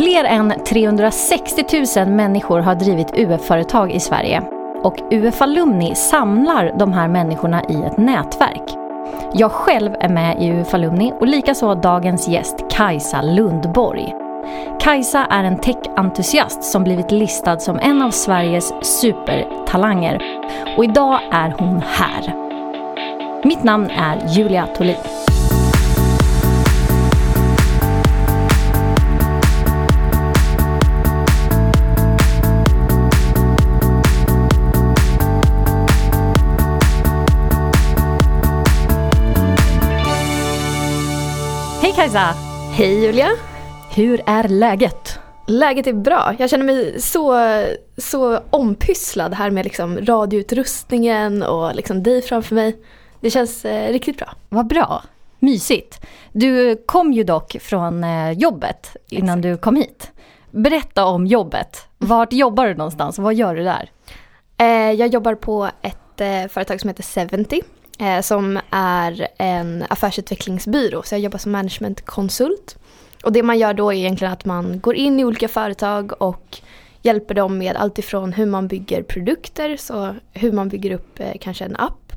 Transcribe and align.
Fler 0.00 0.24
än 0.24 0.52
360 0.66 1.64
000 1.96 2.08
människor 2.08 2.60
har 2.60 2.74
drivit 2.74 3.14
UF-företag 3.14 3.92
i 3.92 4.00
Sverige. 4.00 4.42
Och 4.82 4.96
UF 5.10 5.42
Alumni 5.42 5.94
samlar 5.94 6.72
de 6.78 6.92
här 6.92 7.08
människorna 7.08 7.62
i 7.68 7.82
ett 7.82 7.96
nätverk. 7.96 8.62
Jag 9.34 9.52
själv 9.52 9.94
är 10.00 10.08
med 10.08 10.42
i 10.42 10.50
UF 10.50 10.74
Alumni 10.74 11.12
och 11.20 11.26
likaså 11.26 11.74
dagens 11.74 12.28
gäst 12.28 12.56
Kajsa 12.70 13.22
Lundborg. 13.22 14.14
Kajsa 14.80 15.26
är 15.30 15.44
en 15.44 15.58
tech-entusiast 15.58 16.62
som 16.62 16.84
blivit 16.84 17.10
listad 17.10 17.58
som 17.58 17.78
en 17.78 18.02
av 18.02 18.10
Sveriges 18.10 18.72
supertalanger. 18.82 20.22
Och 20.76 20.84
idag 20.84 21.20
är 21.32 21.54
hon 21.58 21.82
här. 21.86 22.34
Mitt 23.44 23.64
namn 23.64 23.90
är 23.90 24.18
Julia 24.28 24.66
Tolin. 24.66 24.96
Hej 41.90 41.96
Kajsa! 41.96 42.34
Hej 42.72 43.04
Julia! 43.04 43.28
Hur 43.94 44.20
är 44.26 44.48
läget? 44.48 45.18
Läget 45.46 45.86
är 45.86 45.92
bra. 45.92 46.34
Jag 46.38 46.50
känner 46.50 46.64
mig 46.64 47.00
så, 47.00 47.34
så 47.96 48.40
ompysslad 48.50 49.34
här 49.34 49.50
med 49.50 49.64
liksom 49.64 49.98
radioutrustningen 49.98 51.42
och 51.42 51.74
liksom 51.74 52.02
dig 52.02 52.22
framför 52.22 52.54
mig. 52.54 52.76
Det 53.20 53.30
känns 53.30 53.64
eh, 53.64 53.92
riktigt 53.92 54.18
bra. 54.18 54.28
Vad 54.48 54.66
bra. 54.66 55.02
Mysigt. 55.38 56.06
Du 56.32 56.82
kom 56.86 57.12
ju 57.12 57.24
dock 57.24 57.56
från 57.60 58.04
eh, 58.04 58.30
jobbet 58.30 58.96
innan 59.08 59.38
Exakt. 59.38 59.42
du 59.42 59.56
kom 59.56 59.76
hit. 59.76 60.10
Berätta 60.50 61.04
om 61.04 61.26
jobbet. 61.26 61.86
Vart 61.98 62.32
jobbar 62.32 62.66
du 62.66 62.74
någonstans? 62.74 63.18
Vad 63.18 63.34
gör 63.34 63.54
du 63.54 63.64
där? 63.64 63.90
Eh, 64.56 64.92
jag 64.92 65.08
jobbar 65.08 65.34
på 65.34 65.70
ett 65.82 66.20
eh, 66.20 66.48
företag 66.48 66.80
som 66.80 66.88
heter 66.88 67.28
70 67.28 67.62
eh, 68.00 68.20
som 68.20 68.60
är 68.70 69.28
en 69.38 69.84
affärsutvecklingsbyrå. 69.88 71.02
Så 71.02 71.14
jag 71.14 71.20
jobbar 71.20 71.38
som 71.38 71.52
managementkonsult. 71.52 72.76
Och 73.24 73.32
det 73.32 73.42
man 73.42 73.58
gör 73.58 73.74
då 73.74 73.92
är 73.92 73.96
egentligen 73.96 74.32
att 74.32 74.44
man 74.44 74.80
går 74.80 74.94
in 74.94 75.20
i 75.20 75.24
olika 75.24 75.48
företag 75.48 76.22
och 76.22 76.60
hjälper 77.02 77.34
dem 77.34 77.58
med 77.58 77.76
allt 77.76 77.98
ifrån 77.98 78.32
hur 78.32 78.46
man 78.46 78.68
bygger 78.68 79.02
produkter, 79.02 79.76
så 79.76 80.14
hur 80.32 80.52
man 80.52 80.68
bygger 80.68 80.90
upp 80.90 81.20
eh, 81.20 81.32
kanske 81.40 81.64
en 81.64 81.76
app, 81.76 82.12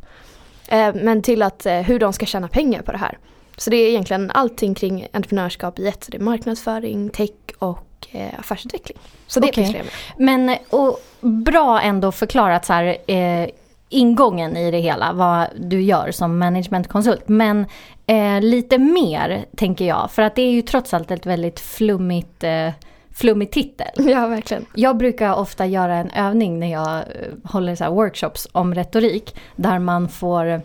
eh, 0.67 0.95
men 0.95 1.21
till 1.21 1.41
att 1.41 1.65
eh, 1.65 1.79
hur 1.79 1.99
de 1.99 2.13
ska 2.13 2.25
tjäna 2.25 2.47
pengar 2.47 2.81
på 2.81 2.91
det 2.91 2.97
här. 2.97 3.17
Så 3.57 3.69
det 3.69 3.77
är 3.77 3.89
egentligen 3.89 4.31
allting 4.31 4.75
kring 4.75 5.07
entreprenörskap 5.13 5.79
i 5.79 5.87
ett, 5.87 6.03
så 6.03 6.11
det 6.11 6.17
är 6.17 6.21
marknadsföring, 6.21 7.09
tech 7.09 7.29
och 7.59 8.07
eh, 8.11 8.39
affärsutveckling. 8.39 8.97
Så 9.27 9.39
det 9.39 9.47
okay. 9.47 9.63
jag 9.63 9.73
med. 9.73 9.85
Men 10.17 10.57
och, 10.69 10.99
bra 11.21 11.81
ändå 11.81 12.11
förklarat 12.11 12.65
så 12.65 12.73
här, 12.73 12.97
eh, 13.07 13.49
ingången 13.93 14.57
i 14.57 14.71
det 14.71 14.79
hela, 14.79 15.13
vad 15.13 15.47
du 15.55 15.81
gör 15.81 16.11
som 16.11 16.37
managementkonsult. 16.37 17.27
Men 17.27 17.65
eh, 18.05 18.41
lite 18.41 18.77
mer 18.77 19.45
tänker 19.57 19.85
jag, 19.85 20.11
för 20.11 20.21
att 20.21 20.35
det 20.35 20.41
är 20.41 20.51
ju 20.51 20.61
trots 20.61 20.93
allt 20.93 21.11
ett 21.11 21.25
väldigt 21.25 21.59
flummigt 21.59 22.43
eh, 22.43 22.69
flummig 23.13 23.51
titel. 23.51 23.87
Ja, 23.95 24.27
verkligen. 24.27 24.65
Jag 24.75 24.97
brukar 24.97 25.33
ofta 25.33 25.65
göra 25.65 25.95
en 25.95 26.09
övning 26.09 26.59
när 26.59 26.71
jag 26.71 26.95
eh, 26.95 27.03
håller 27.43 27.75
så 27.75 27.91
workshops 27.91 28.47
om 28.51 28.75
retorik, 28.75 29.35
där 29.55 29.79
man 29.79 30.09
får 30.09 30.61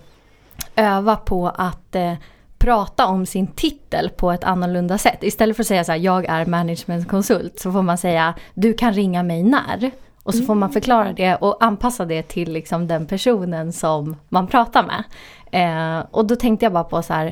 öva 0.76 1.16
på 1.16 1.48
att 1.48 1.94
eh, 1.94 2.14
prata 2.58 3.06
om 3.06 3.26
sin 3.26 3.46
titel 3.46 4.10
på 4.10 4.32
ett 4.32 4.44
annorlunda 4.44 4.98
sätt. 4.98 5.22
Istället 5.22 5.56
för 5.56 5.62
att 5.62 5.66
säga 5.66 5.84
så 5.84 5.92
här, 5.92 5.98
jag 5.98 6.24
är 6.24 6.46
managementkonsult, 6.46 7.60
så 7.60 7.72
får 7.72 7.82
man 7.82 7.98
säga, 7.98 8.34
du 8.54 8.74
kan 8.74 8.92
ringa 8.92 9.22
mig 9.22 9.42
när. 9.42 9.90
Och 10.28 10.34
så 10.34 10.44
får 10.44 10.54
man 10.54 10.72
förklara 10.72 11.12
det 11.12 11.34
och 11.34 11.64
anpassa 11.64 12.04
det 12.04 12.22
till 12.22 12.52
liksom 12.52 12.86
den 12.86 13.06
personen 13.06 13.72
som 13.72 14.16
man 14.28 14.46
pratar 14.46 14.82
med. 14.86 15.04
Eh, 15.52 16.06
och 16.10 16.26
då 16.26 16.36
tänkte 16.36 16.66
jag 16.66 16.72
bara 16.72 16.84
på 16.84 17.02
så 17.02 17.12
här, 17.12 17.26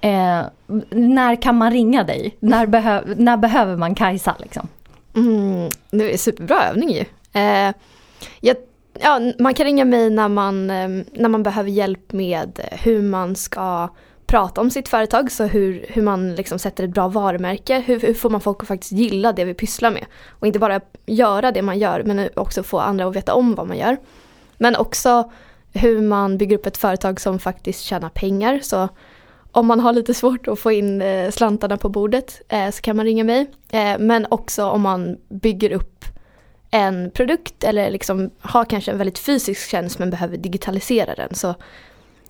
eh, 0.00 0.42
när 0.90 1.42
kan 1.42 1.56
man 1.56 1.70
ringa 1.70 2.04
dig? 2.04 2.36
När, 2.40 2.66
behö 2.66 3.02
när 3.16 3.36
behöver 3.36 3.76
man 3.76 3.94
Kajsa 3.94 4.36
liksom? 4.38 4.68
Mm, 5.14 5.68
det 5.90 6.14
är 6.14 6.18
superbra 6.18 6.68
övning 6.70 6.90
ju. 6.90 7.04
Eh, 7.40 7.74
jag, 8.40 8.56
ja, 9.00 9.20
man 9.38 9.54
kan 9.54 9.66
ringa 9.66 9.84
mig 9.84 10.10
när 10.10 10.28
man, 10.28 10.70
eh, 10.70 10.88
när 11.12 11.28
man 11.28 11.42
behöver 11.42 11.70
hjälp 11.70 12.12
med 12.12 12.60
hur 12.72 13.02
man 13.02 13.36
ska 13.36 13.88
prata 14.26 14.60
om 14.60 14.70
sitt 14.70 14.88
företag, 14.88 15.32
så 15.32 15.44
hur, 15.44 15.86
hur 15.88 16.02
man 16.02 16.34
liksom 16.34 16.58
sätter 16.58 16.84
ett 16.84 16.90
bra 16.90 17.08
varumärke, 17.08 17.82
hur, 17.86 18.00
hur 18.00 18.14
får 18.14 18.30
man 18.30 18.40
folk 18.40 18.62
att 18.62 18.68
faktiskt 18.68 18.92
gilla 18.92 19.32
det 19.32 19.44
vi 19.44 19.54
pysslar 19.54 19.90
med. 19.90 20.06
Och 20.30 20.46
inte 20.46 20.58
bara 20.58 20.80
göra 21.06 21.52
det 21.52 21.62
man 21.62 21.78
gör, 21.78 22.02
men 22.02 22.28
också 22.36 22.62
få 22.62 22.78
andra 22.78 23.06
att 23.06 23.16
veta 23.16 23.34
om 23.34 23.54
vad 23.54 23.68
man 23.68 23.78
gör. 23.78 23.96
Men 24.58 24.76
också 24.76 25.30
hur 25.72 26.00
man 26.00 26.38
bygger 26.38 26.58
upp 26.58 26.66
ett 26.66 26.76
företag 26.76 27.20
som 27.20 27.38
faktiskt 27.38 27.80
tjänar 27.80 28.08
pengar. 28.08 28.60
Så 28.62 28.88
om 29.52 29.66
man 29.66 29.80
har 29.80 29.92
lite 29.92 30.14
svårt 30.14 30.48
att 30.48 30.58
få 30.58 30.72
in 30.72 31.02
eh, 31.02 31.30
slantarna 31.30 31.76
på 31.76 31.88
bordet 31.88 32.42
eh, 32.48 32.70
så 32.70 32.82
kan 32.82 32.96
man 32.96 33.06
ringa 33.06 33.24
mig. 33.24 33.50
Eh, 33.70 33.98
men 33.98 34.26
också 34.30 34.64
om 34.64 34.82
man 34.82 35.16
bygger 35.28 35.72
upp 35.72 36.04
en 36.70 37.10
produkt 37.10 37.64
eller 37.64 37.90
liksom 37.90 38.30
har 38.40 38.64
kanske 38.64 38.90
en 38.90 38.98
väldigt 38.98 39.18
fysisk 39.18 39.70
tjänst 39.70 39.98
men 39.98 40.10
behöver 40.10 40.36
digitalisera 40.36 41.14
den. 41.14 41.34
Så 41.34 41.54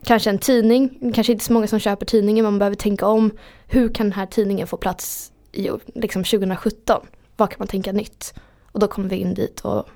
kanske 0.05 0.31
en 0.31 0.39
tidning, 0.39 1.13
kanske 1.15 1.33
inte 1.33 1.45
så 1.45 1.53
många 1.53 1.67
som 1.67 1.79
köper 1.79 2.07
tidningen, 2.07 2.45
man 2.45 2.59
behöver 2.59 2.77
tänka 2.77 3.07
om 3.07 3.31
hur 3.67 3.89
kan 3.95 4.07
den 4.07 4.13
här 4.13 4.27
tidningen 4.27 4.67
få 4.67 4.77
plats 4.77 5.33
i 5.53 5.71
liksom 5.95 6.25
2017? 6.25 7.01
Vad 7.37 7.51
kan 7.51 7.57
man 7.59 7.69
tänka 7.69 7.93
nytt? 7.93 8.35
Och 8.73 8.81
då 8.81 8.89
kommer 8.89 9.09
vi 9.09 9.17
in 9.17 9.35
dit 9.35 9.61
och 9.61 9.89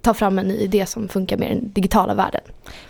tar 0.00 0.14
fram 0.14 0.38
en 0.38 0.48
ny 0.48 0.54
idé 0.54 0.86
som 0.86 1.08
funkar 1.08 1.36
med 1.36 1.50
den 1.50 1.72
digitala 1.72 2.14
världen. 2.14 2.40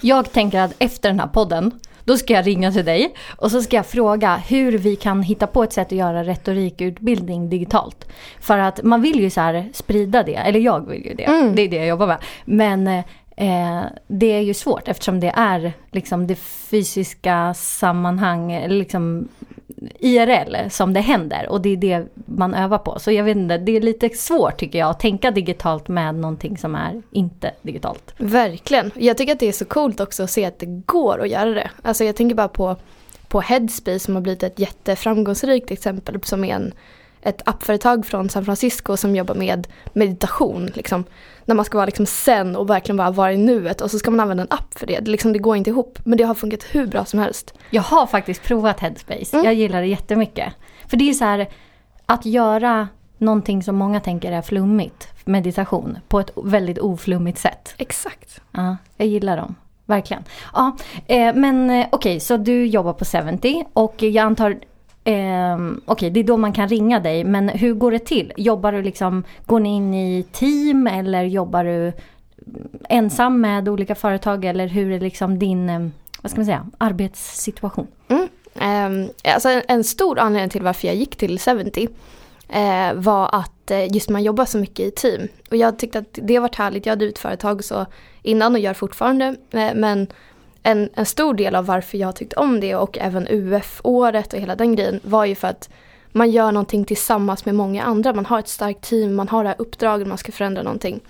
Jag 0.00 0.32
tänker 0.32 0.60
att 0.60 0.74
efter 0.78 1.08
den 1.08 1.20
här 1.20 1.26
podden, 1.26 1.80
då 2.04 2.16
ska 2.16 2.32
jag 2.32 2.46
ringa 2.46 2.72
till 2.72 2.84
dig 2.84 3.14
och 3.36 3.50
så 3.50 3.62
ska 3.62 3.76
jag 3.76 3.86
fråga 3.86 4.36
hur 4.36 4.78
vi 4.78 4.96
kan 4.96 5.22
hitta 5.22 5.46
på 5.46 5.62
ett 5.62 5.72
sätt 5.72 5.86
att 5.86 5.92
göra 5.92 6.24
retorikutbildning 6.24 7.50
digitalt. 7.50 8.08
För 8.40 8.58
att 8.58 8.82
man 8.82 9.02
vill 9.02 9.20
ju 9.20 9.30
så 9.30 9.40
här 9.40 9.70
sprida 9.72 10.22
det, 10.22 10.34
eller 10.34 10.60
jag 10.60 10.88
vill 10.88 11.04
ju 11.04 11.14
det, 11.14 11.24
mm. 11.24 11.54
det 11.54 11.62
är 11.62 11.68
det 11.68 11.76
jag 11.76 11.86
jobbar 11.86 12.06
med. 12.06 12.18
Men 12.44 13.02
eh, 13.36 13.82
det 14.06 14.32
är 14.32 14.40
ju 14.40 14.54
svårt 14.54 14.88
eftersom 14.88 15.20
det 15.20 15.32
är 15.36 15.72
liksom 15.92 16.26
det 16.26 16.34
fysiska 16.34 17.54
sammanhang, 17.54 18.66
liksom 18.68 19.28
IRL 19.98 20.70
som 20.70 20.92
det 20.92 21.00
händer 21.00 21.48
och 21.48 21.60
det 21.60 21.68
är 21.68 21.76
det 21.76 22.06
man 22.14 22.54
övar 22.54 22.78
på. 22.78 22.98
Så 22.98 23.12
jag 23.12 23.24
vet 23.24 23.36
inte, 23.36 23.58
det 23.58 23.76
är 23.76 23.80
lite 23.80 24.08
svårt 24.08 24.56
tycker 24.58 24.78
jag 24.78 24.90
att 24.90 25.00
tänka 25.00 25.30
digitalt 25.30 25.88
med 25.88 26.14
någonting 26.14 26.58
som 26.58 26.74
är 26.74 27.02
inte 27.10 27.52
digitalt. 27.62 28.14
Verkligen. 28.16 28.90
Jag 28.94 29.16
tycker 29.16 29.32
att 29.32 29.40
det 29.40 29.48
är 29.48 29.52
så 29.52 29.64
coolt 29.64 30.00
också 30.00 30.22
att 30.22 30.30
se 30.30 30.44
att 30.44 30.58
det 30.58 30.66
går 30.66 31.22
att 31.22 31.28
göra 31.28 31.50
det. 31.50 31.70
Alltså 31.82 32.04
jag 32.04 32.16
tänker 32.16 32.36
bara 32.36 32.48
på, 32.48 32.76
på 33.28 33.40
Headspace 33.40 33.98
som 33.98 34.14
har 34.14 34.22
blivit 34.22 34.42
ett 34.42 34.58
jätteframgångsrikt 34.58 35.70
exempel 35.70 36.22
som 36.22 36.44
är 36.44 36.54
en, 36.54 36.72
ett 37.26 37.42
appföretag 37.48 38.06
från 38.06 38.28
San 38.28 38.44
Francisco 38.44 38.96
som 38.96 39.16
jobbar 39.16 39.34
med 39.34 39.66
meditation. 39.92 40.66
Liksom 40.66 41.04
när 41.44 41.54
man 41.54 41.64
ska 41.64 41.78
vara 41.78 41.86
liksom 41.86 42.06
sen 42.06 42.56
och 42.56 42.70
verkligen 42.70 42.96
bara 42.96 43.10
vara 43.10 43.32
i 43.32 43.36
nuet 43.36 43.80
och 43.80 43.90
så 43.90 43.98
ska 43.98 44.10
man 44.10 44.20
använda 44.20 44.42
en 44.42 44.52
app 44.52 44.78
för 44.78 44.86
det. 44.86 44.98
Det, 45.00 45.10
liksom, 45.10 45.32
det 45.32 45.38
går 45.38 45.56
inte 45.56 45.70
ihop. 45.70 45.98
Men 46.04 46.18
det 46.18 46.24
har 46.24 46.34
funkat 46.34 46.64
hur 46.70 46.86
bra 46.86 47.04
som 47.04 47.18
helst. 47.18 47.54
Jag 47.70 47.82
har 47.82 48.06
faktiskt 48.06 48.42
provat 48.42 48.80
Headspace. 48.80 49.36
Mm. 49.36 49.44
Jag 49.44 49.54
gillar 49.54 49.80
det 49.80 49.86
jättemycket. 49.86 50.52
För 50.88 50.96
det 50.96 51.10
är 51.10 51.14
så 51.14 51.24
här 51.24 51.48
att 52.06 52.26
göra 52.26 52.88
någonting 53.18 53.62
som 53.62 53.76
många 53.76 54.00
tänker 54.00 54.32
är 54.32 54.42
flummigt, 54.42 55.08
meditation, 55.24 55.98
på 56.08 56.20
ett 56.20 56.30
väldigt 56.36 56.78
oflummigt 56.78 57.38
sätt. 57.38 57.74
Exakt. 57.78 58.40
Ja, 58.52 58.76
jag 58.96 59.08
gillar 59.08 59.36
dem. 59.36 59.54
Verkligen. 59.86 60.24
Ja, 60.52 60.76
eh, 61.06 61.34
men 61.34 61.70
eh, 61.70 61.86
okej, 61.90 62.10
okay, 62.10 62.20
så 62.20 62.36
du 62.36 62.66
jobbar 62.66 62.92
på 62.92 63.04
70 63.04 63.64
och 63.72 64.02
jag 64.02 64.16
antar 64.16 64.56
Eh, 65.06 65.54
Okej, 65.54 65.82
okay, 65.86 66.10
det 66.10 66.20
är 66.20 66.24
då 66.24 66.36
man 66.36 66.52
kan 66.52 66.68
ringa 66.68 67.00
dig. 67.00 67.24
Men 67.24 67.48
hur 67.48 67.74
går 67.74 67.90
det 67.90 67.98
till? 67.98 68.32
Jobbar 68.36 68.72
du 68.72 68.82
liksom, 68.82 69.24
går 69.46 69.60
ni 69.60 69.76
in 69.76 69.94
i 69.94 70.22
team 70.32 70.86
eller 70.86 71.22
jobbar 71.22 71.64
du 71.64 71.72
mm, 71.76 71.92
ensam 72.88 73.40
med 73.40 73.68
olika 73.68 73.94
företag? 73.94 74.44
Eller 74.44 74.66
hur 74.66 74.92
är 74.92 75.00
liksom 75.00 75.38
din, 75.38 75.68
ehm, 75.68 75.92
vad 76.22 76.30
ska 76.30 76.38
man 76.38 76.46
säga, 76.46 76.66
arbetssituation? 76.78 77.86
Mm. 78.08 78.28
Eh, 78.54 79.34
alltså 79.34 79.48
en, 79.48 79.62
en, 79.68 79.84
stor 79.84 80.18
anledning 80.18 80.50
till 80.50 80.62
varför 80.62 80.86
jag 80.86 80.96
gick 80.96 81.16
till 81.16 81.38
70 81.38 81.88
eh, 82.48 82.94
var 82.94 83.30
att 83.32 83.70
eh, 83.70 83.92
just 83.92 84.08
man 84.08 84.22
jobbar 84.22 84.44
så 84.44 84.58
mycket 84.58 84.86
i 84.86 84.90
team. 84.90 85.28
Och 85.50 85.56
jag 85.56 85.78
tyckte 85.78 85.98
att 85.98 86.18
det 86.22 86.38
var 86.38 86.50
härligt. 86.56 86.86
Jag 86.86 86.92
hade 86.92 87.00
drivit 87.00 87.18
företag 87.18 87.64
så 87.64 87.86
innan 88.22 88.54
och 88.54 88.60
gör 88.60 88.74
fortfarande. 88.74 89.36
Eh, 89.50 89.74
men 89.74 90.06
en, 90.66 90.88
en 90.94 91.06
stor 91.06 91.34
del 91.34 91.54
av 91.54 91.66
varför 91.66 91.98
jag 91.98 92.16
tyckte 92.16 92.36
om 92.36 92.60
det 92.60 92.74
och 92.74 92.98
även 92.98 93.28
UF-året 93.28 94.32
och 94.32 94.38
hela 94.38 94.56
den 94.56 94.76
grejen 94.76 95.00
var 95.02 95.24
ju 95.24 95.34
för 95.34 95.48
att 95.48 95.68
man 96.12 96.30
gör 96.30 96.52
någonting 96.52 96.84
tillsammans 96.84 97.44
med 97.44 97.54
många 97.54 97.82
andra. 97.82 98.12
Man 98.12 98.26
har 98.26 98.38
ett 98.38 98.48
starkt 98.48 98.88
team, 98.88 99.14
man 99.14 99.28
har 99.28 99.42
det 99.42 99.48
här 99.48 99.56
uppdraget, 99.58 100.08
man 100.08 100.18
ska 100.18 100.32
förändra 100.32 100.62
någonting. 100.62 101.00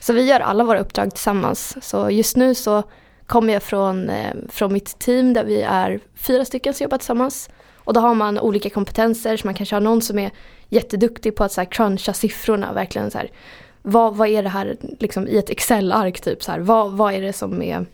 Så 0.00 0.12
vi 0.12 0.24
gör 0.24 0.40
alla 0.40 0.64
våra 0.64 0.78
uppdrag 0.78 1.10
tillsammans. 1.10 1.76
Så 1.82 2.10
just 2.10 2.36
nu 2.36 2.54
så 2.54 2.82
kommer 3.26 3.52
jag 3.52 3.62
från, 3.62 4.10
eh, 4.10 4.34
från 4.48 4.72
mitt 4.72 4.98
team 4.98 5.32
där 5.32 5.44
vi 5.44 5.62
är 5.62 6.00
fyra 6.14 6.44
stycken 6.44 6.74
som 6.74 6.84
jobbar 6.84 6.98
tillsammans. 6.98 7.50
Och 7.76 7.92
då 7.92 8.00
har 8.00 8.14
man 8.14 8.38
olika 8.38 8.70
kompetenser, 8.70 9.36
så 9.36 9.46
man 9.46 9.54
kanske 9.54 9.76
har 9.76 9.80
någon 9.80 10.02
som 10.02 10.18
är 10.18 10.30
jätteduktig 10.68 11.36
på 11.36 11.44
att 11.44 11.52
så 11.52 11.60
här, 11.60 11.68
cruncha 11.70 12.12
siffrorna, 12.12 12.72
verkligen 12.72 13.10
så 13.10 13.18
här, 13.18 13.30
vad, 13.82 14.16
vad 14.16 14.28
är 14.28 14.42
det 14.42 14.48
här 14.48 14.76
liksom, 14.98 15.28
i 15.28 15.38
ett 15.38 15.50
Excel-ark, 15.50 16.20
typ 16.20 16.42
så 16.42 16.52
här, 16.52 16.60
vad, 16.60 16.92
vad 16.92 17.14
är 17.14 17.20
det 17.20 17.32
som 17.32 17.62
är 17.62 17.86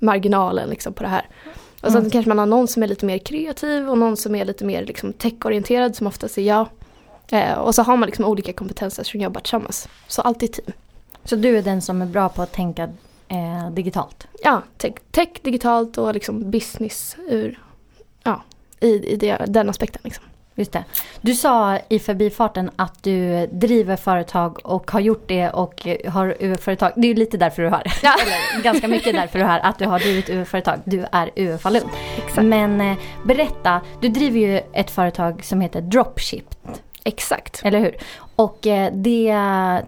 marginalen 0.00 0.70
liksom, 0.70 0.92
på 0.92 1.02
det 1.02 1.08
här. 1.08 1.28
Och 1.80 1.88
sen 1.92 1.98
Mm. 2.00 2.10
kanske 2.10 2.28
man 2.28 2.38
har 2.38 2.46
någon 2.46 2.68
som 2.68 2.82
är 2.82 2.86
lite 2.86 3.06
mer 3.06 3.18
kreativ 3.18 3.90
och 3.90 3.98
någon 3.98 4.16
som 4.16 4.34
är 4.34 4.44
lite 4.44 4.64
mer 4.64 4.84
liksom, 4.84 5.12
techorienterad 5.12 5.96
som 5.96 6.06
oftast 6.06 6.38
är 6.38 6.42
jag. 6.42 6.66
Eh, 7.30 7.52
och 7.58 7.74
så 7.74 7.82
har 7.82 7.96
man 7.96 8.06
liksom 8.06 8.24
olika 8.24 8.52
kompetenser 8.52 9.04
som 9.04 9.20
jobbar 9.20 9.40
tillsammans. 9.40 9.88
Så 10.08 10.22
alltid 10.22 10.52
team. 10.52 10.72
Så 11.24 11.36
du 11.36 11.58
är 11.58 11.62
den 11.62 11.82
som 11.82 12.02
är 12.02 12.06
bra 12.06 12.28
på 12.28 12.42
att 12.42 12.52
tänka 12.52 12.82
eh, 13.28 13.70
digitalt? 13.72 14.26
Ja, 14.42 14.62
tech, 14.78 14.92
tech 15.10 15.28
digitalt 15.42 15.98
och 15.98 16.14
liksom 16.14 16.50
business 16.50 17.16
ur, 17.28 17.58
ja, 18.22 18.42
i, 18.80 18.88
i 19.12 19.16
det, 19.16 19.44
den 19.48 19.70
aspekten. 19.70 20.00
Liksom. 20.04 20.24
Just 20.60 20.72
det. 20.72 20.84
Du 21.20 21.34
sa 21.34 21.78
i 21.88 21.98
förbifarten 21.98 22.70
att 22.76 23.02
du 23.02 23.46
driver 23.46 23.96
företag 23.96 24.58
och 24.64 24.90
har 24.90 25.00
gjort 25.00 25.28
det 25.28 25.50
och 25.50 25.86
har 26.08 26.36
UF-företag. 26.40 26.92
Det 26.96 27.06
är 27.06 27.08
ju 27.08 27.14
lite 27.14 27.36
därför 27.36 27.62
du 27.62 27.68
har, 27.68 27.82
Ja. 28.02 28.14
eller 28.22 28.62
ganska 28.62 28.88
mycket 28.88 29.14
därför 29.14 29.38
du 29.38 29.44
har, 29.44 29.58
att 29.58 29.78
du 29.78 29.86
har 29.86 29.98
drivit 29.98 30.30
UF-företag. 30.30 30.78
Du 30.84 31.06
är 31.12 31.30
UFA 31.36 31.70
Lund. 31.70 31.88
Exakt. 32.16 32.46
Men 32.46 32.80
eh, 32.80 32.96
berätta, 33.24 33.80
du 34.00 34.08
driver 34.08 34.40
ju 34.40 34.60
ett 34.72 34.90
företag 34.90 35.44
som 35.44 35.60
heter 35.60 35.80
Dropship, 35.80 36.54
Exakt. 37.04 37.60
eller 37.64 37.78
hur? 37.78 37.96
Och 38.36 38.66
eh, 38.66 38.92
det 38.94 39.36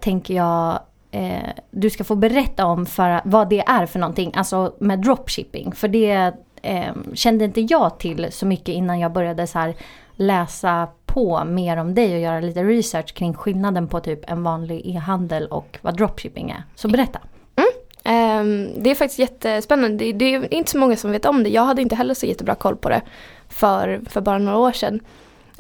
tänker 0.01 0.35
jag 0.35 0.81
eh, 1.11 1.49
du 1.71 1.91
ska 1.91 2.05
få 2.05 2.15
berätta 2.15 2.67
om 2.67 2.87
för 2.87 3.21
vad 3.25 3.49
det 3.49 3.61
är 3.61 3.87
för 3.87 3.99
någonting, 3.99 4.33
alltså 4.35 4.75
med 4.79 4.99
dropshipping. 4.99 5.73
För 5.73 5.89
det 5.89 6.33
eh, 6.63 6.93
kände 7.15 7.45
inte 7.45 7.61
jag 7.61 7.99
till 7.99 8.27
så 8.31 8.47
mycket 8.47 8.69
innan 8.69 9.01
jag 9.01 9.13
började 9.13 9.47
så 9.47 9.59
här 9.59 9.75
läsa 10.17 10.89
på 11.07 11.45
mer 11.45 11.77
om 11.77 11.95
dig 11.95 12.15
och 12.15 12.21
göra 12.21 12.41
lite 12.41 12.65
research 12.65 13.15
kring 13.15 13.35
skillnaden 13.35 13.89
på 13.89 14.01
typ 14.01 14.31
en 14.31 14.43
vanlig 14.43 14.83
e-handel 14.85 15.47
och 15.47 15.79
vad 15.83 15.97
dropshipping 15.97 16.51
är. 16.51 16.63
Så 16.75 16.89
berätta. 16.89 17.21
Mm. 17.57 17.71
Ehm, 18.05 18.83
det 18.83 18.91
är 18.91 18.95
faktiskt 18.95 19.19
jättespännande. 19.19 20.05
Det, 20.05 20.13
det 20.13 20.35
är 20.35 20.55
inte 20.55 20.71
så 20.71 20.79
många 20.79 20.97
som 20.97 21.11
vet 21.11 21.25
om 21.25 21.43
det. 21.43 21.51
Jag 21.51 21.65
hade 21.65 21.83
inte 21.83 21.95
heller 21.95 22.15
så 22.15 22.27
jättebra 22.27 22.55
koll 22.55 22.77
på 22.77 22.89
det 22.89 23.03
för, 23.49 24.01
för 24.09 24.21
bara 24.21 24.39
några 24.39 24.59
år 24.59 24.73
sedan. 24.73 25.01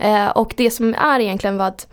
Uh, 0.04 0.28
och 0.28 0.54
det 0.56 0.70
som 0.70 0.94
är 0.94 1.20
egentligen 1.20 1.56
var 1.56 1.66
att 1.66 1.86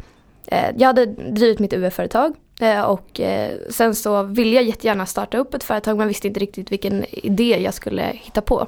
uh, 0.51 0.77
jag 0.77 0.87
hade 0.87 1.05
drivit 1.05 1.59
mitt 1.59 1.73
UF-företag 1.73 2.35
uh, 2.61 2.67
eh, 2.67 2.81
och 2.81 3.19
eh, 3.19 3.51
sen 3.69 3.95
så 3.95 4.23
ville 4.23 4.55
jag 4.55 4.63
jättegärna 4.63 5.05
starta 5.05 5.37
upp 5.37 5.53
ett 5.53 5.63
företag 5.63 5.97
men 5.97 6.07
visste 6.07 6.27
inte 6.27 6.39
riktigt 6.39 6.71
vilken 6.71 7.05
idé 7.09 7.61
jag 7.61 7.73
skulle 7.73 8.01
hitta 8.01 8.41
på. 8.41 8.67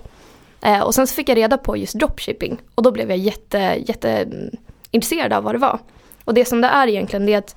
Eh, 0.61 0.81
och 0.81 0.95
sen 0.95 1.07
så 1.07 1.15
fick 1.15 1.29
jag 1.29 1.37
reda 1.37 1.57
på 1.57 1.77
just 1.77 1.99
dropshipping 1.99 2.61
och 2.75 2.83
då 2.83 2.91
blev 2.91 3.09
jag 3.09 3.17
jätte, 3.17 3.57
jätte 3.87 4.09
mm, 4.09 4.49
intresserad 4.91 5.33
av 5.33 5.43
vad 5.43 5.55
det 5.55 5.59
var. 5.59 5.79
Och 6.25 6.33
det 6.33 6.45
som 6.45 6.61
det 6.61 6.67
är 6.67 6.87
egentligen 6.87 7.25
det 7.25 7.33
är 7.33 7.37
att 7.37 7.55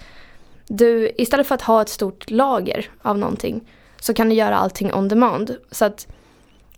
du 0.66 1.12
istället 1.16 1.46
för 1.46 1.54
att 1.54 1.62
ha 1.62 1.82
ett 1.82 1.88
stort 1.88 2.30
lager 2.30 2.90
av 3.02 3.18
någonting 3.18 3.60
så 4.00 4.14
kan 4.14 4.28
du 4.28 4.34
göra 4.34 4.56
allting 4.56 4.94
on 4.94 5.08
demand. 5.08 5.56
Så 5.70 5.84
att 5.84 6.06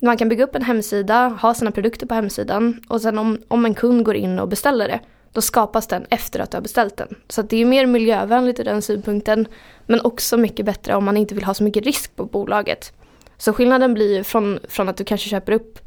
man 0.00 0.16
kan 0.16 0.28
bygga 0.28 0.44
upp 0.44 0.54
en 0.54 0.62
hemsida, 0.62 1.28
ha 1.28 1.54
sina 1.54 1.70
produkter 1.70 2.06
på 2.06 2.14
hemsidan 2.14 2.80
och 2.88 3.00
sen 3.00 3.18
om, 3.18 3.38
om 3.48 3.64
en 3.64 3.74
kund 3.74 4.04
går 4.04 4.16
in 4.16 4.38
och 4.38 4.48
beställer 4.48 4.88
det, 4.88 5.00
då 5.32 5.40
skapas 5.40 5.86
den 5.86 6.06
efter 6.10 6.40
att 6.40 6.50
du 6.50 6.56
har 6.56 6.62
beställt 6.62 6.96
den. 6.96 7.14
Så 7.28 7.40
att 7.40 7.50
det 7.50 7.56
är 7.56 7.64
mer 7.64 7.86
miljövänligt 7.86 8.60
ur 8.60 8.64
den 8.64 8.82
synpunkten, 8.82 9.48
men 9.86 10.00
också 10.00 10.36
mycket 10.36 10.66
bättre 10.66 10.94
om 10.94 11.04
man 11.04 11.16
inte 11.16 11.34
vill 11.34 11.44
ha 11.44 11.54
så 11.54 11.64
mycket 11.64 11.84
risk 11.84 12.16
på 12.16 12.24
bolaget. 12.24 12.92
Så 13.38 13.52
skillnaden 13.52 13.94
blir 13.94 14.16
ju 14.16 14.24
från, 14.24 14.58
från 14.68 14.88
att 14.88 14.96
du 14.96 15.04
kanske 15.04 15.28
köper 15.28 15.52
upp 15.52 15.78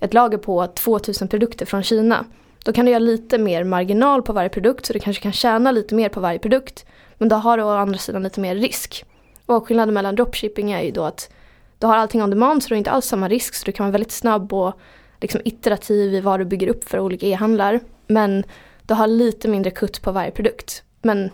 ett 0.00 0.14
lager 0.14 0.38
på 0.38 0.66
2000 0.66 1.28
produkter 1.28 1.66
från 1.66 1.82
Kina. 1.82 2.24
Då 2.64 2.72
kan 2.72 2.84
du 2.84 2.90
göra 2.90 2.98
lite 2.98 3.38
mer 3.38 3.64
marginal 3.64 4.22
på 4.22 4.32
varje 4.32 4.48
produkt 4.48 4.86
så 4.86 4.92
du 4.92 4.98
kanske 4.98 5.22
kan 5.22 5.32
tjäna 5.32 5.72
lite 5.72 5.94
mer 5.94 6.08
på 6.08 6.20
varje 6.20 6.38
produkt. 6.38 6.84
Men 7.18 7.28
då 7.28 7.36
har 7.36 7.56
du 7.56 7.62
å 7.62 7.68
andra 7.68 7.98
sidan 7.98 8.22
lite 8.22 8.40
mer 8.40 8.54
risk. 8.54 9.04
Och 9.46 9.66
skillnaden 9.66 9.94
mellan 9.94 10.14
dropshipping 10.14 10.72
är 10.72 10.82
ju 10.82 10.90
då 10.90 11.04
att 11.04 11.30
du 11.78 11.86
har 11.86 11.96
allting 11.96 12.22
on 12.22 12.30
demand 12.30 12.62
så 12.62 12.68
du 12.68 12.74
har 12.74 12.78
inte 12.78 12.90
alls 12.90 13.06
samma 13.06 13.28
risk 13.28 13.54
så 13.54 13.64
du 13.64 13.72
kan 13.72 13.86
vara 13.86 13.92
väldigt 13.92 14.12
snabb 14.12 14.52
och 14.52 14.80
liksom 15.20 15.40
iterativ 15.44 16.14
i 16.14 16.20
vad 16.20 16.40
du 16.40 16.44
bygger 16.44 16.68
upp 16.68 16.88
för 16.88 16.98
olika 16.98 17.26
e-handlar. 17.26 17.80
Men 18.06 18.44
du 18.82 18.94
har 18.94 19.06
lite 19.06 19.48
mindre 19.48 19.70
kutt 19.70 20.02
på 20.02 20.12
varje 20.12 20.30
produkt. 20.30 20.82
Men 21.02 21.30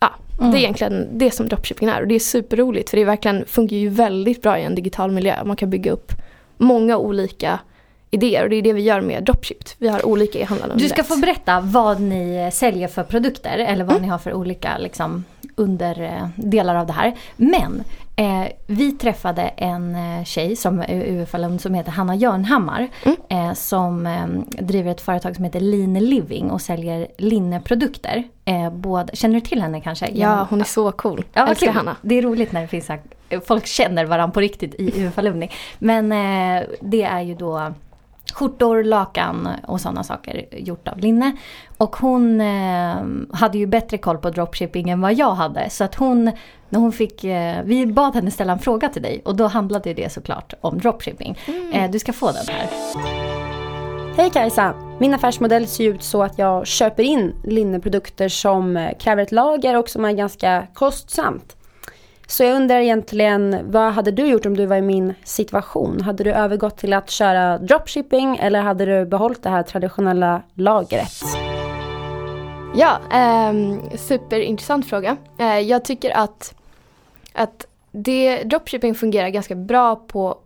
ja, 0.00 0.10
Mm. 0.38 0.50
det 0.50 0.58
är 0.58 0.60
egentligen 0.60 1.18
det 1.18 1.30
som 1.30 1.48
dropshipping 1.48 1.88
är 1.88 2.00
och 2.00 2.08
det 2.08 2.14
är 2.14 2.18
superroligt 2.18 2.90
för 2.90 2.96
det 2.96 3.04
verkligen 3.04 3.44
fungerar 3.46 3.80
ju 3.80 3.88
väldigt 3.88 4.42
bra 4.42 4.58
i 4.58 4.62
en 4.64 4.74
digital 4.74 5.10
miljö. 5.10 5.44
Man 5.44 5.56
kan 5.56 5.70
bygga 5.70 5.92
upp 5.92 6.12
många 6.56 6.98
olika 6.98 7.58
idéer 8.10 8.42
och 8.42 8.50
det 8.50 8.56
är 8.56 8.62
det 8.62 8.72
vi 8.72 8.82
gör 8.82 9.00
med 9.00 9.24
dropship. 9.24 9.58
Vi 9.78 9.88
har 9.88 10.06
olika 10.06 10.38
e-handlare. 10.38 10.72
Du 10.74 10.88
ska 10.88 11.04
få 11.04 11.16
berätta 11.16 11.60
vad 11.60 12.00
ni 12.00 12.50
säljer 12.52 12.88
för 12.88 13.02
produkter 13.02 13.58
eller 13.58 13.84
vad 13.84 14.02
ni 14.02 14.08
har 14.08 14.18
för 14.18 14.32
olika 14.34 14.78
liksom, 14.78 15.24
underdelar 15.54 16.74
av 16.74 16.86
det 16.86 16.92
här. 16.92 17.14
Men 17.36 17.82
eh, 18.16 18.52
vi 18.66 18.92
träffade 18.92 19.42
en 19.42 19.94
eh, 19.94 20.24
tjej 20.24 20.56
som 20.56 20.80
är 20.80 21.04
UFA 21.04 21.38
Lund 21.38 21.60
som 21.60 21.74
heter 21.74 21.90
Hanna 21.90 22.14
Jörnhammar. 22.14 22.88
Mm. 23.04 23.16
Eh, 23.28 23.54
som 23.54 24.06
eh, 24.06 24.26
driver 24.64 24.90
ett 24.90 25.00
företag 25.00 25.36
som 25.36 25.44
heter 25.44 25.60
Line 25.60 26.00
Living 26.00 26.50
och 26.50 26.60
säljer 26.60 27.06
linneprodukter. 27.18 28.24
Eh, 28.44 28.70
både, 28.70 29.16
känner 29.16 29.34
du 29.34 29.40
till 29.40 29.62
henne 29.62 29.80
kanske? 29.80 30.10
Ja, 30.12 30.46
hon 30.50 30.60
är 30.60 30.64
så 30.64 30.92
cool. 30.92 31.24
Ja, 31.32 31.48
Älskar 31.48 31.66
kul. 31.66 31.76
Hanna. 31.76 31.96
Det 32.02 32.14
är 32.14 32.22
roligt 32.22 32.52
när 32.52 32.60
det 32.60 32.68
finns 32.68 32.90
folk 33.46 33.66
känner 33.66 34.04
varandra 34.04 34.32
på 34.32 34.40
riktigt 34.40 34.74
i 34.74 34.92
UFA 35.06 35.22
Lundning. 35.22 35.52
Men 35.78 36.12
eh, 36.12 36.66
det 36.80 37.02
är 37.02 37.20
ju 37.20 37.34
då 37.34 37.72
skjortor, 38.36 38.84
lakan 38.84 39.48
och 39.66 39.80
sådana 39.80 40.04
saker 40.04 40.44
gjort 40.52 40.88
av 40.88 40.98
linne. 40.98 41.36
Och 41.76 41.96
hon 41.96 42.40
eh, 42.40 42.96
hade 43.32 43.58
ju 43.58 43.66
bättre 43.66 43.98
koll 43.98 44.18
på 44.18 44.30
dropshipping 44.30 44.90
än 44.90 45.00
vad 45.00 45.14
jag 45.14 45.34
hade. 45.34 45.70
Så 45.70 45.84
att 45.84 45.94
hon, 45.94 46.24
när 46.68 46.80
hon 46.80 46.92
fick, 46.92 47.24
eh, 47.24 47.62
vi 47.64 47.86
bad 47.86 48.14
henne 48.14 48.30
ställa 48.30 48.52
en 48.52 48.58
fråga 48.58 48.88
till 48.88 49.02
dig 49.02 49.22
och 49.24 49.36
då 49.36 49.46
handlade 49.46 49.94
det 49.94 50.12
såklart 50.12 50.54
om 50.60 50.78
dropshipping. 50.78 51.38
Eh, 51.72 51.90
du 51.90 51.98
ska 51.98 52.12
få 52.12 52.26
den 52.26 52.46
här. 52.48 52.68
Hej 54.16 54.30
Kajsa! 54.30 54.74
Min 55.00 55.14
affärsmodell 55.14 55.66
ser 55.66 55.84
ut 55.84 56.02
så 56.02 56.22
att 56.22 56.38
jag 56.38 56.66
köper 56.66 57.02
in 57.02 57.34
linneprodukter 57.44 58.28
som 58.28 58.76
eh, 58.76 58.98
kräver 58.98 59.22
ett 59.22 59.32
lager 59.32 59.76
och 59.76 59.88
som 59.88 60.04
är 60.04 60.12
ganska 60.12 60.66
kostsamt. 60.74 61.55
Så 62.28 62.44
jag 62.44 62.56
undrar 62.56 62.78
egentligen, 62.78 63.70
vad 63.70 63.92
hade 63.92 64.10
du 64.10 64.26
gjort 64.26 64.46
om 64.46 64.56
du 64.56 64.66
var 64.66 64.76
i 64.76 64.82
min 64.82 65.14
situation? 65.24 66.00
Hade 66.00 66.24
du 66.24 66.32
övergått 66.32 66.76
till 66.76 66.92
att 66.92 67.10
köra 67.10 67.58
dropshipping 67.58 68.36
eller 68.36 68.60
hade 68.60 68.86
du 68.86 69.06
behållit 69.06 69.42
det 69.42 69.50
här 69.50 69.62
traditionella 69.62 70.42
lagret? 70.54 71.12
Ja, 72.74 72.98
eh, 73.12 73.52
superintressant 73.96 74.86
fråga. 74.86 75.16
Eh, 75.38 75.58
jag 75.58 75.84
tycker 75.84 76.10
att, 76.10 76.54
att 77.32 77.66
det, 77.92 78.42
dropshipping 78.42 78.94
fungerar 78.94 79.28
ganska 79.28 79.54
bra 79.54 79.96
på, 79.96 80.38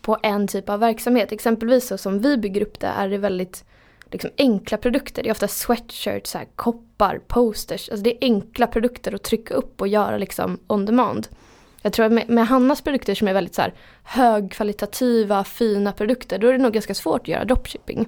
på 0.00 0.18
en 0.22 0.48
typ 0.48 0.68
av 0.68 0.80
verksamhet. 0.80 1.32
Exempelvis 1.32 1.88
så 1.88 1.98
som 1.98 2.18
vi 2.20 2.36
bygger 2.36 2.62
upp 2.62 2.80
det 2.80 2.86
är 2.86 3.08
det 3.08 3.18
väldigt 3.18 3.64
liksom, 4.10 4.30
enkla 4.38 4.76
produkter. 4.76 5.22
Det 5.22 5.28
är 5.28 5.32
ofta 5.32 5.48
sweatshirts, 5.48 6.30
så 6.30 6.38
här, 6.38 6.46
koppar, 6.56 7.20
posters. 7.26 7.88
Alltså 7.88 8.04
det 8.04 8.10
är 8.10 8.18
enkla 8.20 8.66
produkter 8.66 9.14
att 9.14 9.22
trycka 9.22 9.54
upp 9.54 9.80
och 9.80 9.88
göra 9.88 10.18
liksom 10.18 10.58
on 10.66 10.86
demand. 10.86 11.28
Jag 11.82 11.92
tror 11.92 12.06
att 12.06 12.12
med, 12.12 12.28
med 12.28 12.46
Hannas 12.46 12.80
produkter 12.80 13.14
som 13.14 13.28
är 13.28 13.34
väldigt 13.34 13.54
så 13.54 13.62
här, 13.62 13.74
högkvalitativa, 14.02 15.44
fina 15.44 15.92
produkter, 15.92 16.38
då 16.38 16.48
är 16.48 16.52
det 16.52 16.58
nog 16.58 16.72
ganska 16.72 16.94
svårt 16.94 17.20
att 17.20 17.28
göra 17.28 17.44
dropshipping. 17.44 18.06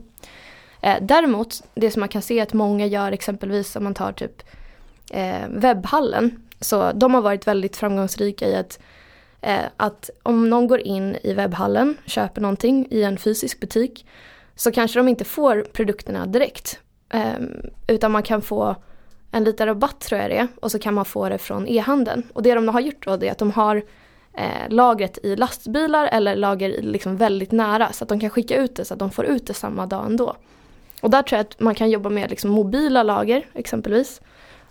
Eh, 0.80 0.96
däremot, 1.00 1.62
det 1.74 1.90
som 1.90 2.00
man 2.00 2.08
kan 2.08 2.22
se 2.22 2.40
att 2.40 2.52
många 2.52 2.86
gör 2.86 3.12
exempelvis 3.12 3.76
om 3.76 3.84
man 3.84 3.94
tar 3.94 4.12
typ 4.12 4.42
eh, 5.10 5.48
webbhallen. 5.48 6.42
Så 6.60 6.92
de 6.92 7.14
har 7.14 7.22
varit 7.22 7.46
väldigt 7.46 7.76
framgångsrika 7.76 8.48
i 8.48 8.56
att, 8.56 8.78
eh, 9.40 9.64
att 9.76 10.10
om 10.22 10.50
någon 10.50 10.66
går 10.66 10.80
in 10.80 11.16
i 11.22 11.34
webbhallen, 11.34 11.96
köper 12.06 12.40
någonting 12.40 12.86
i 12.90 13.02
en 13.02 13.18
fysisk 13.18 13.60
butik 13.60 14.06
så 14.58 14.72
kanske 14.72 14.98
de 14.98 15.08
inte 15.08 15.24
får 15.24 15.66
produkterna 15.72 16.26
direkt. 16.26 16.80
Ehm, 17.08 17.70
utan 17.86 18.12
man 18.12 18.22
kan 18.22 18.42
få 18.42 18.76
en 19.30 19.44
liten 19.44 19.66
rabatt 19.66 20.00
tror 20.00 20.20
jag 20.20 20.30
det 20.30 20.36
är 20.36 20.48
och 20.60 20.70
så 20.70 20.78
kan 20.78 20.94
man 20.94 21.04
få 21.04 21.28
det 21.28 21.38
från 21.38 21.68
e-handeln. 21.68 22.22
Och 22.32 22.42
det 22.42 22.54
de 22.54 22.68
har 22.68 22.80
gjort 22.80 23.04
då 23.04 23.12
är 23.12 23.30
att 23.30 23.38
de 23.38 23.50
har 23.50 23.76
eh, 24.32 24.68
lagret 24.68 25.18
i 25.22 25.36
lastbilar 25.36 26.06
eller 26.06 26.36
lager 26.36 26.82
liksom 26.82 27.16
väldigt 27.16 27.52
nära 27.52 27.92
så 27.92 28.04
att 28.04 28.08
de 28.08 28.20
kan 28.20 28.30
skicka 28.30 28.56
ut 28.56 28.76
det 28.76 28.84
så 28.84 28.94
att 28.94 29.00
de 29.00 29.10
får 29.10 29.24
ut 29.24 29.46
det 29.46 29.54
samma 29.54 29.86
dag 29.86 30.06
ändå. 30.06 30.36
Och 31.02 31.10
där 31.10 31.22
tror 31.22 31.36
jag 31.36 31.44
att 31.44 31.60
man 31.60 31.74
kan 31.74 31.90
jobba 31.90 32.10
med 32.10 32.30
liksom 32.30 32.50
mobila 32.50 33.02
lager 33.02 33.46
exempelvis. 33.54 34.20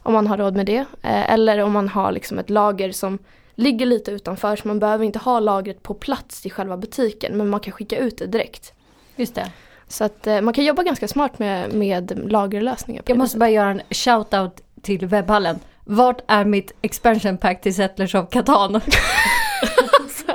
Om 0.03 0.13
man 0.13 0.27
har 0.27 0.37
råd 0.37 0.55
med 0.55 0.65
det. 0.65 0.85
Eh, 1.01 1.33
eller 1.33 1.59
om 1.59 1.71
man 1.71 1.87
har 1.87 2.11
liksom 2.11 2.39
ett 2.39 2.49
lager 2.49 2.91
som 2.91 3.19
ligger 3.55 3.85
lite 3.85 4.11
utanför 4.11 4.55
så 4.55 4.67
man 4.67 4.79
behöver 4.79 5.05
inte 5.05 5.19
ha 5.19 5.39
lagret 5.39 5.83
på 5.83 5.93
plats 5.93 6.45
i 6.45 6.49
själva 6.49 6.77
butiken 6.77 7.37
men 7.37 7.49
man 7.49 7.59
kan 7.59 7.73
skicka 7.73 7.97
ut 7.97 8.17
det 8.17 8.27
direkt. 8.27 8.73
Just 9.15 9.35
det. 9.35 9.51
Så 9.87 10.03
att 10.03 10.27
eh, 10.27 10.41
man 10.41 10.53
kan 10.53 10.65
jobba 10.65 10.83
ganska 10.83 11.07
smart 11.07 11.39
med, 11.39 11.73
med 11.73 12.31
lagerlösningar. 12.31 13.03
Jag 13.05 13.17
måste 13.17 13.37
bara 13.37 13.49
göra 13.49 13.69
en 13.69 13.81
shout-out 13.89 14.51
till 14.81 15.07
webbhallen. 15.07 15.59
Vart 15.83 16.21
är 16.27 16.45
mitt 16.45 16.71
expansion 16.81 17.37
pack 17.37 17.61
till 17.61 17.75
Settlers 17.75 18.15
of 18.15 18.29
Catan? 18.29 18.81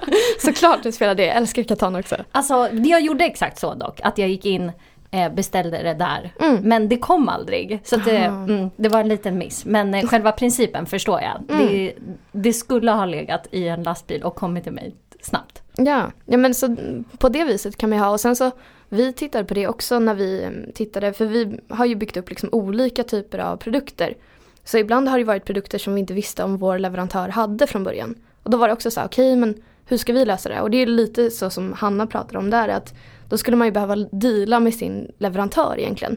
Såklart 0.38 0.82
du 0.82 0.92
spelar 0.92 1.14
det, 1.14 1.26
jag 1.26 1.36
älskar 1.36 1.62
Catan 1.62 1.96
också. 1.96 2.16
Alltså 2.32 2.68
jag 2.72 3.00
gjorde 3.00 3.24
exakt 3.24 3.58
så 3.58 3.74
dock. 3.74 4.00
Att 4.02 4.18
jag 4.18 4.28
gick 4.28 4.46
in 4.46 4.72
eh, 5.10 5.32
beställde 5.32 5.82
det 5.82 5.94
där. 5.94 6.32
Mm. 6.40 6.62
Men 6.62 6.88
det 6.88 6.96
kom 6.96 7.28
aldrig. 7.28 7.80
Så 7.84 7.96
det, 7.96 8.16
mm, 8.16 8.70
det 8.76 8.88
var 8.88 9.00
en 9.00 9.08
liten 9.08 9.38
miss. 9.38 9.64
Men 9.64 9.94
eh, 9.94 10.06
själva 10.06 10.32
principen 10.32 10.86
förstår 10.86 11.20
jag. 11.20 11.50
Mm. 11.50 11.66
Det, 11.66 11.94
det 12.32 12.52
skulle 12.52 12.90
ha 12.90 13.04
legat 13.04 13.46
i 13.50 13.68
en 13.68 13.82
lastbil 13.82 14.22
och 14.22 14.34
kommit 14.34 14.64
till 14.64 14.72
mig 14.72 14.94
snabbt. 15.20 15.62
Ja, 15.76 16.10
ja 16.24 16.36
men 16.36 16.54
så 16.54 16.76
på 17.18 17.28
det 17.28 17.44
viset 17.44 17.76
kan 17.76 17.90
man 17.90 17.98
ju 17.98 18.04
ha 18.04 18.10
och 18.10 18.20
sen 18.20 18.36
så 18.36 18.50
vi 18.92 19.12
tittade 19.12 19.44
på 19.44 19.54
det 19.54 19.68
också 19.68 19.98
när 19.98 20.14
vi 20.14 20.42
mm, 20.42 20.72
tittade 20.74 21.12
för 21.12 21.26
vi 21.26 21.60
har 21.68 21.84
ju 21.84 21.94
byggt 21.94 22.16
upp 22.16 22.28
liksom 22.28 22.48
olika 22.52 23.04
typer 23.04 23.38
av 23.38 23.56
produkter. 23.56 24.16
Så 24.64 24.78
ibland 24.78 25.08
har 25.08 25.18
det 25.18 25.24
varit 25.24 25.44
produkter 25.44 25.78
som 25.78 25.94
vi 25.94 26.00
inte 26.00 26.14
visste 26.14 26.44
om 26.44 26.56
vår 26.56 26.78
leverantör 26.78 27.28
hade 27.28 27.66
från 27.66 27.84
början. 27.84 28.14
Och 28.42 28.50
då 28.50 28.56
var 28.56 28.68
det 28.68 28.74
också 28.74 28.90
så 28.90 29.00
här, 29.00 29.06
okej 29.06 29.36
men 29.36 29.54
hur 29.86 29.96
ska 29.96 30.12
vi 30.12 30.24
lösa 30.24 30.48
det? 30.48 30.60
Och 30.60 30.70
det 30.70 30.76
är 30.76 30.86
lite 30.86 31.30
så 31.30 31.50
som 31.50 31.72
Hanna 31.72 32.06
pratar 32.06 32.36
om 32.36 32.50
där 32.50 32.68
att 32.68 32.94
då 33.28 33.38
skulle 33.38 33.56
man 33.56 33.66
ju 33.66 33.72
behöva 33.72 33.96
deala 33.96 34.60
med 34.60 34.74
sin 34.74 35.12
leverantör 35.18 35.74
egentligen. 35.78 36.16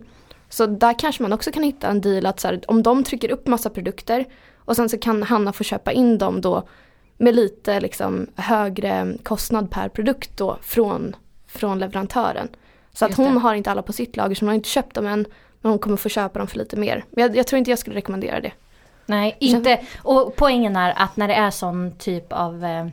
Så 0.49 0.65
där 0.65 0.99
kanske 0.99 1.23
man 1.23 1.33
också 1.33 1.51
kan 1.51 1.63
hitta 1.63 1.87
en 1.87 2.01
deal 2.01 2.25
att 2.25 2.39
så 2.39 2.47
här, 2.47 2.61
om 2.67 2.83
de 2.83 3.03
trycker 3.03 3.31
upp 3.31 3.47
massa 3.47 3.69
produkter 3.69 4.25
och 4.55 4.75
sen 4.75 4.89
så 4.89 4.97
kan 4.97 5.23
Hanna 5.23 5.53
få 5.53 5.63
köpa 5.63 5.91
in 5.91 6.17
dem 6.17 6.41
då 6.41 6.67
med 7.17 7.35
lite 7.35 7.79
liksom 7.79 8.27
högre 8.35 9.17
kostnad 9.23 9.71
per 9.71 9.89
produkt 9.89 10.37
då 10.37 10.57
från, 10.61 11.15
från 11.47 11.79
leverantören. 11.79 12.47
Så 12.95 13.05
att 13.05 13.15
hon 13.15 13.33
det. 13.33 13.39
har 13.39 13.55
inte 13.55 13.71
alla 13.71 13.81
på 13.81 13.93
sitt 13.93 14.17
lager 14.17 14.35
så 14.35 14.41
hon 14.41 14.47
har 14.47 14.55
inte 14.55 14.69
köpt 14.69 14.95
dem 14.95 15.07
än. 15.07 15.25
Men 15.61 15.69
hon 15.69 15.79
kommer 15.79 15.97
få 15.97 16.09
köpa 16.09 16.39
dem 16.39 16.47
för 16.47 16.57
lite 16.57 16.75
mer. 16.75 17.05
Men 17.09 17.21
jag, 17.21 17.35
jag 17.35 17.47
tror 17.47 17.57
inte 17.57 17.71
jag 17.71 17.79
skulle 17.79 17.95
rekommendera 17.95 18.41
det. 18.41 18.51
Nej, 19.05 19.37
inte. 19.39 19.81
Och 19.97 20.33
poängen 20.35 20.75
är 20.75 20.93
att 20.97 21.17
när 21.17 21.27
det 21.27 21.33
är 21.33 21.51
sån 21.51 21.97
typ 21.97 22.33
av 22.33 22.65
eh, 22.65 22.87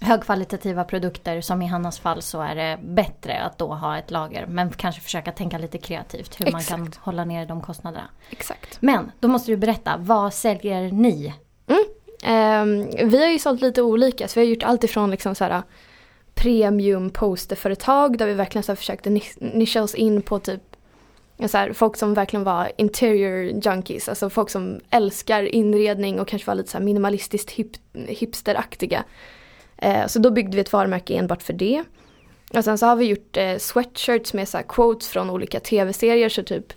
högkvalitativa 0.00 0.84
produkter 0.84 1.40
som 1.40 1.62
i 1.62 1.66
Hannas 1.66 1.98
fall 1.98 2.22
så 2.22 2.40
är 2.40 2.54
det 2.54 2.78
bättre 2.82 3.40
att 3.40 3.58
då 3.58 3.74
ha 3.74 3.98
ett 3.98 4.10
lager. 4.10 4.46
Men 4.46 4.70
kanske 4.70 5.00
försöka 5.00 5.32
tänka 5.32 5.58
lite 5.58 5.78
kreativt 5.78 6.40
hur 6.40 6.52
man 6.52 6.62
kan 6.62 6.82
Exakt. 6.82 7.04
hålla 7.04 7.24
ner 7.24 7.46
de 7.46 7.60
kostnaderna. 7.60 8.08
Exakt. 8.30 8.78
Men 8.80 9.12
då 9.20 9.28
måste 9.28 9.50
du 9.50 9.56
berätta, 9.56 9.96
vad 9.98 10.34
säljer 10.34 10.92
ni? 10.92 11.34
Ehm, 12.22 12.90
vi 13.04 13.22
har 13.22 13.30
ju 13.30 13.38
sålt 13.38 13.60
lite 13.60 13.82
olika 13.82 14.28
så 14.28 14.40
vi 14.40 14.46
har 14.46 14.50
gjort 14.50 14.62
allt 14.62 14.84
ifrån 14.84 15.10
liksom 15.10 15.34
så 15.34 15.44
här 15.44 15.62
premium 16.42 17.10
posterföretag 17.10 18.18
där 18.18 18.26
vi 18.26 18.34
verkligen 18.34 18.62
så 18.62 18.76
försökte 18.76 19.10
nis- 19.10 19.38
nischa 19.40 19.82
oss 19.82 19.94
in 19.94 20.22
på 20.22 20.38
typ 20.38 20.62
så 21.46 21.58
här, 21.58 21.72
folk 21.72 21.96
som 21.96 22.14
verkligen 22.14 22.44
var 22.44 22.72
interior 22.76 23.60
junkies, 23.64 24.08
alltså 24.08 24.30
folk 24.30 24.50
som 24.50 24.80
älskar 24.90 25.42
inredning 25.42 26.20
och 26.20 26.28
kanske 26.28 26.46
var 26.46 26.54
lite 26.54 26.70
så 26.70 26.80
minimalistiskt 26.80 27.50
hip, 27.50 27.70
hipsteraktiga. 28.08 29.04
Eh, 29.76 30.06
så 30.06 30.18
då 30.18 30.30
byggde 30.30 30.56
vi 30.56 30.60
ett 30.60 30.72
varumärke 30.72 31.14
enbart 31.14 31.42
för 31.42 31.52
det. 31.52 31.84
Och 32.54 32.64
sen 32.64 32.78
så 32.78 32.86
har 32.86 32.96
vi 32.96 33.04
gjort 33.04 33.36
eh, 33.36 33.56
sweatshirts 33.58 34.34
med 34.34 34.48
så 34.48 34.58
quotes 34.68 35.08
från 35.08 35.30
olika 35.30 35.60
tv-serier 35.60 36.28
så 36.28 36.42
typ 36.42 36.72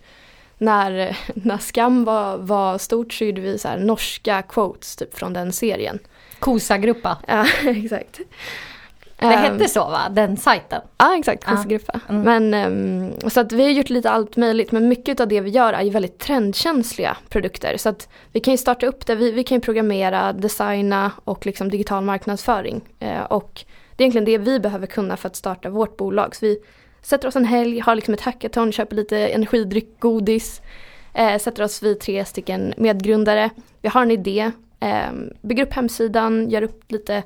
när, 0.57 1.17
när 1.33 1.57
Skam 1.57 2.03
var, 2.03 2.37
var 2.37 2.77
stort 2.77 3.13
så 3.13 3.25
gjorde 3.25 3.41
vi 3.41 3.57
så 3.57 3.75
norska 3.75 4.41
quotes 4.41 4.95
typ 4.95 5.17
från 5.17 5.33
den 5.33 5.53
serien. 5.53 5.99
Kosagruppa. 6.39 7.17
Ja, 7.27 7.45
exakt. 7.69 8.19
Det 9.17 9.25
Ehm, 9.25 9.31
hette 9.53 9.69
så 9.69 9.79
va, 9.79 10.09
den 10.11 10.37
sajten? 10.37 10.81
Ja 10.97 11.17
exakt, 11.19 11.43
Ja. 11.47 11.55
kursgruppa. 11.55 11.99
Mm. 12.09 12.21
Men 12.21 12.53
ehm, 12.53 13.29
så 13.29 13.39
att 13.39 13.51
vi 13.51 13.63
har 13.63 13.69
gjort 13.71 13.89
lite 13.89 14.09
allt 14.09 14.37
möjligt 14.37 14.71
men 14.71 14.87
mycket 14.87 15.19
av 15.19 15.27
det 15.27 15.41
vi 15.41 15.49
gör 15.49 15.73
är 15.73 15.81
ju 15.81 15.89
väldigt 15.89 16.19
trendkänsliga 16.19 17.17
produkter. 17.29 17.77
Så 17.77 17.89
att 17.89 18.09
vi 18.31 18.39
kan 18.39 18.51
ju 18.53 18.57
starta 18.57 18.85
upp 18.85 19.05
det, 19.05 19.15
vi, 19.15 19.31
vi 19.31 19.43
kan 19.43 19.55
ju 19.57 19.61
programmera, 19.61 20.33
designa 20.33 21.11
och 21.23 21.45
liksom 21.45 21.69
digital 21.69 22.03
marknadsföring. 22.03 22.81
Eh, 22.99 23.21
och 23.23 23.65
det 23.95 24.03
är 24.03 24.05
egentligen 24.05 24.25
det 24.25 24.51
vi 24.51 24.59
behöver 24.59 24.87
kunna 24.87 25.17
för 25.17 25.27
att 25.27 25.35
starta 25.35 25.69
vårt 25.69 25.97
bolag. 25.97 26.35
Så 26.35 26.45
vi 26.45 26.57
sätter 27.01 27.27
oss 27.27 27.35
en 27.35 27.45
helg, 27.45 27.79
har 27.79 27.95
liksom 27.95 28.13
ett 28.13 28.21
hackathon, 28.21 28.71
köper 28.71 28.95
lite 28.95 29.27
energidryck, 29.27 29.99
godis. 29.99 30.61
Eh, 31.13 31.37
sätter 31.37 31.63
oss 31.63 31.83
vi 31.83 31.95
tre 31.95 32.25
stycken 32.25 32.73
medgrundare. 32.77 33.49
Vi 33.81 33.89
har 33.89 34.01
en 34.01 34.11
idé, 34.11 34.51
eh, 34.79 35.11
bygger 35.41 35.63
upp 35.65 35.73
hemsidan, 35.73 36.49
gör 36.49 36.61
upp 36.61 36.91
lite 36.91 37.23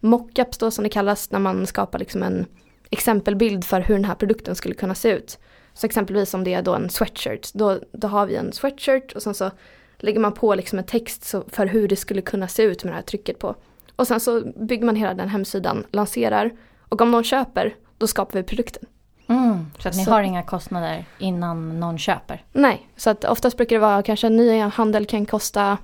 mockups 0.00 0.58
då 0.58 0.70
som 0.70 0.82
det 0.84 0.90
kallas 0.90 1.30
när 1.30 1.38
man 1.38 1.66
skapar 1.66 1.98
liksom 1.98 2.22
en 2.22 2.46
exempelbild 2.90 3.64
för 3.64 3.80
hur 3.80 3.94
den 3.94 4.04
här 4.04 4.14
produkten 4.14 4.54
skulle 4.54 4.74
kunna 4.74 4.94
se 4.94 5.08
ut. 5.10 5.38
Så 5.74 5.86
exempelvis 5.86 6.34
om 6.34 6.44
det 6.44 6.54
är 6.54 6.62
då 6.62 6.74
en 6.74 6.90
sweatshirt, 6.90 7.52
då, 7.54 7.78
då 7.92 8.08
har 8.08 8.26
vi 8.26 8.36
en 8.36 8.52
sweatshirt 8.52 9.12
och 9.12 9.22
sen 9.22 9.34
så 9.34 9.50
lägger 9.98 10.20
man 10.20 10.32
på 10.32 10.54
liksom 10.54 10.78
en 10.78 10.84
text 10.84 11.34
för 11.48 11.66
hur 11.66 11.88
det 11.88 11.96
skulle 11.96 12.22
kunna 12.22 12.48
se 12.48 12.62
ut 12.62 12.84
med 12.84 12.92
det 12.92 12.96
här 12.96 13.02
trycket 13.02 13.38
på. 13.38 13.54
Och 13.96 14.06
sen 14.06 14.20
så 14.20 14.42
bygger 14.56 14.86
man 14.86 14.96
hela 14.96 15.14
den 15.14 15.28
hemsidan, 15.28 15.84
lanserar 15.90 16.50
och 16.88 17.00
om 17.00 17.10
någon 17.10 17.24
köper, 17.24 17.74
då 17.98 18.06
skapar 18.06 18.38
vi 18.38 18.42
produkten. 18.42 18.82
Mm, 19.28 19.66
så 19.78 19.88
att 19.88 19.96
ni 19.96 20.04
Så- 20.04 20.10
har 20.10 20.22
inga 20.22 20.42
kostnader 20.42 21.04
innan 21.18 21.80
någon 21.80 21.98
köper? 21.98 22.44
Nej, 22.52 22.88
så 22.96 23.10
att 23.10 23.24
oftast 23.24 23.56
brukar 23.56 23.76
det 23.76 23.80
vara 23.80 24.02
kanske 24.02 24.26
en 24.26 24.36
ny 24.36 24.60
handel 24.60 25.06
kan 25.06 25.26
kosta 25.26 25.78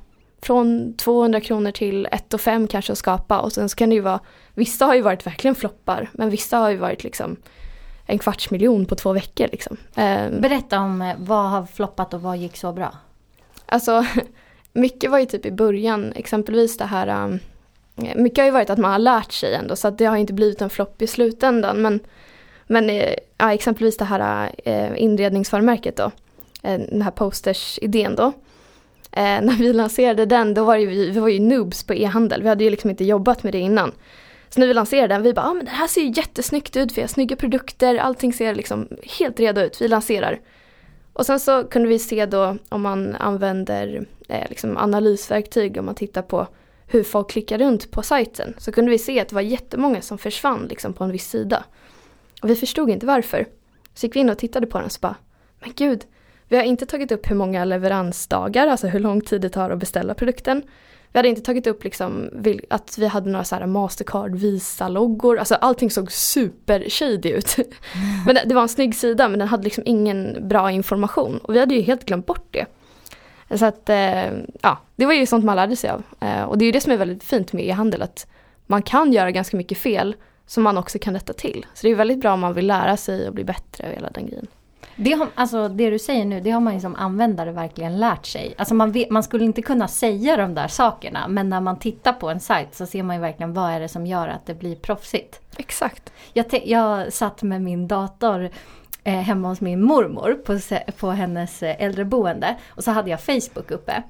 från 0.45 0.95
200 0.97 1.41
kronor 1.41 1.71
till 1.71 2.09
1 2.13 2.41
5 2.41 2.69
kanske 2.69 2.93
att 2.93 2.99
skapa 2.99 3.39
och 3.39 3.53
sen 3.53 3.69
så 3.69 3.77
kan 3.77 3.89
det 3.89 3.95
ju 3.95 4.01
vara, 4.01 4.21
vissa 4.55 4.87
har 4.87 4.95
ju 4.95 5.01
varit 5.01 5.27
verkligen 5.27 5.55
floppar 5.55 6.11
men 6.13 6.31
vissa 6.31 6.59
har 6.59 6.71
ju 6.71 6.77
varit 6.77 7.05
liksom 7.05 7.37
en 8.07 8.19
kvarts 8.19 8.51
miljon 8.51 8.87
på 8.87 8.95
två 8.95 9.13
veckor 9.13 9.49
liksom. 9.53 9.77
Eh, 9.97 10.31
Berätta 10.31 10.81
om 10.81 11.03
eh, 11.03 11.15
vad 11.19 11.51
har 11.51 11.67
floppat 11.67 12.15
och 12.15 12.23
vad 12.23 12.37
gick 12.37 12.57
så 12.57 12.73
bra? 12.73 12.95
Alltså, 13.67 14.07
mycket 14.73 15.11
var 15.11 15.19
ju 15.19 15.27
typ 15.27 15.47
i 15.47 15.51
början, 15.51 16.13
exempelvis 16.17 16.77
det 16.77 16.85
här, 16.85 17.25
um, 17.25 17.39
mycket 18.17 18.39
har 18.39 18.45
ju 18.45 18.51
varit 18.51 18.71
att 18.71 18.79
man 18.79 18.93
har 18.93 18.99
lärt 18.99 19.33
sig 19.33 19.55
ändå 19.55 19.77
så 19.77 19.89
att 19.89 19.99
det 19.99 20.05
har 20.05 20.17
inte 20.17 20.33
blivit 20.33 20.63
en 20.63 20.71
flopp 20.71 21.03
i 21.03 21.07
slutändan 21.07 21.83
men, 21.83 22.01
men 22.67 22.91
eh, 22.91 23.15
ja, 23.39 23.53
exempelvis 23.53 23.97
det 23.97 24.05
här 24.05 24.51
eh, 24.65 25.03
inredningsvarumärket 25.03 25.97
då, 25.97 26.11
den 26.63 27.03
här 27.03 27.11
posters-idén 27.11 28.15
då. 28.15 28.33
Eh, 29.17 29.41
när 29.41 29.59
vi 29.59 29.73
lanserade 29.73 30.27
den 30.27 30.55
då 30.55 30.65
var 30.65 30.77
ju 30.77 30.87
vi, 30.87 31.11
vi 31.11 31.21
var 31.21 31.29
ju 31.29 31.41
noobs 31.41 31.85
på 31.85 31.95
e-handel, 31.95 32.43
vi 32.43 32.49
hade 32.49 32.65
ju 32.65 32.71
liksom 32.71 32.91
inte 32.91 33.05
jobbat 33.05 33.43
med 33.43 33.53
det 33.53 33.59
innan. 33.59 33.93
Så 34.49 34.61
när 34.61 34.67
vi 34.67 34.75
lanserade 34.75 35.15
den, 35.15 35.23
vi 35.23 35.33
bara, 35.33 35.47
ah, 35.47 35.55
men 35.55 35.65
det 35.65 35.71
här 35.71 35.87
ser 35.87 36.01
ju 36.01 36.13
jättesnyggt 36.17 36.77
ut, 36.77 36.99
vi 36.99 37.01
har 37.01 37.09
snygga 37.09 37.37
produkter, 37.37 37.97
allting 37.97 38.33
ser 38.33 38.55
liksom 38.55 38.89
helt 39.19 39.41
redo 39.41 39.61
ut, 39.61 39.81
vi 39.81 39.89
lanserar. 39.89 40.41
Och 41.13 41.27
sen 41.27 41.41
så 41.41 41.65
kunde 41.65 41.89
vi 41.89 41.99
se 41.99 42.27
då 42.27 42.57
om 42.69 42.83
man 42.83 43.15
använder 43.15 44.07
eh, 44.29 44.49
liksom 44.49 44.77
analysverktyg, 44.77 45.79
om 45.79 45.85
man 45.87 45.95
tittar 45.95 46.23
på 46.23 46.47
hur 46.87 47.03
folk 47.03 47.31
klickar 47.31 47.59
runt 47.59 47.91
på 47.91 48.03
sajten, 48.03 48.55
så 48.59 48.73
kunde 48.73 48.91
vi 48.91 48.99
se 48.99 49.21
att 49.21 49.29
det 49.29 49.35
var 49.35 49.43
jättemånga 49.43 50.03
som 50.03 50.19
försvann 50.19 50.67
liksom 50.71 50.93
på 50.93 51.05
en 51.05 51.13
viss 51.13 51.31
sida. 51.31 51.65
Och 52.43 52.51
vi 52.51 52.57
förstod 52.57 52.91
inte 52.91 53.07
varför. 53.07 53.47
Så 53.95 54.07
gick 54.07 54.17
vi 54.17 54.21
in 54.21 54.31
och 54.31 54.39
tittade 54.39 54.67
på 54.67 54.79
den 54.79 54.85
och 54.85 54.93
så 54.93 55.01
bara, 55.01 55.17
men 55.61 55.73
gud, 55.77 56.05
vi 56.49 56.57
har 56.57 56.65
inte 56.65 56.87
tagit 56.87 57.13
upp 57.13 57.31
hur 57.31 57.37
många 57.37 57.65
leveransdagar, 57.65 58.67
alltså 58.67 58.87
hur 58.87 59.01
lång 59.01 59.21
tid 59.21 59.41
det 59.41 59.49
tar 59.49 59.71
att 59.71 59.79
beställa 59.79 60.15
produkten. 60.15 60.63
Vi 61.13 61.19
hade 61.19 61.29
inte 61.29 61.43
tagit 61.43 61.67
upp 61.67 61.85
liksom 61.85 62.31
att 62.71 62.99
vi 62.99 63.07
hade 63.07 63.31
några 63.31 63.45
så 63.45 63.55
här 63.55 63.67
Mastercard 63.67 64.35
Visa-loggor, 64.35 65.39
alltså 65.39 65.55
allting 65.55 65.91
såg 65.91 66.13
super 66.13 66.89
shady 66.89 67.29
ut. 67.29 67.57
men 68.27 68.37
det, 68.49 68.55
var 68.55 68.63
en 68.63 68.69
snygg 68.69 68.95
sida 68.95 69.29
men 69.29 69.39
den 69.39 69.49
hade 69.49 69.65
liksom 69.65 69.83
ingen 69.87 70.49
bra 70.49 70.71
information 70.71 71.39
och 71.39 71.55
vi 71.55 71.61
hade 71.61 71.75
ju 71.75 71.81
helt 71.81 72.05
glömt 72.05 72.27
bort 72.27 72.47
det. 72.51 72.67
Så 73.59 73.65
att, 73.65 73.89
eh, 73.89 74.33
ja, 74.63 74.79
det 74.97 75.07
var 75.07 75.13
ju 75.13 75.27
sånt 75.27 75.45
man 75.45 75.57
lärde 75.57 75.77
sig 75.77 75.91
av. 75.91 76.03
Eh, 76.21 76.43
och 76.43 76.59
det 76.59 76.65
är 76.65 76.67
ju 76.67 76.73
det 76.73 76.81
som 76.81 76.93
är 76.93 76.97
väldigt 76.97 77.25
fint 77.25 77.53
med 77.53 77.65
e-handel, 77.65 78.03
att 78.03 78.27
man 78.67 78.83
kan 78.83 79.13
göra 79.13 79.31
ganska 79.31 79.57
mycket 79.57 79.79
fel 79.79 80.17
som 80.47 80.63
man 80.63 80.79
också 80.79 80.99
kan 80.99 81.15
rätta 81.15 81.33
till. 81.33 81.67
Så 81.75 81.87
det 81.87 81.93
är 81.93 81.95
väldigt 81.95 82.21
bra 82.21 82.33
om 82.33 82.41
man 82.41 82.55
vill 82.55 82.67
lära 82.67 82.97
sig 82.97 83.29
och 83.29 83.35
bli 83.35 83.45
bättre 83.45 83.87
och 83.87 83.95
hela 83.95 84.11
den 84.11 84.27
grejen. 84.27 84.47
Det, 84.97 85.13
har, 85.13 85.29
alltså, 85.35 85.69
det 85.69 85.91
du 85.91 85.99
säger 85.99 86.25
nu, 86.25 86.41
det 86.41 86.51
har 86.51 86.61
man 86.61 86.75
ju 86.75 86.81
som 86.81 86.97
användare 86.97 87.53
verkligen 87.53 88.01
lärt 88.01 88.27
sig. 88.27 88.55
Alltså 88.59 88.75
man, 88.75 88.93
vet, 88.93 89.11
man 89.11 89.23
skulle 89.23 89.45
inte 89.45 89.63
kunna 89.63 89.89
säga 89.89 90.37
de 90.37 90.55
där 90.55 90.69
sakerna, 90.69 91.29
men 91.29 91.49
när 91.49 91.61
man 91.61 91.79
tittar 91.79 92.13
på 92.13 92.31
en 92.31 92.41
sajt 92.41 92.75
så 92.75 92.87
ser 92.87 93.03
man 93.03 93.17
ju 93.17 93.23
verkligen 93.23 93.55
vad 93.55 93.71
är 93.71 93.81
det 93.81 93.89
som 93.89 94.07
gör 94.07 94.29
att 94.29 94.47
det 94.47 94.55
blir 94.55 94.77
proffsigt. 94.77 95.41
Exakt. 95.57 96.13
Jag, 96.33 96.49
te- 96.49 96.71
jag 96.71 97.13
satt 97.13 97.43
med 97.43 97.63
min 97.63 97.89
dator 97.89 98.51
eh, 99.05 99.15
hemma 99.15 99.49
hos 99.49 99.61
min 99.61 99.83
mormor 99.83 100.33
på, 100.35 100.59
på 100.99 101.11
hennes 101.11 101.63
eh, 101.63 101.83
äldreboende 101.83 102.57
och 102.69 102.85
så 102.85 102.91
hade 102.91 103.11
jag 103.11 103.21
Facebook 103.21 103.71
uppe. 103.71 104.03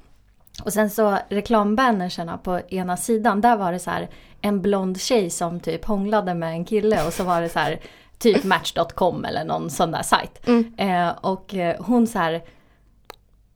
Och 0.65 0.73
sen 0.73 0.91
så 0.91 1.19
reklambannersarna 1.29 2.39
på 2.39 2.61
ena 2.69 2.97
sidan, 2.97 3.41
där 3.41 3.57
var 3.57 3.73
det 3.73 3.79
så 3.79 3.91
här 3.91 4.09
en 4.41 4.63
blond 4.63 5.01
tjej 5.01 5.31
som 5.31 5.61
typ 5.61 5.85
hånglade 5.85 6.35
med 6.35 6.49
en 6.49 6.65
kille 6.65 7.07
och 7.07 7.13
så 7.13 7.25
var 7.25 7.41
det 7.41 7.49
så 7.49 7.59
här 7.59 7.81
typ 8.19 8.45
Match.com 8.45 9.25
eller 9.25 9.45
någon 9.45 9.71
sån 9.71 9.91
där 9.91 10.03
sajt. 10.03 10.47
Mm. 10.47 10.73
Eh, 10.77 11.09
och 11.21 11.55
eh, 11.55 11.77
hon 11.83 12.07
så 12.07 12.19
här, 12.19 12.43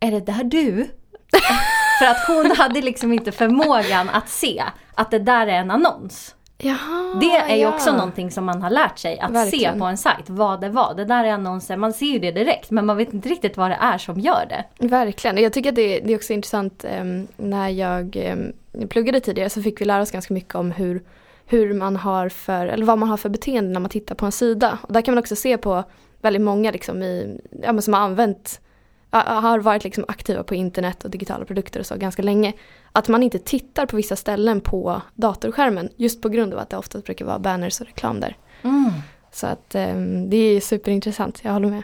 är 0.00 0.10
det 0.10 0.20
där 0.20 0.44
du? 0.44 0.86
För 1.98 2.06
att 2.06 2.24
hon 2.26 2.56
hade 2.56 2.80
liksom 2.80 3.12
inte 3.12 3.32
förmågan 3.32 4.08
att 4.08 4.28
se 4.28 4.62
att 4.94 5.10
det 5.10 5.18
där 5.18 5.46
är 5.46 5.52
en 5.60 5.70
annons. 5.70 6.34
Jaha, 6.60 7.18
Det 7.20 7.36
är 7.52 7.56
ju 7.56 7.62
ja. 7.62 7.74
också 7.74 7.92
någonting 7.92 8.30
som 8.30 8.44
man 8.44 8.62
har 8.62 8.70
lärt 8.70 8.98
sig 8.98 9.18
att 9.18 9.30
Verkligen. 9.30 9.74
se 9.74 9.78
på 9.78 9.84
en 9.84 9.96
sajt, 9.96 10.24
vad 10.30 10.60
det 10.60 10.68
var. 10.68 10.94
Det 10.94 11.04
där 11.04 11.24
är 11.24 11.32
annonser, 11.32 11.76
man 11.76 11.92
ser 11.92 12.06
ju 12.06 12.18
det 12.18 12.30
direkt 12.30 12.70
men 12.70 12.86
man 12.86 12.96
vet 12.96 13.12
inte 13.12 13.28
riktigt 13.28 13.56
vad 13.56 13.70
det 13.70 13.78
är 13.80 13.98
som 13.98 14.20
gör 14.20 14.46
det. 14.48 14.86
Verkligen. 14.88 15.36
Och 15.36 15.42
Jag 15.42 15.52
tycker 15.52 15.68
att 15.68 15.76
det, 15.76 16.00
det 16.00 16.12
är 16.12 16.16
också 16.16 16.32
intressant 16.32 16.84
ehm, 16.88 17.26
när 17.36 17.68
jag 17.68 18.16
ehm, 18.16 18.52
pluggade 18.88 19.20
tidigare 19.20 19.50
så 19.50 19.62
fick 19.62 19.80
vi 19.80 19.84
lära 19.84 20.02
oss 20.02 20.10
ganska 20.10 20.34
mycket 20.34 20.54
om 20.54 20.70
hur, 20.70 21.02
hur 21.50 21.74
man 21.74 21.96
har 21.96 22.28
för, 22.28 22.66
eller 22.66 22.86
vad 22.86 22.98
man 22.98 23.08
har 23.08 23.16
för 23.16 23.28
beteende 23.28 23.70
när 23.70 23.80
man 23.80 23.90
tittar 23.90 24.14
på 24.14 24.26
en 24.26 24.32
sida. 24.32 24.78
Och 24.82 24.92
där 24.92 25.02
kan 25.02 25.14
man 25.14 25.18
också 25.18 25.36
se 25.36 25.58
på 25.58 25.84
väldigt 26.20 26.42
många 26.42 26.70
liksom 26.70 27.02
i, 27.02 27.40
ja, 27.62 27.80
som 27.80 27.94
har 27.94 28.00
använt, 28.00 28.60
har 29.10 29.58
varit 29.58 29.84
liksom 29.84 30.04
aktiva 30.08 30.42
på 30.42 30.54
internet 30.54 31.04
och 31.04 31.10
digitala 31.10 31.44
produkter 31.44 31.80
och 31.80 31.86
så 31.86 31.96
ganska 31.96 32.22
länge. 32.22 32.52
Att 32.92 33.08
man 33.08 33.22
inte 33.22 33.38
tittar 33.38 33.86
på 33.86 33.96
vissa 33.96 34.16
ställen 34.16 34.60
på 34.60 35.02
datorskärmen 35.14 35.88
just 35.96 36.22
på 36.22 36.28
grund 36.28 36.54
av 36.54 36.58
att 36.58 36.70
det 36.70 36.76
ofta 36.76 36.98
brukar 36.98 37.24
vara 37.24 37.38
banners 37.38 37.80
och 37.80 37.86
reklam 37.86 38.20
där. 38.20 38.36
Mm. 38.62 38.90
Så 39.32 39.46
att 39.46 39.74
um, 39.74 40.30
det 40.30 40.36
är 40.36 40.60
superintressant, 40.60 41.40
jag 41.42 41.52
håller 41.52 41.68
med. 41.68 41.82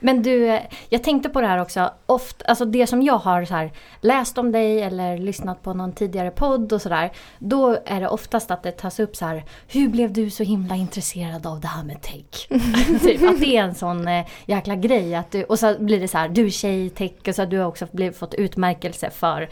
Men 0.00 0.22
du, 0.22 0.60
jag 0.88 1.02
tänkte 1.02 1.28
på 1.28 1.40
det 1.40 1.46
här 1.46 1.60
också. 1.62 1.90
Ofta, 2.06 2.44
alltså 2.44 2.64
det 2.64 2.86
som 2.86 3.02
jag 3.02 3.18
har 3.18 3.42
här, 3.42 3.72
läst 4.00 4.38
om 4.38 4.52
dig 4.52 4.82
eller 4.82 5.18
lyssnat 5.18 5.62
på 5.62 5.74
någon 5.74 5.92
tidigare 5.92 6.30
podd 6.30 6.72
och 6.72 6.82
sådär. 6.82 7.12
Då 7.38 7.78
är 7.86 8.00
det 8.00 8.08
oftast 8.08 8.50
att 8.50 8.62
det 8.62 8.72
tas 8.72 9.00
upp 9.00 9.16
så 9.16 9.24
här. 9.24 9.44
Hur 9.68 9.88
blev 9.88 10.12
du 10.12 10.30
så 10.30 10.42
himla 10.42 10.74
intresserad 10.74 11.46
av 11.46 11.60
det 11.60 11.68
här 11.68 11.84
med 11.84 12.02
tech? 12.02 12.48
typ, 13.02 13.22
att 13.30 13.40
det 13.40 13.56
är 13.56 13.62
en 13.62 13.74
sån 13.74 14.08
eh, 14.08 14.26
jäkla 14.46 14.76
grej. 14.76 15.14
Att 15.14 15.30
du, 15.30 15.44
och 15.44 15.58
så 15.58 15.74
blir 15.78 16.00
det 16.00 16.08
så 16.08 16.18
här, 16.18 16.28
du 16.28 16.50
tjej 16.50 16.90
tech. 16.90 17.12
Och 17.28 17.34
så 17.34 17.42
har 17.42 17.46
du 17.46 17.64
också 17.64 17.86
blivit, 17.92 18.16
fått 18.16 18.34
utmärkelse 18.34 19.10
för 19.10 19.48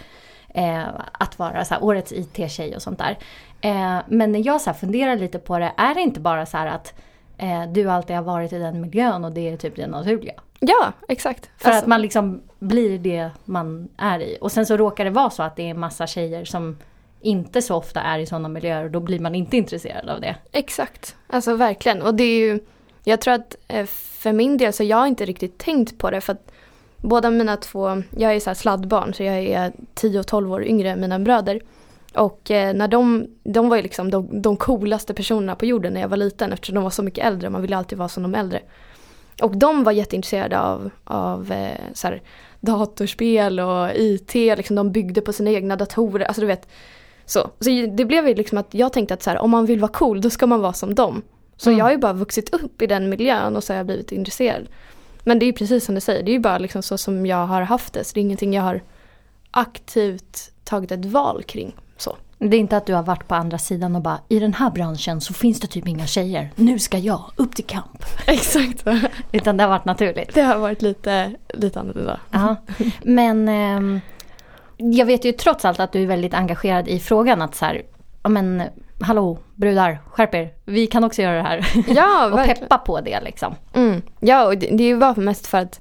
eh, 0.55 0.85
att 1.13 1.39
vara 1.39 1.65
så 1.65 1.75
här, 1.75 1.85
årets 1.85 2.13
IT-tjej 2.13 2.77
och 2.77 2.83
sånt 2.83 2.99
där. 2.99 3.19
Eh, 3.61 3.99
men 4.09 4.33
när 4.33 4.47
jag 4.47 4.61
så 4.61 4.71
här 4.71 4.79
funderar 4.79 5.17
lite 5.17 5.39
på 5.39 5.59
det, 5.59 5.73
är 5.77 5.95
det 5.95 6.01
inte 6.01 6.21
bara 6.21 6.47
så 6.47 6.57
att 6.57 6.95
eh, 7.39 7.63
du 7.73 7.91
alltid 7.91 8.17
har 8.17 8.23
varit 8.23 8.53
i 8.53 8.59
den 8.59 8.81
miljön 8.81 9.25
och 9.25 9.33
det 9.33 9.49
är 9.49 9.57
typ 9.57 9.77
det 9.77 9.87
naturliga. 9.87 10.35
Ja, 10.61 10.93
exakt. 11.09 11.51
För 11.59 11.69
alltså. 11.69 11.83
att 11.83 11.87
man 11.87 12.03
liksom 12.03 12.43
blir 12.59 12.99
det 12.99 13.31
man 13.45 13.89
är 13.97 14.21
i. 14.21 14.39
Och 14.41 14.53
sen 14.53 14.67
så 14.67 14.77
råkar 14.77 15.05
det 15.05 15.11
vara 15.11 15.31
så 15.31 15.43
att 15.43 15.57
det 15.57 15.71
är 15.71 15.75
massa 15.75 16.07
tjejer 16.07 16.45
som 16.45 16.77
inte 17.21 17.63
så 17.63 17.77
ofta 17.77 18.01
är 18.01 18.19
i 18.19 18.27
sådana 18.27 18.49
miljöer 18.49 18.85
och 18.85 18.91
då 18.91 19.01
blir 19.01 19.21
man 19.21 19.35
inte 19.35 19.57
intresserad 19.57 20.09
av 20.09 20.21
det. 20.21 20.37
Exakt, 20.53 21.17
alltså 21.27 21.57
verkligen. 21.57 22.03
Och 22.03 22.15
det 22.15 22.25
är 22.25 22.39
ju, 22.39 22.61
jag 23.05 23.21
tror 23.21 23.35
att 23.35 23.57
eh, 23.69 23.87
för 23.87 24.33
min 24.33 24.57
del 24.57 24.73
så 24.73 24.85
jag 24.85 24.97
har 24.97 25.07
inte 25.07 25.25
riktigt 25.25 25.59
tänkt 25.59 25.99
på 25.99 26.11
det 26.11 26.21
för 26.21 26.33
att 26.33 26.53
båda 26.97 27.31
mina 27.31 27.57
två, 27.57 28.03
jag 28.19 28.35
är 28.35 28.41
så 28.41 28.55
sladdbarn 28.55 29.15
så 29.15 29.23
jag 29.23 29.35
är 29.45 29.73
10 29.95 30.21
och 30.21 30.27
12 30.27 30.53
år 30.53 30.65
yngre 30.65 30.91
än 30.91 31.01
mina 31.01 31.19
bröder. 31.19 31.61
Och 32.17 32.51
eh, 32.51 32.75
när 32.75 32.89
de, 32.89 33.27
de 33.45 33.69
var 33.69 33.77
ju 33.77 33.83
liksom 33.83 34.11
de, 34.11 34.43
de 34.43 34.57
coolaste 34.57 35.15
personerna 35.15 35.55
på 35.55 35.67
jorden 35.67 35.95
när 35.95 36.01
jag 36.01 36.09
var 36.09 36.17
liten 36.17 36.53
eftersom 36.53 36.75
de 36.75 36.85
var 36.85 36.91
så 36.91 37.03
mycket 37.03 37.27
äldre, 37.27 37.51
man 37.51 37.63
ville 37.63 37.77
alltid 37.77 37.99
vara 37.99 38.09
som 38.09 38.23
de 38.23 38.35
äldre. 38.35 38.61
Och 39.43 39.57
de 39.57 39.85
var 39.85 39.93
jätteintresserade 39.93 40.61
av, 40.61 40.91
av 41.05 41.53
eh, 41.53 41.81
så 41.93 42.07
här, 42.07 42.23
datorspel 42.61 43.61
och 43.61 43.91
IT, 43.95 44.35
liksom, 44.35 44.77
de 44.77 44.93
byggde 44.93 45.21
på 45.21 45.33
sina 45.33 45.51
egna 45.51 45.77
datorer, 45.77 46.25
alltså 46.25 46.41
du 46.41 46.47
vet. 46.47 46.69
Så, 47.27 47.51
så 47.61 47.71
det 47.97 48.05
blev 48.05 48.29
ju 48.29 48.35
liksom 48.35 48.59
att 48.59 48.75
jag 48.75 48.93
tänkte 48.93 49.15
att 49.15 49.23
så 49.23 49.31
här, 49.31 49.39
om 49.39 49.51
man 49.51 49.67
vill 49.67 49.81
vara 49.81 49.93
cool 49.93 50.21
då 50.21 50.31
ska 50.31 50.47
man 50.47 50.61
vara 50.61 50.73
som 50.73 50.95
dem. 50.95 51.23
Så 51.57 51.71
mm. 51.71 51.79
jag 51.79 51.85
har 51.85 51.93
ju 51.93 51.99
bara 51.99 52.13
vuxit 52.13 52.55
upp 52.55 52.83
i 52.83 52.87
den 52.87 53.09
miljön 53.09 53.57
och 53.57 53.65
så 53.65 53.73
har 53.73 53.77
jag 53.77 53.87
blivit 53.87 54.13
intresserad. 54.13 54.69
Men 55.25 55.39
det 55.39 55.45
är 55.45 55.47
ju 55.47 55.53
precis 55.53 55.85
som 55.85 55.95
du 55.95 56.01
säger, 56.01 56.23
det 56.23 56.31
är 56.31 56.33
ju 56.33 56.39
bara 56.39 56.59
liksom 56.59 56.83
så 56.83 56.99
som 56.99 57.27
jag 57.27 57.47
har 57.47 57.63
haft 57.63 57.93
det. 57.93 58.05
Så 58.05 58.15
det 58.15 58.21
är 58.21 58.23
ingenting 58.23 58.55
jag 58.55 58.63
har 58.63 58.83
aktivt 59.51 60.53
tagit 60.65 60.93
ett 60.93 61.05
val 61.05 61.43
kring. 61.43 61.77
Så. 62.05 62.17
Det 62.39 62.57
är 62.57 62.61
inte 62.61 62.77
att 62.77 62.87
du 62.87 62.95
har 62.95 63.03
varit 63.03 63.29
på 63.29 63.35
andra 63.35 63.59
sidan 63.59 63.97
och 63.97 64.03
bara 64.03 64.19
i 64.29 64.39
den 64.39 64.55
här 64.55 64.71
branschen 64.71 65.21
så 65.21 65.35
finns 65.35 65.61
det 65.61 65.67
typ 65.67 65.89
inga 65.89 66.07
tjejer. 66.07 66.51
Nu 66.57 66.79
ska 66.79 66.99
jag 66.99 67.23
upp 67.37 67.55
till 67.57 67.65
kamp. 67.65 68.05
Exakt. 68.27 68.85
Utan 69.33 69.57
det 69.57 69.63
har 69.63 69.71
varit 69.71 69.85
naturligt. 69.85 70.35
Det 70.35 70.43
har 70.43 70.59
varit 70.59 70.83
lite, 70.83 71.33
lite 71.55 71.81
annorlunda. 71.81 72.21
Ja. 72.31 72.57
Men 73.03 73.49
eh, 73.49 74.01
jag 74.77 75.07
vet 75.07 75.25
ju 75.25 75.33
trots 75.33 75.65
allt 75.65 75.81
att 75.81 75.93
du 75.93 76.03
är 76.03 76.07
väldigt 76.07 76.35
engagerad 76.35 76.89
i 76.89 77.01
frågan 77.01 77.43
att 77.43 77.55
så 77.55 77.65
här, 77.65 77.83
men 78.23 78.63
hallå 79.01 79.39
brudar, 79.55 79.99
skärp 80.11 80.35
er. 80.35 80.53
Vi 80.65 80.87
kan 80.87 81.05
också 81.05 81.23
göra 81.23 81.37
det 81.37 81.43
här. 81.43 81.67
Ja, 81.89 82.27
och 82.33 82.47
peppa 82.47 82.79
på 82.79 83.01
det 83.01 83.21
liksom. 83.21 83.55
Mm. 83.75 84.03
Ja, 84.21 84.47
och 84.47 84.59
det, 84.59 84.67
det 84.77 84.95
var 84.95 85.15
mest 85.15 85.47
för 85.47 85.59
att 85.59 85.81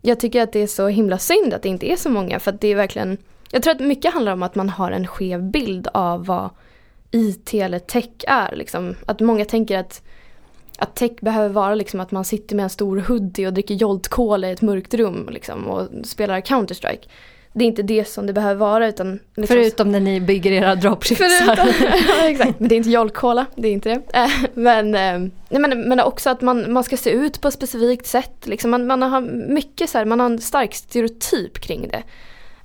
jag 0.00 0.20
tycker 0.20 0.42
att 0.42 0.52
det 0.52 0.60
är 0.60 0.66
så 0.66 0.88
himla 0.88 1.18
synd 1.18 1.54
att 1.54 1.62
det 1.62 1.68
inte 1.68 1.92
är 1.92 1.96
så 1.96 2.10
många 2.10 2.40
för 2.40 2.50
att 2.52 2.60
det 2.60 2.68
är 2.68 2.76
verkligen 2.76 3.18
jag 3.52 3.62
tror 3.62 3.74
att 3.74 3.80
mycket 3.80 4.12
handlar 4.12 4.32
om 4.32 4.42
att 4.42 4.54
man 4.54 4.68
har 4.68 4.90
en 4.90 5.06
skev 5.06 5.42
bild 5.42 5.88
av 5.94 6.26
vad 6.26 6.50
IT 7.10 7.54
eller 7.54 7.78
tech 7.78 8.10
är. 8.26 8.56
Liksom. 8.56 8.94
Att 9.06 9.20
många 9.20 9.44
tänker 9.44 9.78
att, 9.78 10.02
att 10.78 10.94
tech 10.94 11.12
behöver 11.20 11.48
vara 11.48 11.74
liksom 11.74 12.00
att 12.00 12.10
man 12.10 12.24
sitter 12.24 12.56
med 12.56 12.62
en 12.62 12.70
stor 12.70 12.96
hoodie 12.96 13.46
och 13.46 13.52
dricker 13.52 13.74
Jolt 13.74 14.08
Cola 14.08 14.48
i 14.48 14.52
ett 14.52 14.62
mörkt 14.62 14.94
rum 14.94 15.28
liksom, 15.32 15.66
och 15.66 15.88
spelar 16.04 16.40
Counter-Strike. 16.40 17.08
Det 17.54 17.64
är 17.64 17.68
inte 17.68 17.82
det 17.82 18.04
som 18.04 18.26
det 18.26 18.32
behöver 18.32 18.54
vara 18.54 18.88
utan... 18.88 19.18
Liksom, 19.36 19.56
Förutom 19.56 19.92
när 19.92 20.00
ni 20.00 20.20
bygger 20.20 20.52
era 20.52 20.74
dropships. 20.74 21.20
ja, 21.46 22.28
exakt, 22.28 22.60
men 22.60 22.68
det 22.68 22.74
är 22.74 22.76
inte 22.76 22.90
Jolt 22.90 23.14
Cola, 23.14 23.46
det 23.56 23.68
är 23.68 23.72
inte 23.72 23.88
det. 23.88 24.18
Eh, 24.18 24.30
men, 24.54 24.94
eh, 24.94 25.30
men, 25.48 25.88
men 25.88 26.00
också 26.00 26.30
att 26.30 26.40
man, 26.40 26.72
man 26.72 26.84
ska 26.84 26.96
se 26.96 27.10
ut 27.10 27.40
på 27.40 27.48
ett 27.48 27.54
specifikt 27.54 28.06
sätt. 28.06 28.46
Liksom. 28.46 28.70
Man, 28.70 28.86
man 28.86 29.02
har 29.02 29.20
mycket 29.48 29.90
så 29.90 29.98
här, 29.98 30.04
man 30.04 30.20
har 30.20 30.26
en 30.26 30.38
stark 30.38 30.74
stereotyp 30.74 31.58
kring 31.58 31.88
det. 31.88 32.02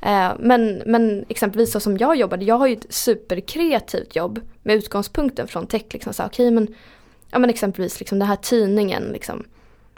Eh, 0.01 0.31
men, 0.39 0.83
men 0.86 1.25
exempelvis 1.29 1.71
så 1.71 1.79
som 1.79 1.97
jag 1.97 2.15
jobbade, 2.15 2.45
jag 2.45 2.57
har 2.57 2.67
ju 2.67 2.73
ett 2.73 2.86
superkreativt 2.89 4.15
jobb 4.15 4.39
med 4.63 4.75
utgångspunkten 4.75 5.47
från 5.47 5.67
tech. 5.67 5.83
Liksom, 5.91 6.13
så, 6.13 6.25
okay, 6.25 6.51
men, 6.51 6.67
ja, 7.31 7.39
men 7.39 7.49
exempelvis 7.49 7.99
liksom, 7.99 8.19
den 8.19 8.27
här 8.27 8.36
tidningen. 8.36 9.03
Liksom, 9.03 9.43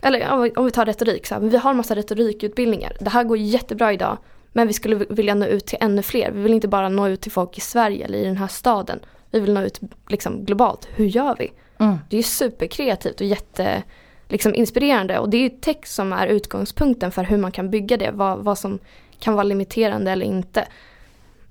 eller 0.01 0.51
om 0.57 0.65
vi 0.65 0.71
tar 0.71 0.85
retorik, 0.85 1.27
så 1.27 1.35
här, 1.35 1.41
vi 1.41 1.57
har 1.57 1.71
en 1.71 1.77
massa 1.77 1.95
retorikutbildningar. 1.95 2.97
Det 2.99 3.09
här 3.09 3.23
går 3.23 3.38
jättebra 3.38 3.93
idag 3.93 4.17
men 4.53 4.67
vi 4.67 4.73
skulle 4.73 4.95
vilja 4.95 5.35
nå 5.35 5.45
ut 5.45 5.65
till 5.65 5.77
ännu 5.81 6.01
fler. 6.01 6.31
Vi 6.31 6.41
vill 6.41 6.53
inte 6.53 6.67
bara 6.67 6.89
nå 6.89 7.07
ut 7.07 7.21
till 7.21 7.31
folk 7.31 7.57
i 7.57 7.62
Sverige 7.62 8.05
eller 8.05 8.17
i 8.17 8.25
den 8.25 8.38
här 8.38 8.47
staden. 8.47 8.99
Vi 9.31 9.39
vill 9.39 9.53
nå 9.53 9.62
ut 9.62 9.79
liksom, 10.07 10.45
globalt. 10.45 10.88
Hur 10.95 11.05
gör 11.05 11.35
vi? 11.39 11.51
Mm. 11.77 11.97
Det 12.09 12.17
är 12.17 12.23
superkreativt 12.23 13.21
och 13.21 13.27
jätte 13.27 13.83
liksom, 14.27 14.55
inspirerande 14.55 15.19
och 15.19 15.29
det 15.29 15.38
är 15.38 15.41
ju 15.41 15.49
tech 15.49 15.85
som 15.85 16.13
är 16.13 16.27
utgångspunkten 16.27 17.12
för 17.12 17.23
hur 17.23 17.38
man 17.38 17.51
kan 17.51 17.69
bygga 17.69 17.97
det. 17.97 18.12
Vad, 18.12 18.39
vad 18.39 18.57
som 18.57 18.79
kan 19.19 19.34
vara 19.34 19.43
limiterande 19.43 20.12
eller 20.12 20.25
inte. 20.25 20.67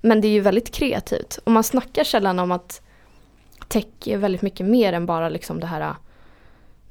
Men 0.01 0.21
det 0.21 0.27
är 0.27 0.31
ju 0.31 0.39
väldigt 0.39 0.71
kreativt 0.71 1.39
och 1.43 1.51
man 1.51 1.63
snackar 1.63 2.03
sällan 2.03 2.39
om 2.39 2.51
att 2.51 2.81
tech 3.67 3.85
är 4.05 4.17
väldigt 4.17 4.41
mycket 4.41 4.65
mer 4.65 4.93
än 4.93 5.05
bara 5.05 5.29
liksom 5.29 5.59
det 5.59 5.67
här 5.67 5.81
äh, 5.81 5.95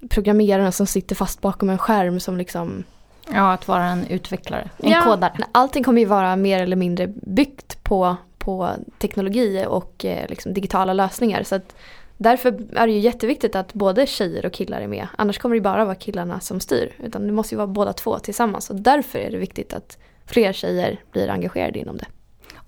programmeraren 0.08 0.72
som 0.72 0.86
sitter 0.86 1.14
fast 1.16 1.40
bakom 1.40 1.70
en 1.70 1.78
skärm 1.78 2.20
som 2.20 2.36
liksom 2.36 2.84
Ja, 3.32 3.52
att 3.52 3.68
vara 3.68 3.84
en 3.84 4.06
utvecklare, 4.06 4.70
en 4.76 4.90
ja, 4.90 5.02
kodare. 5.02 5.32
Allting 5.52 5.84
kommer 5.84 6.00
ju 6.00 6.06
vara 6.06 6.36
mer 6.36 6.62
eller 6.62 6.76
mindre 6.76 7.06
byggt 7.06 7.84
på, 7.84 8.16
på 8.38 8.70
teknologi 8.98 9.64
och 9.68 10.04
eh, 10.04 10.28
liksom 10.28 10.54
digitala 10.54 10.92
lösningar. 10.92 11.42
Så 11.42 11.54
att 11.54 11.74
därför 12.16 12.48
är 12.76 12.86
det 12.86 12.92
ju 12.92 12.98
jätteviktigt 12.98 13.56
att 13.56 13.74
både 13.74 14.06
tjejer 14.06 14.46
och 14.46 14.52
killar 14.52 14.80
är 14.80 14.86
med. 14.86 15.08
Annars 15.16 15.38
kommer 15.38 15.54
det 15.54 15.60
bara 15.60 15.84
vara 15.84 15.94
killarna 15.94 16.40
som 16.40 16.60
styr. 16.60 16.92
Utan 16.98 17.26
det 17.26 17.32
måste 17.32 17.54
ju 17.54 17.56
vara 17.56 17.66
båda 17.66 17.92
två 17.92 18.18
tillsammans. 18.18 18.70
Och 18.70 18.76
därför 18.76 19.18
är 19.18 19.30
det 19.30 19.38
viktigt 19.38 19.72
att 19.72 19.98
fler 20.28 20.52
tjejer 20.52 21.00
blir 21.12 21.28
engagerade 21.28 21.78
inom 21.78 21.96
det. 21.96 22.06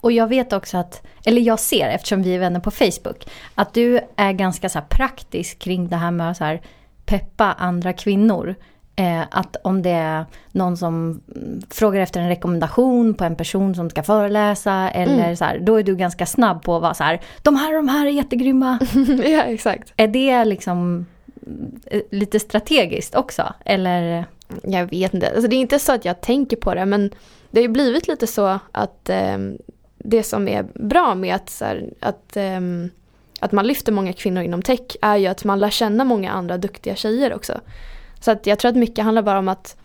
Och 0.01 0.13
jag 0.13 0.27
vet 0.27 0.53
också 0.53 0.79
att, 0.79 1.07
eller 1.25 1.43
jag 1.43 1.61
ser 1.61 1.89
eftersom 1.89 2.23
vi 2.23 2.35
är 2.35 2.39
vänner 2.39 2.61
på 2.61 2.71
Facebook, 2.71 3.27
att 3.55 3.75
du 3.75 4.01
är 4.17 4.33
ganska 4.33 4.69
så 4.69 4.81
praktisk 4.89 5.59
kring 5.59 5.89
det 5.89 5.97
här 5.97 6.11
med 6.11 6.31
att 6.31 6.63
peppa 7.07 7.53
andra 7.53 7.93
kvinnor. 7.93 8.55
Eh, 8.97 9.23
att 9.31 9.57
om 9.65 9.83
det 9.83 9.91
är 9.91 10.25
någon 10.53 10.77
som 10.77 11.21
frågar 11.71 12.01
efter 12.01 12.21
en 12.21 12.29
rekommendation 12.29 13.15
på 13.15 13.25
en 13.25 13.37
person 13.37 13.75
som 13.75 13.91
ska 13.91 14.03
föreläsa 14.03 14.91
eller 14.91 15.25
mm. 15.25 15.37
så 15.37 15.45
här, 15.45 15.59
då 15.59 15.77
är 15.77 15.83
du 15.83 15.97
ganska 15.97 16.27
snabb 16.27 16.63
på 16.63 16.77
att 16.77 16.83
vara 16.83 16.95
så 16.95 17.05
här, 17.05 17.21
de 17.43 17.57
här 17.57 17.75
de 17.75 17.89
här 17.89 18.07
är 18.07 18.11
jättegrymma. 18.11 18.79
ja, 19.25 19.43
exakt. 19.43 19.93
Är 19.97 20.09
det 20.09 20.45
liksom 20.45 21.07
eh, 21.87 22.01
lite 22.11 22.41
strategiskt 22.41 23.15
också? 23.15 23.53
Eller? 23.65 24.25
Jag 24.63 24.91
vet 24.91 25.15
inte, 25.15 25.31
alltså 25.31 25.49
det 25.49 25.57
är 25.57 25.61
inte 25.61 25.79
så 25.79 25.93
att 25.93 26.05
jag 26.05 26.21
tänker 26.21 26.57
på 26.57 26.75
det 26.75 26.87
men 26.87 27.11
det 27.51 27.61
har 27.61 27.63
ju 27.63 27.69
blivit 27.69 28.09
lite 28.09 28.27
så 28.27 28.59
att 28.73 29.09
eh, 29.09 29.39
det 29.99 30.23
som 30.23 30.49
är 30.49 30.67
bra 30.75 31.15
med 31.15 31.35
att, 31.35 31.51
så 31.51 31.65
här, 31.65 31.91
att, 32.01 32.37
eh, 32.37 32.61
att 33.41 33.53
man 33.53 33.67
lyfter 33.67 33.93
många 33.93 34.13
kvinnor 34.13 34.43
inom 34.43 34.63
tech 34.63 34.97
är 35.03 35.17
ju 35.17 35.27
att 35.27 35.45
man 35.45 35.59
lär 35.59 35.71
känna 35.71 36.05
många 36.05 36.31
andra 36.31 36.59
duktiga 36.59 36.95
tjejer 36.95 37.35
också. 37.35 37.61
Så 38.21 38.31
att 38.31 38.47
jag 38.47 38.59
tror 38.59 38.69
att 38.69 38.77
mycket 38.77 39.05
handlar 39.05 39.23
bara 39.23 39.39
om 39.39 39.49
att 39.49 39.77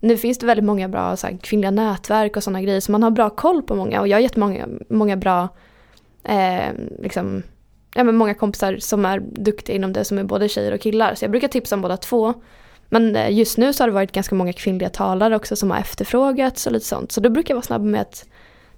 nu 0.00 0.16
finns 0.16 0.38
det 0.38 0.46
väldigt 0.46 0.64
många 0.64 0.88
bra 0.88 1.16
så 1.16 1.26
här, 1.26 1.36
kvinnliga 1.36 1.70
nätverk 1.70 2.36
och 2.36 2.42
sådana 2.42 2.62
grejer 2.62 2.80
så 2.80 2.92
man 2.92 3.02
har 3.02 3.10
bra 3.10 3.30
koll 3.30 3.62
på 3.62 3.74
många 3.74 4.00
och 4.00 4.08
jag 4.08 4.16
har 4.16 4.22
jättemånga 4.22 4.68
många 4.88 5.16
bra 5.16 5.48
eh, 6.24 6.72
liksom, 6.98 7.42
ja, 7.94 8.04
men 8.04 8.16
många 8.16 8.34
kompisar 8.34 8.76
som 8.76 9.04
är 9.04 9.20
duktiga 9.20 9.76
inom 9.76 9.92
det 9.92 10.04
som 10.04 10.18
är 10.18 10.24
både 10.24 10.48
tjejer 10.48 10.72
och 10.72 10.80
killar 10.80 11.14
så 11.14 11.24
jag 11.24 11.30
brukar 11.30 11.48
tipsa 11.48 11.74
om 11.74 11.82
båda 11.82 11.96
två. 11.96 12.34
Men 12.88 13.16
eh, 13.16 13.32
just 13.32 13.58
nu 13.58 13.72
så 13.72 13.82
har 13.82 13.88
det 13.88 13.94
varit 13.94 14.12
ganska 14.12 14.34
många 14.34 14.52
kvinnliga 14.52 14.90
talare 14.90 15.36
också 15.36 15.56
som 15.56 15.70
har 15.70 15.78
efterfrågats 15.78 16.66
och 16.66 16.72
lite 16.72 16.86
sånt. 16.86 17.12
Så 17.12 17.20
då 17.20 17.30
brukar 17.30 17.54
jag 17.54 17.56
vara 17.56 17.66
snabb 17.66 17.84
med 17.84 18.00
att 18.00 18.26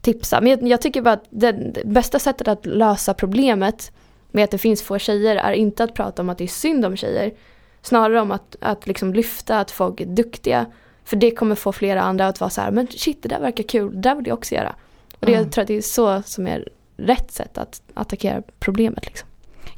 tipsa. 0.01 0.41
Men 0.41 0.51
jag, 0.51 0.69
jag 0.69 0.83
tycker 0.83 1.03
bara 1.03 1.15
att 1.15 1.25
det, 1.31 1.53
det, 1.53 1.85
bästa 1.85 2.19
sättet 2.19 2.49
att 2.49 2.67
lösa 2.67 3.15
problemet 3.15 3.93
med 4.31 4.45
att 4.45 4.51
det 4.51 4.59
finns 4.59 4.83
få 4.83 4.99
tjejer 4.99 5.37
är 5.37 5.53
inte 5.53 5.85
att 5.85 5.95
prata 5.95 6.23
om 6.23 6.29
att 6.29 6.39
det 6.39 6.45
är 6.45 6.49
synd 6.49 6.85
om 6.85 6.97
tjejer. 6.97 7.35
Snarare 7.83 8.21
om 8.21 8.31
att, 8.33 8.57
att 8.61 8.87
liksom 8.87 9.15
lyfta 9.15 9.61
att 9.61 9.71
folk 9.71 10.01
är 10.01 10.07
duktiga. 10.07 10.67
För 11.05 11.17
det 11.17 11.31
kommer 11.31 11.55
få 11.55 11.73
flera 11.73 12.03
andra 12.03 12.27
att 12.27 12.41
vara 12.41 12.51
så 12.51 12.61
här, 12.61 12.71
men 12.71 12.87
shit 12.87 13.23
det 13.23 13.29
där 13.29 13.41
verkar 13.41 13.65
kul, 13.65 13.93
det 13.95 14.01
där 14.01 14.15
vill 14.15 14.27
jag 14.27 14.39
också 14.39 14.55
göra. 14.55 14.75
Och 15.13 15.27
det, 15.27 15.33
mm. 15.33 15.45
jag 15.45 15.53
tror 15.53 15.63
att 15.63 15.69
det 15.69 15.77
är 15.77 15.83
så 15.83 16.23
som 16.23 16.47
är 16.47 16.69
rätt 16.97 17.31
sätt 17.31 17.59
att 17.59 17.83
attackera 17.95 18.43
problemet. 18.59 19.07
Liksom. 19.07 19.29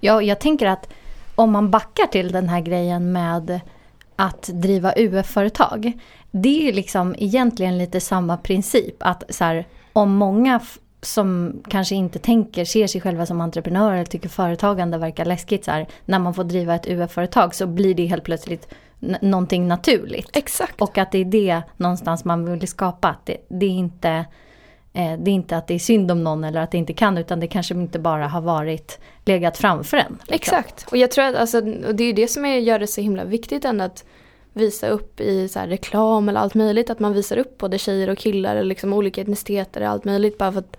Ja, 0.01 0.23
jag 0.23 0.41
tänker 0.41 0.67
att 0.67 0.89
om 1.35 1.53
man 1.53 1.71
backar 1.71 2.07
till 2.07 2.33
den 2.33 2.49
här 2.49 2.61
grejen 2.61 3.13
med 3.13 3.61
att 4.19 4.51
driva 4.53 4.93
UF-företag. 4.97 5.93
Det 6.31 6.49
är 6.49 6.63
ju 6.63 6.73
liksom 6.73 7.15
egentligen 7.19 7.79
lite 7.79 8.01
samma 8.01 8.37
princip. 8.37 8.95
Att 8.99 9.25
så 9.29 9.45
här, 9.45 9.67
om 9.93 10.15
många 10.15 10.61
som 11.03 11.61
kanske 11.69 11.95
inte 11.95 12.19
tänker, 12.19 12.65
ser 12.65 12.87
sig 12.87 13.01
själva 13.01 13.27
som 13.27 13.41
entreprenörer 13.41 13.95
eller 13.95 14.05
tycker 14.05 14.29
företagande 14.29 14.99
verkar 14.99 15.25
läskigt 15.25 15.65
så 15.65 15.71
här, 15.71 15.87
när 16.05 16.19
man 16.19 16.35
får 16.35 16.45
driva 16.45 16.75
ett 16.75 16.87
UF-företag 16.87 17.55
så 17.55 17.67
blir 17.67 17.95
det 17.95 18.07
helt 18.07 18.25
plötsligt 18.25 18.69
någonting 19.21 19.69
naturligt. 19.69 20.37
Exakt. 20.37 20.81
Och 20.81 20.99
att 20.99 21.13
det 21.13 21.19
är 21.19 21.25
det 21.25 21.63
någonstans 21.77 22.25
man 22.25 22.59
vill 22.59 22.69
skapa. 22.69 23.09
Att 23.09 23.27
det, 23.27 23.37
det, 23.49 23.67
är 23.67 23.71
inte, 23.71 24.25
Eh, 24.99 25.19
det 25.19 25.31
är 25.31 25.33
inte 25.33 25.57
att 25.57 25.67
det 25.67 25.75
är 25.75 25.79
synd 25.79 26.11
om 26.11 26.25
någon 26.25 26.45
eller 26.45 26.61
att 26.61 26.71
det 26.71 26.79
inte 26.79 26.93
kan 26.93 27.19
utan 27.19 27.41
det 27.41 27.47
kanske 27.47 27.75
inte 27.75 27.99
bara 27.99 28.29
har 28.29 28.41
varit 28.41 28.99
legat 29.25 29.59
framför 29.59 29.97
en. 29.97 30.13
Liksom. 30.13 30.35
Exakt. 30.35 30.87
Och 30.91 30.97
jag 30.97 31.11
tror 31.11 31.25
att 31.25 31.35
alltså, 31.35 31.59
och 31.59 31.95
det 31.95 32.05
är 32.05 32.13
det 32.13 32.29
som 32.29 32.47
gör 32.47 32.79
det 32.79 32.87
så 32.87 33.01
himla 33.01 33.25
viktigt 33.25 33.65
ändå 33.65 33.85
att 33.85 34.05
visa 34.53 34.89
upp 34.89 35.21
i 35.21 35.49
så 35.49 35.61
reklam 35.61 36.29
eller 36.29 36.41
allt 36.41 36.55
möjligt. 36.55 36.91
Att 36.91 37.01
man 37.01 37.13
visar 37.13 37.37
upp 37.37 37.59
både 37.59 37.79
tjejer 37.79 38.11
och 38.11 38.19
killar 38.19 38.57
eller 38.57 38.69
liksom 38.69 38.93
olika 38.93 39.21
etniciteter 39.21 39.81
och 39.81 39.89
allt 39.89 40.05
möjligt. 40.05 40.39
Bara 40.39 40.53
för 40.53 40.59
att 40.59 40.77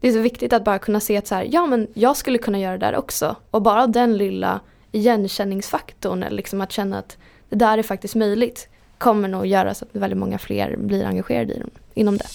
det 0.00 0.08
är 0.08 0.12
så 0.12 0.18
viktigt 0.18 0.52
att 0.52 0.64
bara 0.64 0.78
kunna 0.78 1.00
se 1.00 1.16
att 1.16 1.26
så 1.26 1.34
här, 1.34 1.48
ja 1.50 1.66
men 1.66 1.88
jag 1.94 2.16
skulle 2.16 2.38
kunna 2.38 2.58
göra 2.58 2.78
det 2.78 2.86
där 2.86 2.96
också. 2.96 3.36
Och 3.50 3.62
bara 3.62 3.86
den 3.86 4.16
lilla 4.16 4.60
igenkänningsfaktorn, 4.92 6.22
eller 6.22 6.36
liksom 6.36 6.60
att 6.60 6.72
känna 6.72 6.98
att 6.98 7.18
det 7.48 7.56
där 7.56 7.78
är 7.78 7.82
faktiskt 7.82 8.14
möjligt, 8.14 8.68
kommer 8.98 9.28
nog 9.28 9.46
göra 9.46 9.74
så 9.74 9.84
att 9.84 9.96
väldigt 9.96 10.18
många 10.18 10.38
fler 10.38 10.76
blir 10.76 11.04
engagerade 11.04 11.62
inom 11.94 12.16
det. 12.16 12.26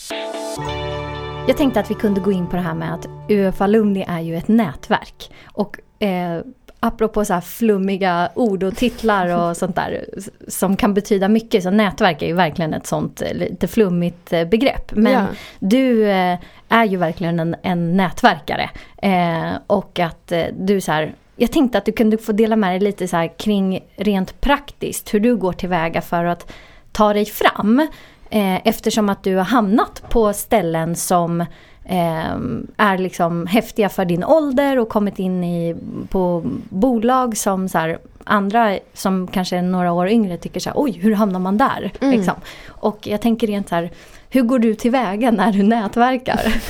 Jag 1.50 1.58
tänkte 1.58 1.80
att 1.80 1.92
vi 1.92 1.96
kunde 1.96 2.22
gå 2.22 2.32
in 2.32 2.48
på 2.48 2.56
det 2.56 2.62
här 2.62 2.74
med 2.74 2.94
att 2.94 3.08
UF 3.30 3.62
Alumni 3.62 4.06
är 4.08 4.20
ju 4.20 4.36
ett 4.36 4.48
nätverk. 4.48 5.32
Och 5.46 5.80
eh, 6.04 6.42
apropå 6.80 7.26
så 7.26 7.34
här 7.34 7.42
flummiga 7.42 8.30
ord 8.36 8.64
och 8.64 8.76
titlar 8.76 9.50
och 9.50 9.58
sånt 9.58 9.76
där 9.76 10.06
som 10.48 10.78
kan 10.78 10.94
betyda 10.94 11.28
mycket. 11.28 11.64
Så 11.64 11.72
nätverk 11.72 12.22
är 12.22 12.28
ju 12.28 12.34
verkligen 12.34 12.74
ett 12.74 12.88
sånt 12.88 13.22
eh, 13.22 13.34
lite 13.34 13.68
flummigt 13.68 14.34
eh, 14.34 14.46
begrepp. 14.46 14.92
Men 14.92 15.12
ja. 15.12 15.26
du 15.60 16.10
eh, 16.10 16.38
är 16.70 16.86
ju 16.86 16.98
verkligen 16.98 17.40
en, 17.40 17.56
en 17.62 17.98
nätverkare. 17.98 18.70
Eh, 18.98 19.52
och 19.68 20.00
att 20.00 20.32
eh, 20.32 20.46
du 20.60 20.82
så 20.82 20.92
här, 20.92 21.14
jag 21.36 21.52
tänkte 21.52 21.78
att 21.78 21.86
du 21.86 21.92
kunde 21.92 22.18
få 22.18 22.32
dela 22.32 22.56
med 22.56 22.72
dig 22.72 22.80
lite 22.80 23.08
så 23.08 23.18
här 23.18 23.38
kring 23.38 23.80
rent 23.96 24.42
praktiskt 24.42 25.14
hur 25.14 25.20
du 25.20 25.36
går 25.36 25.54
tillväga 25.54 26.02
för 26.02 26.26
att 26.26 26.52
ta 26.92 27.14
dig 27.14 27.26
fram. 27.26 27.88
Eh, 28.30 28.68
eftersom 28.68 29.10
att 29.10 29.24
du 29.24 29.36
har 29.36 29.44
hamnat 29.44 30.04
på 30.10 30.34
ställen 30.34 30.96
som 30.96 31.42
eh, 31.86 32.36
är 32.78 32.98
liksom 32.98 33.48
häftiga 33.48 33.90
för 33.90 34.06
din 34.06 34.24
ålder 34.24 34.80
och 34.80 34.90
kommit 34.90 35.20
in 35.20 35.44
i, 35.44 35.76
på 36.10 36.44
bolag 36.70 37.38
som 37.38 37.70
så 37.70 37.78
här, 37.78 38.00
andra 38.24 38.78
som 38.94 39.28
kanske 39.28 39.58
är 39.58 39.62
några 39.62 39.92
år 39.92 40.10
yngre 40.10 40.38
tycker 40.38 40.60
så 40.60 40.70
här, 40.70 40.78
oj 40.80 40.92
hur 40.92 41.16
hamnar 41.16 41.40
man 41.40 41.58
där? 41.58 41.92
Mm. 42.02 42.18
Liksom. 42.18 42.36
Och 42.68 43.08
jag 43.08 43.22
tänker 43.22 43.48
rent 43.48 43.70
så 43.70 43.76
här, 43.76 43.92
hur 44.30 44.42
går 44.42 44.60
du 44.60 44.76
tillväga 44.76 45.32
när 45.32 45.52
du 45.52 45.64
nätverkar? 45.64 46.64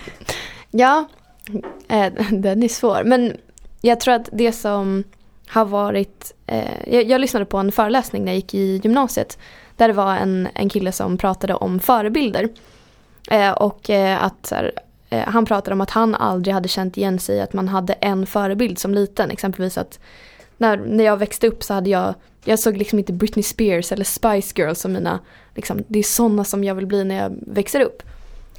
ja, 0.70 1.08
eh, 1.88 2.12
den 2.30 2.62
är 2.62 2.68
svår. 2.68 3.02
Men 3.04 3.36
jag 3.80 4.00
tror 4.00 4.14
att 4.14 4.28
det 4.32 4.52
som 4.52 5.04
har 5.48 5.64
varit, 5.64 6.34
eh, 6.46 6.94
jag, 6.94 7.04
jag, 7.04 7.20
lyssnade 7.20 7.46
på 7.46 7.56
en 7.56 7.72
föreläsning 7.72 8.24
när 8.24 8.32
jag 8.32 8.36
gick 8.36 8.54
i 8.54 8.80
gymnasiet. 8.84 9.38
Där 9.80 9.88
det 9.88 9.94
var 9.94 10.16
en, 10.16 10.48
en 10.54 10.68
kille 10.68 10.92
som 10.92 11.16
pratade 11.16 11.54
om 11.54 11.80
förebilder. 11.80 12.48
Eh, 13.30 13.50
och 13.50 13.90
eh, 13.90 14.24
att 14.24 14.50
här, 14.50 14.72
eh, 15.10 15.28
han 15.28 15.44
pratade 15.44 15.74
om 15.74 15.80
att 15.80 15.90
han 15.90 16.14
aldrig 16.14 16.54
hade 16.54 16.68
känt 16.68 16.96
igen 16.96 17.18
sig 17.18 17.36
i 17.36 17.40
att 17.40 17.52
man 17.52 17.68
hade 17.68 17.92
en 17.92 18.26
förebild 18.26 18.78
som 18.78 18.94
liten. 18.94 19.30
Exempelvis 19.30 19.78
att 19.78 19.98
när, 20.56 20.76
när 20.76 21.04
jag 21.04 21.16
växte 21.16 21.46
upp 21.46 21.62
så 21.62 21.74
hade 21.74 21.90
jag, 21.90 22.14
jag 22.44 22.58
såg 22.58 22.76
liksom 22.76 22.98
inte 22.98 23.12
Britney 23.12 23.42
Spears 23.42 23.92
eller 23.92 24.04
Spice 24.04 24.52
Girls 24.56 24.80
som 24.80 24.92
mina, 24.92 25.18
liksom, 25.54 25.84
det 25.88 25.98
är 25.98 26.02
sådana 26.02 26.44
som 26.44 26.64
jag 26.64 26.74
vill 26.74 26.86
bli 26.86 27.04
när 27.04 27.22
jag 27.22 27.32
växer 27.46 27.80
upp. 27.80 28.02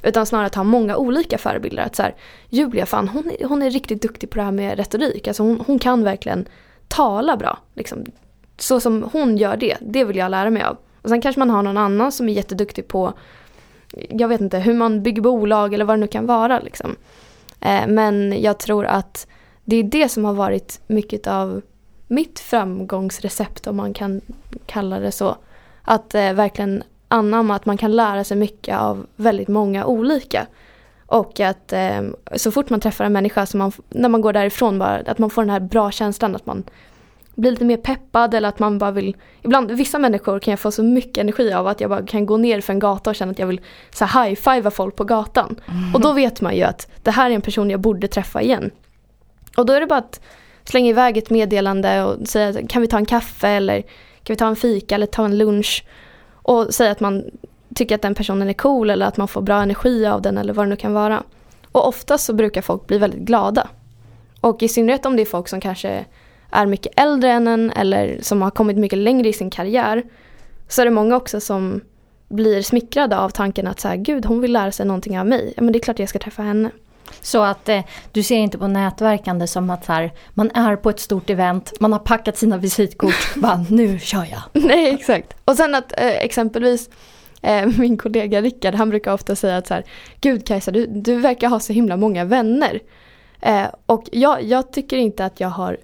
Utan 0.02 0.26
snarare 0.26 0.46
att 0.46 0.54
ha 0.54 0.64
många 0.64 0.96
olika 0.96 1.38
förebilder. 1.38 1.82
Att 1.82 1.96
så 1.96 2.02
här, 2.02 2.14
Julia, 2.48 2.86
fan, 2.86 3.08
hon, 3.08 3.30
är, 3.40 3.44
hon 3.44 3.62
är 3.62 3.70
riktigt 3.70 4.02
duktig 4.02 4.30
på 4.30 4.38
det 4.38 4.44
här 4.44 4.52
med 4.52 4.76
retorik. 4.76 5.28
Alltså 5.28 5.42
hon, 5.42 5.62
hon 5.66 5.78
kan 5.78 6.04
verkligen 6.04 6.48
tala 6.88 7.36
bra. 7.36 7.58
Liksom. 7.74 8.04
Så 8.58 8.80
som 8.80 9.08
hon 9.12 9.36
gör 9.36 9.56
det, 9.56 9.76
det 9.80 10.04
vill 10.04 10.16
jag 10.16 10.30
lära 10.30 10.50
mig 10.50 10.62
av. 10.62 10.76
Och 11.02 11.08
sen 11.08 11.20
kanske 11.20 11.38
man 11.38 11.50
har 11.50 11.62
någon 11.62 11.76
annan 11.76 12.12
som 12.12 12.28
är 12.28 12.32
jätteduktig 12.32 12.88
på, 12.88 13.12
jag 14.08 14.28
vet 14.28 14.40
inte, 14.40 14.58
hur 14.58 14.74
man 14.74 15.02
bygger 15.02 15.22
bolag 15.22 15.74
eller 15.74 15.84
vad 15.84 15.96
det 15.96 16.00
nu 16.00 16.06
kan 16.06 16.26
vara. 16.26 16.60
Liksom. 16.60 16.96
Eh, 17.60 17.86
men 17.86 18.42
jag 18.42 18.58
tror 18.58 18.86
att 18.86 19.26
det 19.64 19.76
är 19.76 19.82
det 19.82 20.08
som 20.08 20.24
har 20.24 20.34
varit 20.34 20.80
mycket 20.86 21.26
av 21.26 21.62
mitt 22.06 22.40
framgångsrecept 22.40 23.66
om 23.66 23.76
man 23.76 23.94
kan 23.94 24.20
kalla 24.66 24.98
det 24.98 25.12
så. 25.12 25.36
Att 25.82 26.14
eh, 26.14 26.32
verkligen 26.32 26.82
anamma 27.08 27.54
att 27.54 27.66
man 27.66 27.76
kan 27.76 27.96
lära 27.96 28.24
sig 28.24 28.36
mycket 28.36 28.78
av 28.78 29.06
väldigt 29.16 29.48
många 29.48 29.86
olika. 29.86 30.46
Och 31.06 31.40
att 31.40 31.72
eh, 31.72 32.02
så 32.36 32.50
fort 32.50 32.70
man 32.70 32.80
träffar 32.80 33.04
en 33.04 33.12
människa, 33.12 33.46
så 33.46 33.56
man, 33.56 33.72
när 33.88 34.08
man 34.08 34.20
går 34.20 34.32
därifrån, 34.32 34.78
bara, 34.78 35.02
att 35.06 35.18
man 35.18 35.30
får 35.30 35.42
den 35.42 35.50
här 35.50 35.60
bra 35.60 35.90
känslan 35.90 36.36
att 36.36 36.46
man 36.46 36.64
blir 37.34 37.50
lite 37.50 37.64
mer 37.64 37.76
peppad 37.76 38.34
eller 38.34 38.48
att 38.48 38.58
man 38.58 38.78
bara 38.78 38.90
vill... 38.90 39.16
Ibland, 39.42 39.70
vissa 39.70 39.98
människor 39.98 40.38
kan 40.38 40.52
jag 40.52 40.60
få 40.60 40.70
så 40.70 40.82
mycket 40.82 41.18
energi 41.18 41.52
av 41.52 41.66
att 41.66 41.80
jag 41.80 41.90
bara 41.90 42.06
kan 42.06 42.26
gå 42.26 42.36
ner 42.36 42.60
för 42.60 42.72
en 42.72 42.78
gata 42.78 43.10
och 43.10 43.16
känna 43.16 43.32
att 43.32 43.38
jag 43.38 43.46
vill 43.46 43.60
så 43.90 44.04
high-fivea 44.04 44.70
folk 44.70 44.96
på 44.96 45.04
gatan. 45.04 45.60
Mm. 45.68 45.94
Och 45.94 46.00
då 46.00 46.12
vet 46.12 46.40
man 46.40 46.56
ju 46.56 46.62
att 46.62 46.88
det 47.02 47.10
här 47.10 47.30
är 47.30 47.34
en 47.34 47.40
person 47.40 47.70
jag 47.70 47.80
borde 47.80 48.08
träffa 48.08 48.42
igen. 48.42 48.70
Och 49.56 49.66
då 49.66 49.72
är 49.72 49.80
det 49.80 49.86
bara 49.86 49.98
att 49.98 50.20
slänga 50.64 50.90
iväg 50.90 51.16
ett 51.16 51.30
meddelande 51.30 52.02
och 52.02 52.28
säga 52.28 52.66
kan 52.66 52.82
vi 52.82 52.88
ta 52.88 52.96
en 52.96 53.06
kaffe 53.06 53.48
eller 53.48 53.80
kan 54.22 54.34
vi 54.34 54.36
ta 54.36 54.46
en 54.46 54.56
fika 54.56 54.94
eller 54.94 55.06
ta 55.06 55.24
en 55.24 55.38
lunch. 55.38 55.84
Och 56.32 56.74
säga 56.74 56.92
att 56.92 57.00
man 57.00 57.24
tycker 57.74 57.94
att 57.94 58.02
den 58.02 58.14
personen 58.14 58.48
är 58.48 58.52
cool 58.52 58.90
eller 58.90 59.06
att 59.06 59.16
man 59.16 59.28
får 59.28 59.42
bra 59.42 59.62
energi 59.62 60.06
av 60.06 60.22
den 60.22 60.38
eller 60.38 60.52
vad 60.52 60.66
det 60.66 60.70
nu 60.70 60.76
kan 60.76 60.92
vara. 60.92 61.22
Och 61.72 61.88
oftast 61.88 62.24
så 62.24 62.32
brukar 62.32 62.62
folk 62.62 62.86
bli 62.86 62.98
väldigt 62.98 63.20
glada. 63.20 63.68
Och 64.40 64.62
i 64.62 64.68
synnerhet 64.68 65.06
om 65.06 65.16
det 65.16 65.22
är 65.22 65.26
folk 65.26 65.48
som 65.48 65.60
kanske 65.60 66.04
är 66.52 66.66
mycket 66.66 67.00
äldre 67.00 67.30
än 67.30 67.48
en 67.48 67.70
eller 67.70 68.18
som 68.22 68.42
har 68.42 68.50
kommit 68.50 68.76
mycket 68.76 68.98
längre 68.98 69.28
i 69.28 69.32
sin 69.32 69.50
karriär. 69.50 70.02
Så 70.68 70.80
är 70.80 70.84
det 70.84 70.90
många 70.90 71.16
också 71.16 71.40
som 71.40 71.80
blir 72.28 72.62
smickrade 72.62 73.18
av 73.18 73.30
tanken 73.30 73.66
att 73.66 73.80
så 73.80 73.88
här, 73.88 73.96
gud 73.96 74.26
hon 74.26 74.40
vill 74.40 74.52
lära 74.52 74.72
sig 74.72 74.86
någonting 74.86 75.18
av 75.18 75.26
mig. 75.26 75.52
Ja 75.56 75.62
men 75.62 75.72
det 75.72 75.78
är 75.78 75.80
klart 75.80 75.98
jag 75.98 76.08
ska 76.08 76.18
träffa 76.18 76.42
henne. 76.42 76.70
Så 77.20 77.42
att 77.42 77.68
eh, 77.68 77.80
du 78.12 78.22
ser 78.22 78.36
inte 78.36 78.58
på 78.58 78.66
nätverkande 78.66 79.46
som 79.46 79.70
att 79.70 79.86
här, 79.86 80.12
man 80.34 80.50
är 80.50 80.76
på 80.76 80.90
ett 80.90 81.00
stort 81.00 81.30
event, 81.30 81.72
man 81.80 81.92
har 81.92 81.98
packat 81.98 82.36
sina 82.36 82.56
visitkort, 82.56 83.34
bara 83.36 83.64
nu 83.70 83.98
kör 83.98 84.26
jag. 84.30 84.62
Nej 84.64 84.94
exakt. 84.94 85.36
Och 85.44 85.56
sen 85.56 85.74
att 85.74 86.00
eh, 86.00 86.24
exempelvis 86.24 86.90
eh, 87.42 87.66
min 87.66 87.96
kollega 87.96 88.40
Rickard 88.40 88.74
han 88.74 88.90
brukar 88.90 89.12
ofta 89.12 89.36
säga 89.36 89.56
att 89.56 89.66
så 89.66 89.74
här, 89.74 89.84
gud 90.20 90.46
Kajsa 90.46 90.70
du, 90.70 90.86
du 90.86 91.16
verkar 91.16 91.48
ha 91.48 91.60
så 91.60 91.72
himla 91.72 91.96
många 91.96 92.24
vänner. 92.24 92.80
Eh, 93.40 93.66
och 93.86 94.04
jag, 94.12 94.42
jag 94.42 94.72
tycker 94.72 94.96
inte 94.96 95.24
att 95.24 95.40
jag 95.40 95.48
har 95.48 95.76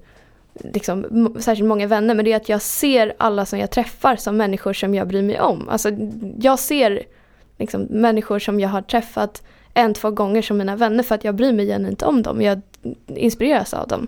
liksom, 0.75 1.35
särskilt 1.39 1.69
många 1.69 1.87
vänner 1.87 2.15
men 2.15 2.25
det 2.25 2.33
är 2.33 2.37
att 2.37 2.49
jag 2.49 2.63
ser 2.63 3.15
alla 3.19 3.47
som 3.47 3.59
jag 3.59 3.71
träffar 3.71 4.17
som 4.17 4.37
människor 4.37 4.73
som 4.73 4.95
jag 4.95 5.09
bryr 5.09 5.23
mig 5.23 5.41
om. 5.41 5.69
Alltså 5.69 5.91
jag 6.41 6.59
ser 6.59 7.03
liksom, 7.59 7.83
människor 7.83 8.39
som 8.39 8.61
jag 8.61 8.69
har 8.69 8.83
träffat 8.83 9.43
en, 9.75 9.95
två 9.95 10.11
gånger 10.11 10.43
som 10.43 10.59
mina 10.59 10.77
vänner 10.77 11.03
för 11.03 11.15
att 11.15 11.25
jag 11.25 11.35
bryr 11.35 11.53
mig 11.53 11.67
genuint 11.67 12.03
om 12.03 12.23
dem. 12.23 12.43
Jag 12.43 12.61
inspireras 13.07 13.75
av 13.75 13.89
dem. 13.89 14.07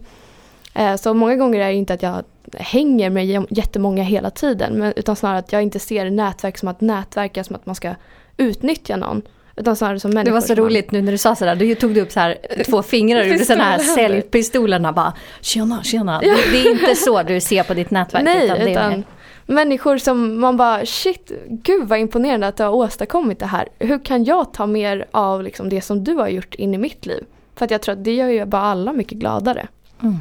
Eh, 0.75 0.97
så 0.97 1.15
många 1.15 1.37
gånger 1.37 1.61
är 1.61 1.69
det 1.69 1.75
inte 1.75 1.95
att 1.95 2.03
jag 2.03 2.25
hänger 2.55 3.11
med 3.11 3.47
jättemånga 3.51 4.03
hela 4.03 4.31
tiden 4.31 4.93
utan 4.97 5.17
snarare 5.17 5.39
att 5.39 5.53
jag 5.53 5.63
inte 5.63 5.79
ser 5.79 6.11
nätverk 6.11 6.59
som 6.59 6.69
att 6.69 6.81
nätverka 6.81 7.45
som 7.45 7.57
att 7.57 7.67
man 7.67 7.75
ska 7.75 7.95
utnyttja 8.37 8.97
någon. 8.97 9.23
Utan 9.61 9.77
snarare 9.77 10.01
som 10.01 10.11
Det 10.15 10.31
var 10.31 10.41
så 10.41 10.55
roligt 10.55 10.91
nu 10.91 11.03
när 11.03 11.13
du 11.13 11.19
sa 11.19 11.35
sådär, 11.35 11.55
då 11.55 11.75
tog 11.75 11.95
du 11.95 12.01
upp 12.01 12.13
så 12.13 12.21
här 12.21 12.39
två 12.67 12.83
fingrar 12.83 13.21
och 13.21 13.27
gjorde 13.27 13.45
sådana 13.45 13.65
här 13.65 13.79
säljpistolerna 13.79 14.93
bara 14.93 15.13
Tjena, 15.41 15.83
tjena. 15.83 16.21
Ja. 16.23 16.35
Det, 16.35 16.51
det, 16.53 16.69
är 16.69 16.71
inte 16.71 16.95
så 16.95 17.23
du 17.23 17.41
ser 17.41 17.63
på 17.63 17.75
ditt 17.75 17.91
nätverk. 17.91 18.25
Nej, 18.25 18.45
utan, 18.45 18.69
utan 18.69 18.91
mer... 18.91 19.05
människor 19.47 19.99
som 19.99 20.41
man 20.41 20.57
bara 20.57 20.87
shit, 20.87 21.33
gud 21.49 21.89
vad 21.89 21.99
imponerande 21.99 22.47
att 22.47 22.57
du 22.57 22.63
har 22.63 22.71
åstadkommit 22.71 23.39
det 23.39 23.47
här. 23.47 23.69
Hur 23.79 24.05
kan 24.05 24.25
jag 24.25 24.53
ta 24.53 24.67
mer 24.67 25.07
av 25.11 25.43
liksom 25.43 25.69
det 25.69 25.81
som 25.81 26.05
du 26.05 26.15
har 26.15 26.29
gjort 26.29 26.55
in 26.55 26.75
i 26.75 26.79
mitt 26.79 27.07
liv? 27.07 27.25
För 27.55 27.65
att 27.65 27.71
jag 27.71 27.83
tror 27.83 27.93
att 27.93 28.05
det 28.05 28.15
gör 28.15 28.29
ju 28.29 28.45
bara 28.45 28.63
alla 28.63 28.93
mycket 28.93 29.19
gladare. 29.19 29.69
Mm. 30.03 30.19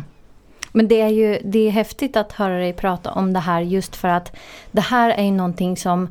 Men 0.72 0.88
det 0.88 1.02
är 1.02 1.10
ju 1.10 1.40
det 1.44 1.68
är 1.68 1.72
häftigt 1.72 2.18
att 2.18 2.32
höra 2.32 2.58
dig 2.58 2.74
prata 2.74 3.12
om 3.12 3.34
det 3.34 3.40
här 3.40 3.62
just 3.62 3.96
för 3.96 4.08
att 4.08 4.36
det 4.72 4.82
här 4.82 5.10
är 5.10 5.24
ju 5.24 5.32
någonting 5.32 5.78
som 5.78 6.08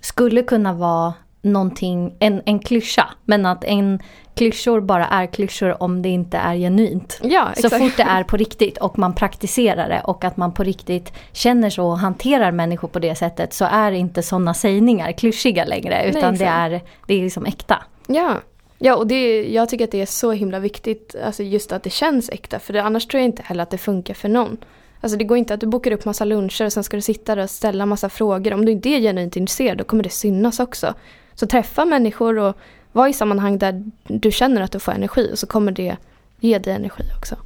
skulle 0.00 0.42
kunna 0.42 0.72
vara 0.72 1.14
någonting, 1.42 2.16
en, 2.18 2.42
en 2.46 2.58
klyscha. 2.58 3.08
Men 3.24 3.46
att 3.46 3.64
en 3.64 3.98
klyschor 4.34 4.80
bara 4.80 5.06
är 5.06 5.26
klyschor 5.26 5.82
om 5.82 6.02
det 6.02 6.08
inte 6.08 6.36
är 6.36 6.56
genuint. 6.56 7.20
Ja, 7.22 7.48
så 7.56 7.70
fort 7.70 7.96
det 7.96 8.02
är 8.02 8.24
på 8.24 8.36
riktigt 8.46 8.78
och 8.78 8.98
man 8.98 9.14
praktiserar 9.14 9.88
det 9.88 10.00
och 10.00 10.24
att 10.24 10.36
man 10.36 10.52
på 10.52 10.62
riktigt 10.62 11.12
känner 11.32 11.70
så 11.70 11.86
och 11.86 11.98
hanterar 11.98 12.52
människor 12.52 12.88
på 12.88 12.98
det 12.98 13.14
sättet 13.14 13.52
så 13.52 13.64
är 13.64 13.92
inte 13.92 14.22
sådana 14.22 14.54
sägningar 14.54 15.12
klyschiga 15.12 15.64
längre 15.64 16.08
utan 16.08 16.34
Nej, 16.34 16.38
det, 16.38 16.44
är, 16.44 16.82
det 17.06 17.14
är 17.14 17.22
liksom 17.22 17.46
äkta. 17.46 17.82
Ja, 18.06 18.34
Ja, 18.80 18.96
och 18.96 19.06
det, 19.06 19.48
jag 19.52 19.68
tycker 19.68 19.84
att 19.84 19.90
det 19.90 20.00
är 20.00 20.06
så 20.06 20.32
himla 20.32 20.58
viktigt, 20.58 21.16
alltså 21.24 21.42
just 21.42 21.72
att 21.72 21.82
det 21.82 21.90
känns 21.90 22.30
äkta. 22.30 22.58
För 22.58 22.72
det, 22.72 22.82
annars 22.82 23.06
tror 23.06 23.20
jag 23.20 23.28
inte 23.28 23.42
heller 23.42 23.62
att 23.62 23.70
det 23.70 23.78
funkar 23.78 24.14
för 24.14 24.28
någon. 24.28 24.56
Alltså 25.00 25.18
det 25.18 25.24
går 25.24 25.38
inte 25.38 25.54
att 25.54 25.60
du 25.60 25.66
bokar 25.66 25.92
upp 25.92 26.04
massa 26.04 26.24
luncher 26.24 26.64
och 26.64 26.72
sen 26.72 26.84
ska 26.84 26.96
du 26.96 27.00
sitta 27.00 27.34
där 27.34 27.42
och 27.42 27.50
ställa 27.50 27.86
massa 27.86 28.08
frågor. 28.08 28.54
Om 28.54 28.64
du 28.64 28.72
inte 28.72 28.88
är 28.88 29.00
genuint 29.00 29.36
intresserad 29.36 29.78
då 29.78 29.84
kommer 29.84 30.02
det 30.02 30.10
synas 30.10 30.60
också. 30.60 30.94
Så 31.38 31.46
träffa 31.46 31.84
människor 31.84 32.38
och 32.38 32.56
var 32.92 33.08
i 33.08 33.12
sammanhang 33.12 33.58
där 33.58 33.84
du 34.06 34.30
känner 34.30 34.60
att 34.60 34.72
du 34.72 34.78
får 34.78 34.92
energi 34.92 35.30
och 35.32 35.38
så 35.38 35.46
kommer 35.46 35.72
det 35.72 35.96
ge 36.40 36.58
dig 36.58 36.74
energi 36.74 37.02
också. 37.18 37.36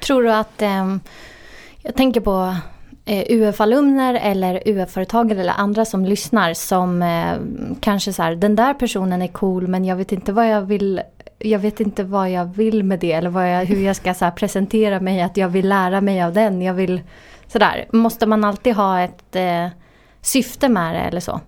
Tror 0.00 0.22
du 0.22 0.32
att, 0.32 0.62
eh, 0.62 0.96
jag 1.82 1.94
tänker 1.94 2.20
på 2.20 2.56
eh, 3.04 3.24
UF-alumner 3.28 4.14
eller 4.14 4.62
UF-företagare 4.68 5.40
eller 5.40 5.52
andra 5.52 5.84
som 5.84 6.04
lyssnar 6.04 6.54
som 6.54 7.02
eh, 7.02 7.34
kanske 7.80 8.12
så 8.12 8.22
här, 8.22 8.34
den 8.34 8.56
där 8.56 8.74
personen 8.74 9.22
är 9.22 9.28
cool 9.28 9.66
men 9.66 9.84
jag 9.84 9.96
vet 9.96 10.12
inte 10.12 10.32
vad 10.32 10.50
jag 10.50 10.62
vill 10.62 11.00
jag 11.38 11.58
vet 11.58 11.80
inte 11.80 12.04
vad 12.04 12.30
jag 12.30 12.44
vill 12.44 12.82
med 12.82 12.98
det 12.98 13.12
eller 13.12 13.30
vad 13.30 13.52
jag, 13.52 13.64
hur 13.64 13.86
jag 13.86 13.96
ska 13.96 14.14
så 14.14 14.30
presentera 14.30 15.00
mig, 15.00 15.22
att 15.22 15.36
jag 15.36 15.48
vill 15.48 15.68
lära 15.68 16.00
mig 16.00 16.22
av 16.22 16.32
den. 16.32 16.62
Jag 16.62 16.74
vill 16.74 17.00
sådär. 17.46 17.86
Måste 17.92 18.26
man 18.26 18.44
alltid 18.44 18.74
ha 18.74 19.00
ett 19.00 19.36
eh, 19.36 19.66
syfte 20.20 20.68
med 20.68 20.94
det 20.94 21.00
eller 21.00 21.20
så? 21.20 21.40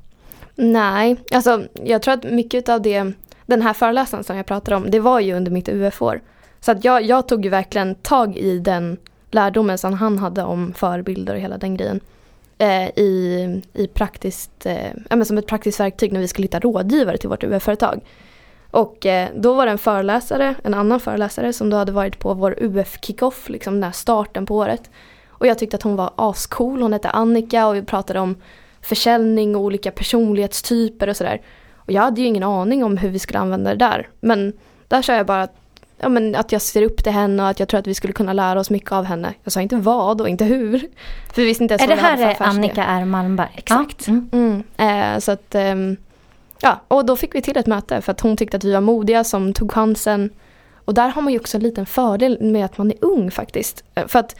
Nej, 0.57 1.17
alltså 1.33 1.63
jag 1.85 2.03
tror 2.03 2.15
att 2.15 2.25
mycket 2.25 2.69
av 2.69 2.83
det, 2.83 3.13
den 3.47 3.63
här 3.63 3.73
föreläsaren 3.73 4.25
som 4.25 4.37
jag 4.37 4.47
pratade 4.47 4.77
om, 4.77 4.91
det 4.91 5.01
var 5.01 5.21
ju 5.21 5.35
under 5.35 5.51
mitt 5.51 5.69
UF-år. 5.69 6.21
Så 6.61 6.73
att 6.73 6.85
jag, 6.85 7.03
jag 7.03 7.29
tog 7.29 7.45
ju 7.45 7.51
verkligen 7.51 7.95
tag 7.95 8.37
i 8.37 8.59
den 8.59 8.97
lärdomen 9.31 9.79
som 9.79 9.93
han 9.93 10.19
hade 10.19 10.43
om 10.43 10.73
förebilder 10.73 11.35
och 11.35 11.41
hela 11.41 11.59
den 11.59 11.77
grejen. 11.77 12.01
Eh, 12.59 12.89
i, 12.89 13.63
i 13.73 13.87
praktiskt, 13.87 14.67
eh, 14.67 14.91
ja, 15.11 15.25
som 15.25 15.39
ett 15.39 15.47
praktiskt 15.47 15.81
verktyg 15.81 16.13
när 16.13 16.21
vi 16.21 16.29
skulle 16.29 16.45
hitta 16.45 16.61
rådgivare 16.61 17.19
till 17.19 17.29
vårt 17.29 17.45
UF-företag. 17.45 18.01
Och 18.71 19.07
eh, 19.07 19.29
då 19.37 19.55
var 19.55 19.67
det 19.67 19.73
en 19.73 19.79
föreläsare, 19.79 20.55
en 20.65 20.75
annan 20.75 21.01
föreläsare 21.01 21.53
som 21.53 21.71
då 21.71 21.77
hade 21.77 21.93
varit 21.93 22.19
på 22.19 22.35
vår 22.35 22.55
UF-kickoff, 22.59 23.49
liksom 23.49 23.75
den 23.75 23.85
här 23.85 23.93
starten 23.93 24.47
på 24.47 24.57
året. 24.57 24.91
Och 25.29 25.47
jag 25.47 25.59
tyckte 25.59 25.77
att 25.77 25.83
hon 25.83 25.97
var 25.97 26.11
ascool, 26.17 26.83
hon 26.83 26.93
hette 26.93 27.11
Annika 27.11 27.67
och 27.67 27.77
vi 27.77 27.83
pratade 27.83 28.21
om 28.21 28.37
försäljning 28.87 29.57
och 29.57 29.63
olika 29.63 29.91
personlighetstyper 29.91 31.09
och 31.09 31.17
sådär. 31.17 31.41
Och 31.77 31.93
jag 31.93 32.03
hade 32.03 32.21
ju 32.21 32.27
ingen 32.27 32.43
aning 32.43 32.85
om 32.85 32.97
hur 32.97 33.11
vi 33.11 33.19
skulle 33.19 33.39
använda 33.39 33.71
det 33.71 33.77
där. 33.77 34.09
Men 34.21 34.53
där 34.89 35.03
sa 35.03 35.13
jag 35.15 35.27
bara 35.27 35.43
att, 35.43 35.57
ja, 35.99 36.09
men 36.09 36.35
att 36.35 36.53
jag 36.53 36.63
ser 36.63 36.83
upp 36.83 37.05
till 37.05 37.13
henne 37.13 37.43
och 37.43 37.49
att 37.49 37.61
jag 37.61 37.69
tror 37.69 37.81
att 37.81 37.87
vi 37.87 37.95
skulle 37.95 38.13
kunna 38.13 38.33
lära 38.33 38.61
oss 38.61 38.71
mycket 38.71 38.93
av 38.93 39.05
henne. 39.05 39.35
Jag 39.43 39.53
sa 39.53 39.61
inte 39.61 39.77
vad 39.77 40.21
och 40.21 40.29
inte 40.29 40.45
hur. 40.45 40.79
För 41.33 41.43
vi 41.43 41.45
visste 41.45 41.65
inte 41.65 41.75
ens 41.75 41.83
är 41.83 41.89
vad 41.89 41.99
det 41.99 42.03
här 42.03 42.35
för 42.35 42.45
är 42.45 42.49
Annika 42.49 42.85
R 42.85 43.05
Malmberg? 43.05 43.55
Exakt. 43.55 44.09
Ja. 44.09 44.13
Mm. 44.13 44.63
Mm. 44.77 45.15
Eh, 45.15 45.19
så 45.19 45.33
att, 45.33 45.55
ehm, 45.55 45.97
ja, 46.61 46.81
och 46.89 47.07
då 47.07 47.17
fick 47.17 47.35
vi 47.35 47.43
till 47.43 47.57
ett 47.57 47.67
möte 47.67 48.01
för 48.01 48.13
att 48.13 48.21
hon 48.21 48.37
tyckte 48.37 48.57
att 48.57 48.65
vi 48.65 48.73
var 48.73 48.81
modiga 48.81 49.25
som 49.25 49.53
tog 49.53 49.73
chansen. 49.73 50.31
Och 50.85 50.95
där 50.95 51.09
har 51.09 51.23
man 51.23 51.33
ju 51.33 51.39
också 51.39 51.57
en 51.57 51.63
liten 51.63 51.87
fördel 51.87 52.39
med 52.41 52.65
att 52.65 52.79
man 52.79 52.91
är 52.91 52.97
ung 53.01 53.31
faktiskt. 53.31 53.85
Eh, 53.95 54.07
För 54.07 54.19
att 54.19 54.37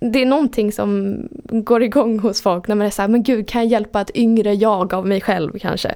det 0.00 0.22
är 0.22 0.26
någonting 0.26 0.72
som 0.72 1.18
går 1.44 1.82
igång 1.82 2.18
hos 2.18 2.42
folk 2.42 2.68
när 2.68 2.74
man 2.74 2.86
är 2.86 2.90
så 2.90 3.02
här, 3.02 3.08
men 3.08 3.22
gud 3.22 3.48
kan 3.48 3.62
jag 3.62 3.70
hjälpa 3.70 4.00
ett 4.00 4.16
yngre 4.16 4.54
jag 4.54 4.94
av 4.94 5.06
mig 5.06 5.20
själv 5.20 5.58
kanske? 5.58 5.94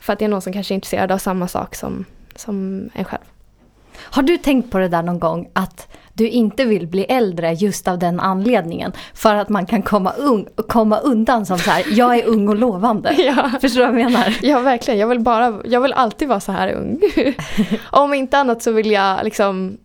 För 0.00 0.12
att 0.12 0.18
det 0.18 0.24
är 0.24 0.28
någon 0.28 0.42
som 0.42 0.52
kanske 0.52 0.74
är 0.74 0.76
intresserad 0.76 1.12
av 1.12 1.18
samma 1.18 1.48
sak 1.48 1.74
som, 1.74 2.04
som 2.34 2.88
en 2.94 3.04
själv. 3.04 3.22
Har 3.96 4.22
du 4.22 4.38
tänkt 4.38 4.70
på 4.70 4.78
det 4.78 4.88
där 4.88 5.02
någon 5.02 5.18
gång 5.18 5.48
att 5.52 5.88
du 6.12 6.28
inte 6.28 6.64
vill 6.64 6.86
bli 6.86 7.04
äldre 7.04 7.52
just 7.52 7.88
av 7.88 7.98
den 7.98 8.20
anledningen? 8.20 8.92
För 9.14 9.34
att 9.34 9.48
man 9.48 9.66
kan 9.66 9.82
komma, 9.82 10.12
un 10.18 10.48
komma 10.68 10.98
undan 10.98 11.46
som 11.46 11.58
så 11.58 11.70
här, 11.70 11.84
jag 11.90 12.18
är 12.18 12.26
ung 12.26 12.48
och 12.48 12.56
lovande. 12.56 13.14
Ja. 13.22 13.50
Förstår 13.60 13.80
du 13.80 13.86
vad 13.86 14.00
jag 14.00 14.10
menar? 14.10 14.36
Ja 14.42 14.60
verkligen, 14.60 15.00
jag 15.00 15.06
vill, 15.06 15.20
bara, 15.20 15.60
jag 15.64 15.80
vill 15.80 15.92
alltid 15.92 16.28
vara 16.28 16.40
så 16.40 16.52
här 16.52 16.72
ung. 16.72 17.00
Om 17.90 18.14
inte 18.14 18.38
annat 18.38 18.62
så 18.62 18.72
vill 18.72 18.90
jag 18.90 19.24
liksom 19.24 19.78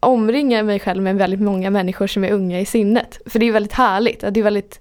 omringa 0.00 0.62
mig 0.62 0.80
själv 0.80 1.02
med 1.02 1.16
väldigt 1.16 1.40
många 1.40 1.70
människor 1.70 2.06
som 2.06 2.24
är 2.24 2.32
unga 2.32 2.60
i 2.60 2.66
sinnet. 2.66 3.20
För 3.26 3.38
det 3.38 3.46
är 3.46 3.52
väldigt 3.52 3.72
härligt, 3.72 4.20
det 4.20 4.40
är 4.40 4.44
väldigt 4.44 4.80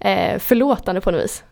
eh, 0.00 0.38
förlåtande 0.38 1.00
på 1.00 1.10
något 1.10 1.24
vis. 1.24 1.44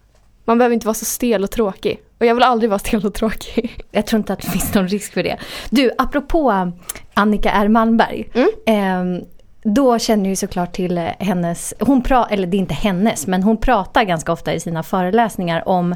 Man 0.45 0.59
behöver 0.59 0.75
inte 0.75 0.87
vara 0.87 0.95
så 0.95 1.05
stel 1.05 1.45
och 1.45 1.51
tråkig. 1.51 2.01
Och 2.19 2.27
jag 2.27 2.35
vill 2.35 2.45
aldrig 2.45 2.71
vara 2.71 2.79
stel 2.79 3.07
och 3.07 3.15
tråkig. 3.15 3.85
Jag 3.91 4.07
tror 4.07 4.19
inte 4.19 4.33
att 4.33 4.41
det 4.41 4.51
finns 4.51 4.75
någon 4.75 4.89
risk 4.89 5.13
för 5.13 5.23
det. 5.23 5.39
Du, 5.71 5.91
apropå 5.99 6.73
Annika 7.15 7.51
R 7.51 7.69
Malmberg. 7.69 8.31
Mm. 8.35 9.19
Eh, 9.19 9.25
då 9.63 9.99
känner 9.99 10.31
ju 10.31 10.37
såklart 10.37 10.73
till 10.73 10.99
hennes, 11.19 11.75
hon 11.81 12.03
pra, 12.03 12.27
eller 12.31 12.47
det 12.47 12.57
är 12.57 12.59
inte 12.59 12.75
hennes, 12.75 13.27
men 13.27 13.43
hon 13.43 13.57
pratar 13.57 14.05
ganska 14.05 14.33
ofta 14.33 14.55
i 14.55 14.61
sina 14.61 14.83
föreläsningar 14.83 15.69
om 15.69 15.95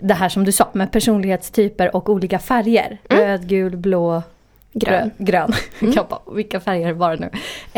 det 0.00 0.14
här 0.14 0.28
som 0.28 0.44
du 0.44 0.52
sa 0.52 0.68
med 0.72 0.92
personlighetstyper 0.92 1.96
och 1.96 2.10
olika 2.10 2.38
färger. 2.38 2.98
Mm. 3.08 3.24
Röd, 3.24 3.48
gul, 3.48 3.76
blå, 3.76 4.22
Grön. 4.74 5.10
grön. 5.18 5.52
Mm. 5.80 5.92
Jag 5.96 6.06
bara, 6.08 6.34
vilka 6.34 6.60
färger 6.60 6.92
var 6.92 7.16
det 7.16 7.20
nu? 7.20 7.30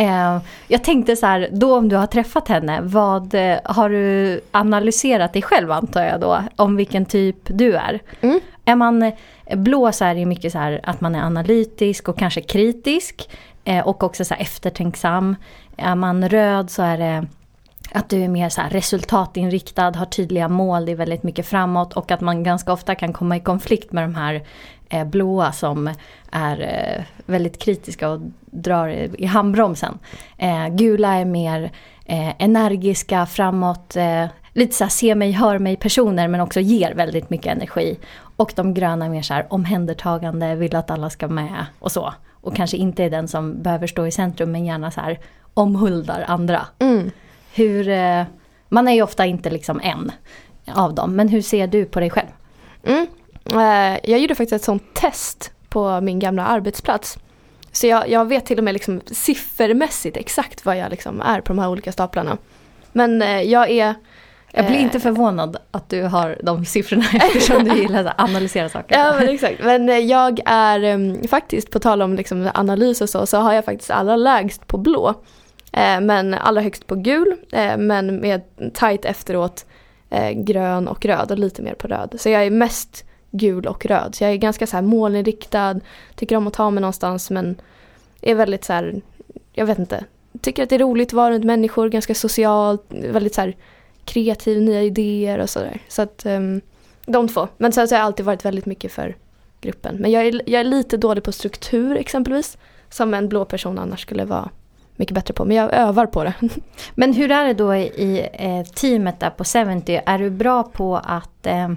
Eh, 0.02 0.38
jag 0.68 0.84
tänkte 0.84 1.16
så 1.16 1.26
här, 1.26 1.48
då 1.52 1.76
om 1.76 1.88
du 1.88 1.96
har 1.96 2.06
träffat 2.06 2.48
henne, 2.48 2.80
vad 2.82 3.34
eh, 3.34 3.58
har 3.64 3.88
du 3.88 4.40
analyserat 4.50 5.32
dig 5.32 5.42
själv 5.42 5.72
antar 5.72 6.04
jag 6.04 6.20
då, 6.20 6.42
om 6.56 6.76
vilken 6.76 7.06
typ 7.06 7.36
du 7.44 7.76
är? 7.76 8.00
Mm. 8.20 8.40
Är 8.64 8.74
man 8.74 9.02
eh, 9.02 9.12
blå 9.56 9.92
så 9.92 10.04
är 10.04 10.14
det 10.14 10.26
mycket 10.26 10.52
så 10.52 10.58
här 10.58 10.80
att 10.82 11.00
man 11.00 11.14
är 11.14 11.22
analytisk 11.22 12.08
och 12.08 12.18
kanske 12.18 12.40
kritisk 12.40 13.30
eh, 13.64 13.86
och 13.86 14.02
också 14.02 14.24
så 14.24 14.34
här 14.34 14.42
eftertänksam. 14.42 15.36
Är 15.76 15.94
man 15.94 16.28
röd 16.28 16.70
så 16.70 16.82
är 16.82 16.98
det 16.98 17.26
att 17.92 18.08
du 18.08 18.22
är 18.22 18.28
mer 18.28 18.48
så 18.48 18.60
här 18.60 18.70
resultatinriktad, 18.70 19.90
har 19.90 20.06
tydliga 20.06 20.48
mål, 20.48 20.86
det 20.86 20.92
är 20.92 20.96
väldigt 20.96 21.22
mycket 21.22 21.46
framåt 21.46 21.92
och 21.92 22.10
att 22.10 22.20
man 22.20 22.42
ganska 22.42 22.72
ofta 22.72 22.94
kan 22.94 23.12
komma 23.12 23.36
i 23.36 23.40
konflikt 23.40 23.92
med 23.92 24.04
de 24.04 24.14
här 24.14 24.42
blåa 25.06 25.52
som 25.52 25.90
är 26.30 26.60
eh, 26.60 27.04
väldigt 27.26 27.58
kritiska 27.58 28.08
och 28.08 28.20
drar 28.40 28.88
i, 28.88 29.26
handbromsen. 29.26 29.98
Eh, 30.38 30.68
gula 30.68 31.14
är 31.14 31.24
mer 31.24 31.72
eh, 32.04 32.42
energiska, 32.42 33.26
framåt, 33.26 33.96
lite 34.52 34.74
så 34.74 34.84
här 34.84 34.88
se 34.88 35.14
mig, 35.14 35.32
hör 35.32 35.58
mig 35.58 35.76
personer 35.76 36.28
men 36.28 36.40
också 36.40 36.60
ger 36.60 36.94
väldigt 36.94 37.30
mycket 37.30 37.52
energi. 37.52 37.98
Och 38.18 38.52
de 38.56 38.74
gröna 38.74 39.04
är 39.04 39.08
mer 39.08 39.22
så 39.22 39.34
här 39.34 39.46
omhändertagande, 39.50 40.54
vill 40.54 40.76
att 40.76 40.90
alla 40.90 41.10
ska 41.10 41.28
med 41.28 41.66
och 41.78 41.92
så. 41.92 42.14
Och 42.32 42.56
kanske 42.56 42.76
inte 42.76 43.04
är 43.04 43.10
den 43.10 43.28
som 43.28 43.62
behöver 43.62 43.86
stå 43.86 44.06
i 44.06 44.10
centrum 44.10 44.52
men 44.52 44.64
gärna 44.64 44.90
så 44.90 45.00
här 45.00 45.18
omhuldar 45.54 46.24
andra. 46.28 46.66
Mm. 46.78 47.10
Hur, 47.54 47.90
man 48.68 48.88
är 48.88 48.92
ju 48.92 49.02
ofta 49.02 49.26
inte 49.26 49.50
liksom 49.50 49.80
en 49.82 50.12
av 50.74 50.94
dem, 50.94 51.16
men 51.16 51.28
hur 51.28 51.42
ser 51.42 51.66
du 51.66 51.84
på 51.84 52.00
dig 52.00 52.10
själv? 52.10 52.28
Mm. 52.84 53.06
Eh, 53.52 53.98
jag 54.10 54.20
gjorde 54.20 54.34
faktiskt 54.34 54.52
ett 54.52 54.64
sånt 54.64 54.94
test 54.94 55.52
på 55.68 56.00
min 56.00 56.18
gamla 56.18 56.46
arbetsplats. 56.46 57.18
Så 57.72 57.86
jag, 57.86 58.08
jag 58.08 58.24
vet 58.24 58.46
till 58.46 58.58
och 58.58 58.64
med 58.64 58.74
liksom 58.74 59.00
siffermässigt 59.06 60.16
exakt 60.16 60.64
vad 60.64 60.78
jag 60.78 60.90
liksom 60.90 61.20
är 61.20 61.40
på 61.40 61.52
de 61.52 61.58
här 61.58 61.68
olika 61.68 61.92
staplarna. 61.92 62.38
Men 62.92 63.22
eh, 63.22 63.42
jag 63.42 63.70
är... 63.70 63.94
Jag 64.52 64.66
blir 64.66 64.76
eh, 64.76 64.82
inte 64.82 65.00
förvånad 65.00 65.56
att 65.70 65.88
du 65.88 66.02
har 66.02 66.38
de 66.42 66.64
siffrorna 66.64 67.04
eftersom 67.12 67.64
du 67.64 67.76
gillar 67.76 68.04
att 68.04 68.20
analysera 68.20 68.68
saker. 68.68 68.98
Ja 68.98 69.14
men 69.18 69.28
exakt. 69.28 69.64
Men 69.64 69.88
eh, 69.88 69.98
jag 69.98 70.40
är 70.46 70.82
eh, 70.82 71.28
faktiskt, 71.28 71.70
på 71.70 71.78
tal 71.78 72.02
om 72.02 72.14
liksom 72.14 72.50
analys 72.54 73.00
och 73.00 73.08
så, 73.10 73.26
så 73.26 73.38
har 73.38 73.52
jag 73.52 73.64
faktiskt 73.64 73.90
allra 73.90 74.16
lägst 74.16 74.66
på 74.66 74.78
blå. 74.78 75.14
Eh, 75.72 76.00
men 76.00 76.34
allra 76.34 76.60
högst 76.60 76.86
på 76.86 76.94
gul, 76.94 77.36
eh, 77.52 77.76
men 77.76 78.20
med 78.20 78.42
tight 78.74 79.04
efteråt 79.04 79.66
eh, 80.10 80.30
grön 80.30 80.88
och 80.88 81.04
röd 81.04 81.30
och 81.30 81.38
lite 81.38 81.62
mer 81.62 81.74
på 81.74 81.88
röd. 81.88 82.14
Så 82.18 82.28
jag 82.28 82.46
är 82.46 82.50
mest 82.50 83.05
gul 83.30 83.66
och 83.66 83.86
röd. 83.86 84.14
Så 84.14 84.24
jag 84.24 84.32
är 84.32 84.36
ganska 84.36 84.66
så 84.66 84.76
här 84.76 84.82
målinriktad, 84.82 85.80
tycker 86.14 86.36
om 86.36 86.46
att 86.46 86.54
ta 86.54 86.70
mig 86.70 86.80
någonstans 86.80 87.30
men 87.30 87.56
är 88.20 88.34
väldigt 88.34 88.64
så 88.64 88.72
här, 88.72 89.00
jag 89.52 89.66
vet 89.66 89.78
inte, 89.78 90.04
tycker 90.40 90.62
att 90.62 90.68
det 90.68 90.74
är 90.74 90.78
roligt 90.78 91.08
att 91.08 91.12
vara 91.12 91.30
runt 91.30 91.44
människor, 91.44 91.88
ganska 91.88 92.14
socialt, 92.14 92.84
väldigt 92.88 93.34
så 93.34 93.40
här 93.40 93.56
kreativ, 94.04 94.62
nya 94.62 94.82
idéer 94.82 95.38
och 95.38 95.50
sådär. 95.50 95.80
Så 95.88 96.02
att 96.02 96.26
um, 96.26 96.60
de 97.06 97.28
två. 97.28 97.48
Men 97.56 97.72
sen 97.72 97.88
så 97.88 97.94
har 97.94 97.98
jag 97.98 98.06
alltid 98.06 98.26
varit 98.26 98.44
väldigt 98.44 98.66
mycket 98.66 98.92
för 98.92 99.16
gruppen. 99.60 99.96
Men 99.96 100.10
jag 100.10 100.26
är, 100.26 100.42
jag 100.46 100.60
är 100.60 100.64
lite 100.64 100.96
dålig 100.96 101.24
på 101.24 101.32
struktur 101.32 101.96
exempelvis. 101.96 102.58
Som 102.90 103.14
en 103.14 103.28
blå 103.28 103.44
person 103.44 103.78
annars 103.78 104.00
skulle 104.00 104.24
vara 104.24 104.50
mycket 104.96 105.14
bättre 105.14 105.34
på. 105.34 105.44
Men 105.44 105.56
jag 105.56 105.74
övar 105.74 106.06
på 106.06 106.24
det. 106.24 106.34
Men 106.94 107.12
hur 107.12 107.30
är 107.30 107.46
det 107.46 107.54
då 107.54 107.74
i 107.74 108.28
eh, 108.32 108.66
teamet 108.66 109.20
där 109.20 109.30
på 109.30 109.44
70? 109.44 110.00
Är 110.06 110.18
du 110.18 110.30
bra 110.30 110.62
på 110.62 110.96
att... 110.96 111.46
Eh, 111.46 111.64
eh, 111.64 111.70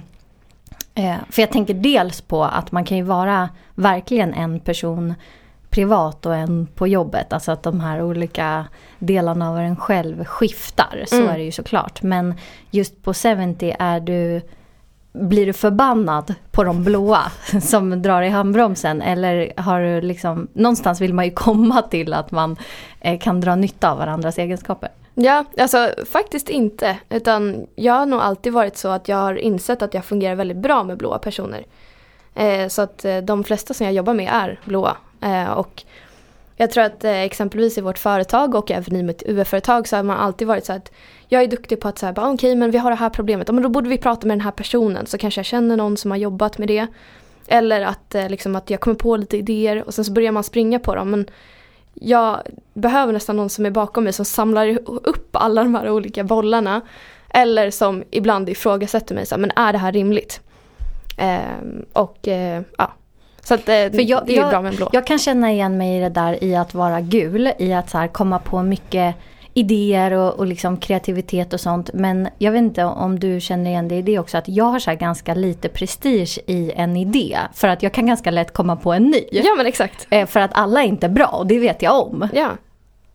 för 1.30 1.42
jag 1.42 1.52
tänker 1.52 1.74
dels 1.74 2.22
på 2.22 2.44
att 2.44 2.72
man 2.72 2.86
kan 2.86 2.98
ju 2.98 3.04
vara 3.04 3.50
verkligen 3.76 4.34
en 4.34 4.60
person 4.60 5.14
privat 5.70 6.26
och 6.26 6.36
en 6.36 6.68
på 6.76 6.88
jobbet. 6.88 7.34
Alltså 7.34 7.52
att 7.52 7.64
de 7.64 7.80
här 7.80 8.02
olika 8.02 8.66
delarna 9.00 9.50
av 9.50 9.58
en 9.58 9.76
själv 9.76 10.26
skiftar. 10.26 11.04
Så 11.08 11.16
Mm. 11.16 11.30
är 11.30 11.38
det 11.38 11.44
ju 11.44 11.52
såklart. 11.52 12.02
Men 12.02 12.34
just 12.72 13.04
på 13.04 13.14
70 13.14 13.76
är 13.80 14.00
du... 14.00 14.42
Blir 15.12 15.46
du 15.46 15.54
förbannad 15.54 16.36
på 16.52 16.64
de 16.64 16.84
blåa 16.84 17.22
som 17.62 18.02
drar 18.02 18.22
i 18.22 18.30
handbromsen? 18.30 19.02
Eller 19.02 19.54
har 19.58 19.82
du 19.82 20.02
liksom... 20.02 20.48
Någonstans 20.54 21.02
vill 21.02 21.14
man 21.14 21.26
ju 21.26 21.32
komma 21.32 21.82
till 21.82 22.14
att 22.14 22.32
man 22.32 22.58
eh, 23.00 23.20
kan 23.20 23.42
dra 23.42 23.56
nytta 23.56 23.92
av 23.92 23.98
varandras 23.98 24.38
egenskaper. 24.38 24.90
Ja, 25.22 25.46
alltså 25.58 25.94
faktiskt 26.06 26.50
inte. 26.50 26.98
Utan 27.10 27.68
jag 27.76 27.94
har 27.94 28.06
nog 28.06 28.20
alltid 28.20 28.54
varit 28.54 28.78
så 28.78 28.88
att 28.88 29.08
jag 29.08 29.18
har 29.18 29.36
insett 29.36 29.82
att 29.82 29.94
jag 29.94 30.06
fungerar 30.06 30.36
väldigt 30.36 30.58
bra 30.58 30.84
med 30.84 30.98
blåa 30.98 31.20
personer. 31.20 31.66
Eh, 32.36 32.68
så 32.68 32.82
att 32.82 33.06
eh, 33.06 33.18
de 33.18 33.44
flesta 33.44 33.74
som 33.74 33.86
jag 33.86 33.94
jobbar 33.94 34.14
med 34.14 34.30
är 34.32 34.60
blåa. 34.66 34.98
Eh, 35.22 35.52
och 35.52 35.84
Jag 36.58 36.72
tror 36.72 36.84
att 36.84 37.04
eh, 37.04 37.22
exempelvis 37.22 37.78
i 37.78 37.82
vårt 37.82 37.98
företag 37.98 38.56
och 38.56 38.72
även 38.72 38.96
i 38.96 39.04
mitt 39.04 39.24
UF-företag 39.26 39.88
så 39.88 39.96
har 39.96 40.04
man 40.04 40.18
alltid 40.18 40.48
varit 40.48 40.66
så 40.66 40.74
att 40.74 40.92
jag 41.28 41.44
är 41.44 41.48
duktig 41.48 41.80
på 41.80 41.88
att 41.88 41.98
säga 41.98 42.12
okej 42.12 42.34
okay, 42.34 42.56
men 42.56 42.72
vi 42.72 42.78
har 42.78 42.90
det 42.90 42.98
här 42.98 43.10
problemet, 43.10 43.48
ja, 43.48 43.54
men 43.54 43.64
då 43.64 43.70
borde 43.70 43.90
vi 43.90 43.98
prata 43.98 44.28
med 44.28 44.38
den 44.38 44.46
här 44.46 44.52
personen 44.52 45.06
så 45.06 45.18
kanske 45.18 45.40
jag 45.40 45.46
känner 45.46 45.78
någon 45.78 45.98
som 45.98 46.12
har 46.12 46.18
jobbat 46.18 46.58
med 46.58 46.68
det. 46.68 46.88
Eller 47.48 47.82
att, 47.82 48.16
eh, 48.16 48.30
liksom, 48.30 48.56
att 48.56 48.70
jag 48.70 48.80
kommer 48.80 48.96
på 48.96 49.18
lite 49.18 49.38
idéer 49.38 49.84
och 49.88 49.94
sen 49.94 50.06
så 50.06 50.12
börjar 50.12 50.32
man 50.32 50.44
springa 50.44 50.80
på 50.80 50.96
dem. 50.96 51.12
Men 51.12 51.30
jag 52.00 52.42
behöver 52.74 53.14
nästan 53.14 53.36
någon 53.36 53.50
som 53.50 53.66
är 53.66 53.72
bakom 53.72 54.04
mig 54.04 54.14
som 54.14 54.26
samlar 54.26 54.80
upp 54.86 55.36
alla 55.36 55.64
de 55.64 55.76
här 55.76 55.90
olika 55.90 56.24
bollarna. 56.24 56.82
Eller 57.34 57.72
som 57.72 58.04
ibland 58.12 58.50
ifrågasätter 58.50 59.16
mig, 59.16 59.26
så 59.26 59.36
här, 59.36 59.40
men 59.40 59.52
är 59.56 59.74
det 59.74 59.80
här 59.80 59.92
rimligt? 59.92 60.42
Eh, 61.18 61.40
och 61.94 62.28
eh, 62.28 62.62
ja, 62.78 62.92
så 63.44 63.54
att, 63.54 63.60
eh, 63.60 63.66
För 63.66 64.10
jag, 64.10 64.26
det 64.26 64.34
är 64.34 64.38
jag, 64.38 64.50
bra 64.50 64.62
med 64.62 64.70
en 64.70 64.76
blå. 64.76 64.90
Jag 64.94 65.08
kan 65.08 65.20
känna 65.20 65.52
igen 65.52 65.78
mig 65.78 65.98
i 65.98 66.02
det 66.02 66.10
där 66.10 66.44
i 66.44 66.56
att 66.56 66.74
vara 66.74 67.02
gul, 67.02 67.52
i 67.60 67.74
att 67.74 67.90
så 67.90 67.98
här, 67.98 68.08
komma 68.08 68.40
på 68.40 68.64
mycket 68.64 69.16
idéer 69.60 70.12
och, 70.12 70.34
och 70.34 70.46
liksom 70.46 70.78
kreativitet 70.78 71.54
och 71.54 71.60
sånt. 71.60 71.90
Men 71.94 72.28
jag 72.38 72.52
vet 72.52 72.60
inte 72.60 72.84
om 72.84 73.20
du 73.20 73.40
känner 73.40 73.72
igen 73.72 73.88
dig 73.88 73.98
i 73.98 74.02
det 74.02 74.20
också, 74.20 74.38
att 74.38 74.48
jag 74.48 74.66
har 74.66 74.80
så 74.80 74.96
ganska 74.96 75.34
lite 75.34 75.70
prestige 75.70 76.40
i 76.48 76.72
en 76.76 76.98
idé. 76.98 77.38
För 77.54 77.68
att 77.68 77.84
jag 77.84 77.94
kan 77.94 78.06
ganska 78.06 78.32
lätt 78.32 78.54
komma 78.54 78.76
på 78.76 78.94
en 78.94 79.04
ny. 79.04 79.24
Ja 79.32 79.56
men 79.58 79.66
exakt. 79.66 80.08
Eh, 80.10 80.26
för 80.26 80.40
att 80.40 80.52
alla 80.54 80.84
är 80.84 80.88
inte 80.88 81.10
bra 81.10 81.28
och 81.28 81.48
det 81.48 81.60
vet 81.60 81.82
jag 81.82 82.08
om. 82.08 82.28
Ja. 82.34 82.50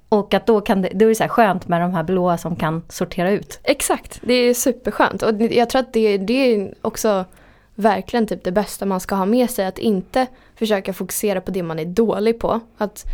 Och 0.08 0.34
att 0.34 0.46
då 0.46 0.60
kan 0.60 0.82
det, 0.82 0.88
då 0.94 1.04
är 1.04 1.08
det 1.08 1.14
så 1.14 1.28
skönt 1.28 1.68
med 1.68 1.80
de 1.80 1.94
här 1.94 2.02
blåa 2.02 2.38
som 2.38 2.56
kan 2.56 2.82
sortera 2.88 3.30
ut. 3.30 3.60
Exakt, 3.62 4.20
det 4.22 4.34
är 4.34 4.54
superskönt. 4.54 5.22
Och 5.22 5.42
jag 5.42 5.70
tror 5.70 5.80
att 5.80 5.92
det, 5.92 6.18
det 6.18 6.54
är 6.54 6.74
också 6.82 7.24
verkligen 7.74 8.26
typ 8.26 8.44
det 8.44 8.52
bästa 8.52 8.86
man 8.86 9.00
ska 9.00 9.14
ha 9.14 9.26
med 9.26 9.50
sig. 9.50 9.66
Att 9.66 9.78
inte 9.78 10.26
försöka 10.58 10.92
fokusera 10.92 11.40
på 11.40 11.50
det 11.50 11.62
man 11.62 11.78
är 11.78 11.84
dålig 11.84 12.38
på. 12.38 12.60
Att 12.78 13.04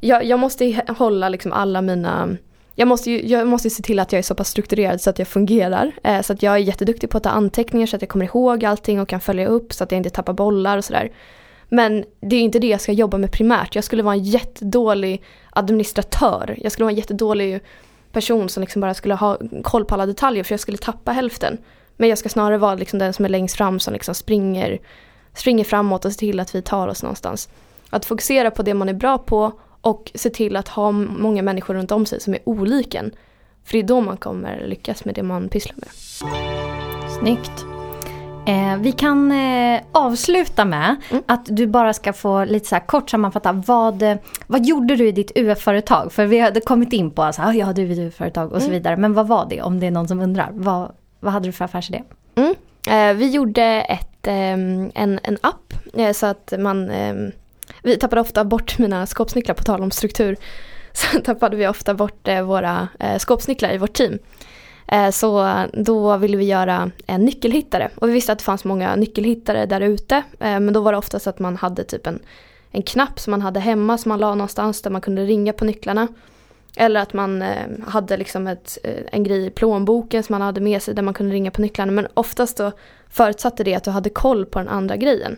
jag, 0.00 0.24
jag 0.24 0.38
måste 0.38 0.82
hålla 0.98 1.28
liksom 1.28 1.52
alla 1.52 1.82
mina 1.82 2.28
jag 2.78 2.88
måste, 2.88 3.10
ju, 3.10 3.26
jag 3.26 3.46
måste 3.46 3.70
se 3.70 3.82
till 3.82 3.98
att 3.98 4.12
jag 4.12 4.18
är 4.18 4.22
så 4.22 4.34
pass 4.34 4.48
strukturerad 4.48 5.00
så 5.00 5.10
att 5.10 5.18
jag 5.18 5.28
fungerar. 5.28 5.92
Eh, 6.04 6.22
så 6.22 6.32
att 6.32 6.42
jag 6.42 6.54
är 6.54 6.58
jätteduktig 6.58 7.10
på 7.10 7.16
att 7.16 7.22
ta 7.22 7.30
anteckningar 7.30 7.86
så 7.86 7.96
att 7.96 8.02
jag 8.02 8.08
kommer 8.08 8.24
ihåg 8.24 8.64
allting 8.64 9.00
och 9.00 9.08
kan 9.08 9.20
följa 9.20 9.46
upp 9.46 9.72
så 9.72 9.84
att 9.84 9.92
jag 9.92 9.96
inte 9.96 10.10
tappar 10.10 10.32
bollar 10.32 10.78
och 10.78 10.84
sådär. 10.84 11.12
Men 11.68 12.04
det 12.20 12.36
är 12.36 12.40
inte 12.40 12.58
det 12.58 12.66
jag 12.66 12.80
ska 12.80 12.92
jobba 12.92 13.18
med 13.18 13.32
primärt. 13.32 13.74
Jag 13.74 13.84
skulle 13.84 14.02
vara 14.02 14.14
en 14.14 14.22
jättedålig 14.22 15.22
administratör. 15.50 16.58
Jag 16.58 16.72
skulle 16.72 16.84
vara 16.84 16.92
en 16.92 16.96
jättedålig 16.96 17.60
person 18.12 18.48
som 18.48 18.60
liksom 18.60 18.80
bara 18.80 18.94
skulle 18.94 19.14
ha 19.14 19.38
koll 19.62 19.84
på 19.84 19.94
alla 19.94 20.06
detaljer 20.06 20.44
för 20.44 20.52
jag 20.52 20.60
skulle 20.60 20.78
tappa 20.78 21.12
hälften. 21.12 21.58
Men 21.96 22.08
jag 22.08 22.18
ska 22.18 22.28
snarare 22.28 22.58
vara 22.58 22.74
liksom 22.74 22.98
den 22.98 23.12
som 23.12 23.24
är 23.24 23.28
längst 23.28 23.56
fram 23.56 23.80
som 23.80 23.92
liksom 23.92 24.14
springer, 24.14 24.78
springer 25.34 25.64
framåt 25.64 26.04
och 26.04 26.12
ser 26.12 26.18
till 26.18 26.40
att 26.40 26.54
vi 26.54 26.62
tar 26.62 26.88
oss 26.88 27.02
någonstans. 27.02 27.48
Att 27.90 28.04
fokusera 28.04 28.50
på 28.50 28.62
det 28.62 28.74
man 28.74 28.88
är 28.88 28.94
bra 28.94 29.18
på 29.18 29.52
och 29.80 30.12
se 30.14 30.30
till 30.30 30.56
att 30.56 30.68
ha 30.68 30.92
många 30.92 31.42
människor 31.42 31.74
runt 31.74 31.92
om 31.92 32.06
sig 32.06 32.20
som 32.20 32.34
är 32.34 32.40
oliken. 32.44 33.10
För 33.64 33.72
det 33.72 33.78
är 33.78 33.82
då 33.82 34.00
man 34.00 34.16
kommer 34.16 34.66
lyckas 34.66 35.04
med 35.04 35.14
det 35.14 35.22
man 35.22 35.48
pysslar 35.48 35.76
med. 35.76 35.88
Snyggt. 37.20 37.64
Eh, 38.46 38.76
vi 38.78 38.92
kan 38.92 39.32
eh, 39.32 39.80
avsluta 39.92 40.64
med 40.64 40.96
mm. 41.10 41.22
att 41.26 41.46
du 41.48 41.66
bara 41.66 41.92
ska 41.92 42.12
få 42.12 42.44
lite 42.44 42.68
så 42.68 42.74
här 42.74 42.86
kort 42.86 43.10
sammanfatta. 43.10 43.52
Vad, 43.52 44.04
vad 44.46 44.66
gjorde 44.66 44.96
du 44.96 45.08
i 45.08 45.12
ditt 45.12 45.32
UF-företag? 45.34 46.12
För 46.12 46.26
vi 46.26 46.38
hade 46.38 46.60
kommit 46.60 46.92
in 46.92 47.10
på 47.10 47.22
att 47.22 47.38
ja, 47.38 47.72
du 47.72 47.82
är 47.82 47.90
ett 47.90 47.98
UF-företag 47.98 48.46
och 48.46 48.56
mm. 48.56 48.66
så 48.66 48.70
vidare. 48.70 48.96
Men 48.96 49.14
vad 49.14 49.28
var 49.28 49.46
det 49.50 49.62
om 49.62 49.80
det 49.80 49.86
är 49.86 49.90
någon 49.90 50.08
som 50.08 50.20
undrar? 50.20 50.50
Vad, 50.52 50.92
vad 51.20 51.32
hade 51.32 51.48
du 51.48 51.52
för 51.52 51.64
affärsidé? 51.64 52.02
Mm. 52.34 52.54
Eh, 52.88 53.16
vi 53.16 53.30
gjorde 53.30 53.62
ett, 53.64 54.26
ehm, 54.26 54.90
en, 54.94 55.20
en 55.22 55.38
app 55.40 55.74
eh, 55.94 56.12
så 56.12 56.26
att 56.26 56.52
man 56.58 56.90
ehm, 56.90 57.32
vi 57.82 57.96
tappade 57.96 58.20
ofta 58.20 58.44
bort 58.44 58.78
mina 58.78 59.06
skåpsnycklar 59.06 59.54
på 59.54 59.64
tal 59.64 59.82
om 59.82 59.90
struktur. 59.90 60.36
Så 60.92 61.20
tappade 61.20 61.56
vi 61.56 61.68
ofta 61.68 61.94
bort 61.94 62.28
eh, 62.28 62.42
våra 62.42 62.88
eh, 63.00 63.18
skåpsnycklar 63.18 63.74
i 63.74 63.78
vårt 63.78 63.92
team. 63.92 64.18
Eh, 64.86 65.10
så 65.10 65.52
då 65.72 66.16
ville 66.16 66.36
vi 66.36 66.44
göra 66.44 66.90
en 67.06 67.24
nyckelhittare 67.24 67.90
och 67.94 68.08
vi 68.08 68.12
visste 68.12 68.32
att 68.32 68.38
det 68.38 68.44
fanns 68.44 68.64
många 68.64 68.96
nyckelhittare 68.96 69.66
där 69.66 69.80
ute. 69.80 70.22
Men 70.38 70.72
då 70.72 70.80
var 70.80 70.92
det 70.92 70.98
oftast 70.98 71.26
att 71.26 71.38
man 71.38 71.56
hade 71.56 71.84
typ 71.84 72.06
en, 72.06 72.18
en 72.70 72.82
knapp 72.82 73.20
som 73.20 73.30
man 73.30 73.42
hade 73.42 73.60
hemma 73.60 73.98
som 73.98 74.08
man 74.08 74.18
la 74.18 74.34
någonstans 74.34 74.82
där 74.82 74.90
man 74.90 75.00
kunde 75.00 75.24
ringa 75.24 75.52
på 75.52 75.64
nycklarna. 75.64 76.08
Eller 76.76 77.00
att 77.00 77.12
man 77.12 77.44
hade 77.86 78.16
liksom 78.16 78.46
ett, 78.46 78.78
en 79.12 79.24
grej 79.24 79.46
i 79.46 79.50
plånboken 79.50 80.22
som 80.22 80.34
man 80.34 80.42
hade 80.42 80.60
med 80.60 80.82
sig 80.82 80.94
där 80.94 81.02
man 81.02 81.14
kunde 81.14 81.34
ringa 81.34 81.50
på 81.50 81.60
nycklarna. 81.60 81.92
Men 81.92 82.06
oftast 82.14 82.56
då 82.56 82.72
förutsatte 83.10 83.64
det 83.64 83.74
att 83.74 83.84
du 83.84 83.90
hade 83.90 84.10
koll 84.10 84.46
på 84.46 84.58
den 84.58 84.68
andra 84.68 84.96
grejen. 84.96 85.36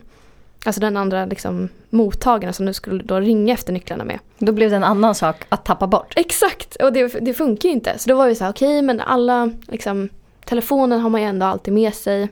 Alltså 0.65 0.81
den 0.81 0.97
andra 0.97 1.25
liksom, 1.25 1.69
mottagaren 1.89 2.53
som 2.53 2.65
du 2.65 2.73
skulle 2.73 3.03
då 3.03 3.19
ringa 3.19 3.53
efter 3.53 3.73
nycklarna 3.73 4.03
med. 4.03 4.19
Då 4.37 4.51
blev 4.51 4.69
det 4.69 4.75
en 4.75 4.83
annan 4.83 5.15
sak 5.15 5.35
att 5.49 5.65
tappa 5.65 5.87
bort. 5.87 6.13
Exakt, 6.15 6.75
och 6.75 6.93
det, 6.93 7.07
det 7.07 7.33
funkar 7.33 7.69
ju 7.69 7.73
inte. 7.73 7.97
Så 7.97 8.09
då 8.09 8.15
var 8.15 8.27
vi 8.27 8.35
så 8.35 8.43
här, 8.43 8.51
okej 8.51 8.67
okay, 8.67 8.81
men 8.81 8.99
alla, 8.99 9.51
liksom, 9.67 10.09
telefonen 10.45 10.99
har 10.99 11.09
man 11.09 11.21
ju 11.21 11.27
ändå 11.27 11.45
alltid 11.45 11.73
med 11.73 11.93
sig. 11.93 12.29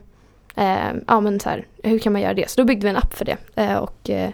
Eh, 0.54 0.92
ja 1.06 1.20
men 1.20 1.40
så 1.40 1.48
här, 1.48 1.66
hur 1.82 1.98
kan 1.98 2.12
man 2.12 2.22
göra 2.22 2.34
det? 2.34 2.50
Så 2.50 2.60
då 2.60 2.64
byggde 2.64 2.84
vi 2.84 2.90
en 2.90 2.96
app 2.96 3.14
för 3.14 3.24
det. 3.24 3.36
Eh, 3.54 3.76
och 3.76 4.10
eh, 4.10 4.30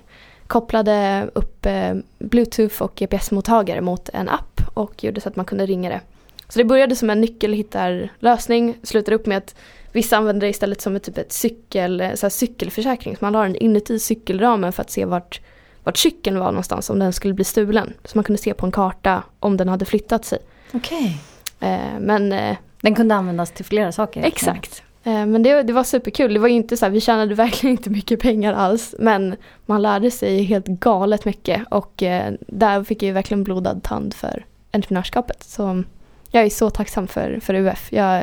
kopplade 0.47 1.29
upp 1.35 1.67
eh, 1.67 1.95
bluetooth 2.19 2.83
och 2.83 2.95
GPS-mottagare 2.95 3.81
mot 3.81 4.09
en 4.13 4.29
app 4.29 4.61
och 4.75 5.05
gjorde 5.05 5.21
så 5.21 5.29
att 5.29 5.37
man 5.37 5.45
kunde 5.45 5.67
ringa 5.67 5.91
det. 5.91 6.01
Så 6.49 6.59
det 6.59 6.65
började 6.65 6.97
som 6.97 7.11
en 7.11 7.21
nyckelhittarlösning, 7.21 8.77
slutade 8.83 9.17
upp 9.17 9.27
med 9.27 9.39
att 9.39 9.55
Vissa 9.97 10.17
använder 10.17 10.47
det 10.47 10.51
istället 10.51 10.81
som 10.81 10.97
ett, 10.97 11.03
typ 11.03 11.19
ett 11.19 11.33
cykel, 11.33 12.13
så 12.15 12.27
här 12.27 12.31
cykelförsäkring. 12.31 13.17
Så 13.17 13.25
man 13.25 13.33
la 13.33 13.43
den 13.43 13.57
inuti 13.57 13.99
cykelramen 13.99 14.73
för 14.73 14.83
att 14.83 14.91
se 14.91 15.05
vart, 15.05 15.41
vart 15.85 15.97
cykeln 15.97 16.39
var 16.39 16.47
någonstans 16.47 16.91
om 16.91 16.99
den 16.99 17.13
skulle 17.13 17.35
bli 17.35 17.45
stulen. 17.45 17.93
Så 18.05 18.19
man 18.19 18.25
kunde 18.25 18.43
se 18.43 18.55
på 18.55 18.67
en 18.67 18.73
karta 18.73 19.23
om 19.41 19.57
den 19.57 19.69
hade 19.69 19.85
flyttat 19.85 20.25
sig. 20.25 20.39
Okej. 20.73 21.19
Okay. 21.59 21.71
Eh, 21.71 22.01
men... 22.01 22.33
Eh, 22.33 22.57
den 22.81 22.95
kunde 22.95 23.15
användas 23.15 23.51
till 23.51 23.65
flera 23.65 23.93
saker. 23.93 24.23
Exakt. 24.23 24.83
Eh, 25.05 25.27
men 25.27 25.43
det, 25.43 25.63
det 25.63 25.73
var 25.73 25.85
superkul. 25.85 26.35
Det 26.35 26.41
var 26.41 26.49
inte 26.49 26.77
så 26.77 26.85
här, 26.85 26.93
vi 26.93 27.01
tjänade 27.01 27.35
verkligen 27.35 27.77
inte 27.77 27.91
mycket 27.91 28.21
pengar 28.21 28.53
alls. 28.53 28.95
Men 28.99 29.37
man 29.67 29.83
lärde 29.83 30.11
sig 30.11 30.43
helt 30.43 30.67
galet 30.67 31.25
mycket. 31.25 31.63
Och 31.71 32.03
eh, 32.03 32.33
där 32.41 32.85
fick 32.85 33.03
jag 33.03 33.15
verkligen 33.15 33.45
blodad 33.45 33.83
tand 33.83 34.15
för 34.15 34.45
entreprenörskapet. 34.73 35.43
Så 35.43 35.83
jag 36.31 36.45
är 36.45 36.51
så 36.51 36.71
tacksam 36.71 37.09
för, 37.09 37.41
för 37.41 37.55
UF. 37.55 37.93
Jag 37.93 38.23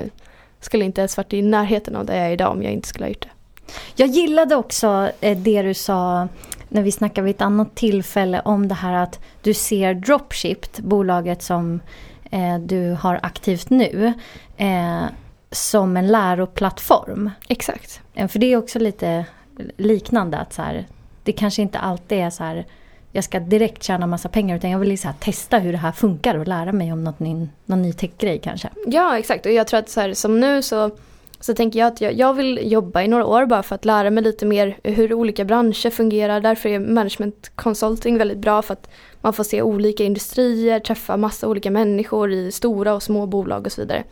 skulle 0.66 0.86
inte 0.86 1.02
ens 1.02 1.18
varit 1.18 1.34
i 1.34 1.42
närheten 1.42 1.96
av 1.96 2.06
det 2.06 2.18
jag 2.18 2.28
är 2.28 2.32
idag 2.32 2.52
om 2.52 2.64
jag 2.64 2.74
inte 2.74 2.88
skulle 2.88 3.06
ha 3.06 3.10
gjort 3.10 3.22
det. 3.22 3.30
Jag 3.96 4.10
gillade 4.10 4.56
också 4.56 5.12
eh, 5.22 5.38
det 5.38 5.62
du 5.62 5.74
sa 5.74 6.28
när 6.70 6.82
vi 6.82 6.92
snackade 6.92 7.26
vid 7.26 7.36
ett 7.36 7.42
annat 7.42 7.76
tillfälle 7.76 8.42
om 8.46 8.68
det 8.68 8.76
här 8.76 8.94
att 8.94 9.20
du 9.42 9.54
ser 9.54 9.94
Dropshipped, 9.94 10.84
bolaget 10.86 11.44
som 11.44 11.80
eh, 12.32 12.60
du 12.60 12.98
har 13.00 13.20
aktivt 13.24 13.70
nu, 13.70 14.14
eh, 14.58 15.04
som 15.52 15.98
en 15.98 16.08
läroplattform. 16.08 17.32
Exakt. 17.48 18.02
För 18.14 18.40
det 18.40 18.54
är 18.54 18.58
också 18.58 18.80
lite 18.80 19.26
liknande 19.78 20.38
att 20.38 20.54
så 20.54 20.62
här, 20.62 20.88
det 21.24 21.32
kanske 21.32 21.62
inte 21.62 21.80
alltid 21.80 22.18
är 22.18 22.30
så 22.30 22.44
här 22.44 22.66
jag 23.16 23.24
ska 23.24 23.40
direkt 23.40 23.84
tjäna 23.84 24.08
massa 24.08 24.30
pengar 24.30 24.56
utan 24.56 24.70
jag 24.70 24.80
vill 24.80 25.00
så 25.00 25.10
testa 25.20 25.58
hur 25.58 25.72
det 25.72 25.78
här 25.78 25.92
funkar 25.92 26.36
och 26.36 26.48
lära 26.48 26.72
mig 26.72 26.94
om 26.94 27.04
något 27.04 27.20
ny, 27.20 27.48
någon 27.66 27.82
ny 27.82 27.94
techgrej 27.94 28.40
kanske. 28.44 28.70
Ja 28.86 29.18
exakt 29.18 29.46
och 29.46 29.52
jag 29.52 29.68
tror 29.68 29.80
att 29.80 29.90
så 29.90 30.02
här, 30.02 30.14
som 30.14 30.40
nu 30.40 30.62
så, 30.62 30.92
så 31.40 31.54
tänker 31.54 31.80
jag 31.80 31.88
att 31.88 32.02
jag, 32.02 32.14
jag, 32.14 32.34
vill 32.34 32.60
jobba 32.72 33.02
i 33.02 33.08
några 33.08 33.26
år 33.26 33.46
bara 33.46 33.64
för 33.64 33.76
att 33.76 33.86
lära 33.86 34.10
mig 34.10 34.24
lite 34.24 34.46
mer 34.46 34.78
hur 34.84 35.14
olika 35.14 35.46
branscher 35.46 35.90
fungerar. 35.90 36.42
Därför 36.42 36.70
är 36.70 36.80
management 36.80 37.52
consulting 37.56 38.18
väldigt 38.18 38.38
bra 38.38 38.62
för 38.62 38.74
att 38.74 38.90
man 39.22 39.34
får 39.34 39.44
se 39.44 39.62
olika 39.62 40.04
industrier, 40.04 40.80
träffa 40.80 41.18
massa 41.18 41.48
olika 41.48 41.72
människor 41.72 42.32
i 42.32 42.52
stora 42.52 42.94
och 42.94 43.04
små 43.04 43.26
bolag 43.26 43.66
och 43.66 43.72
så 43.72 43.82
vidare. 43.82 44.04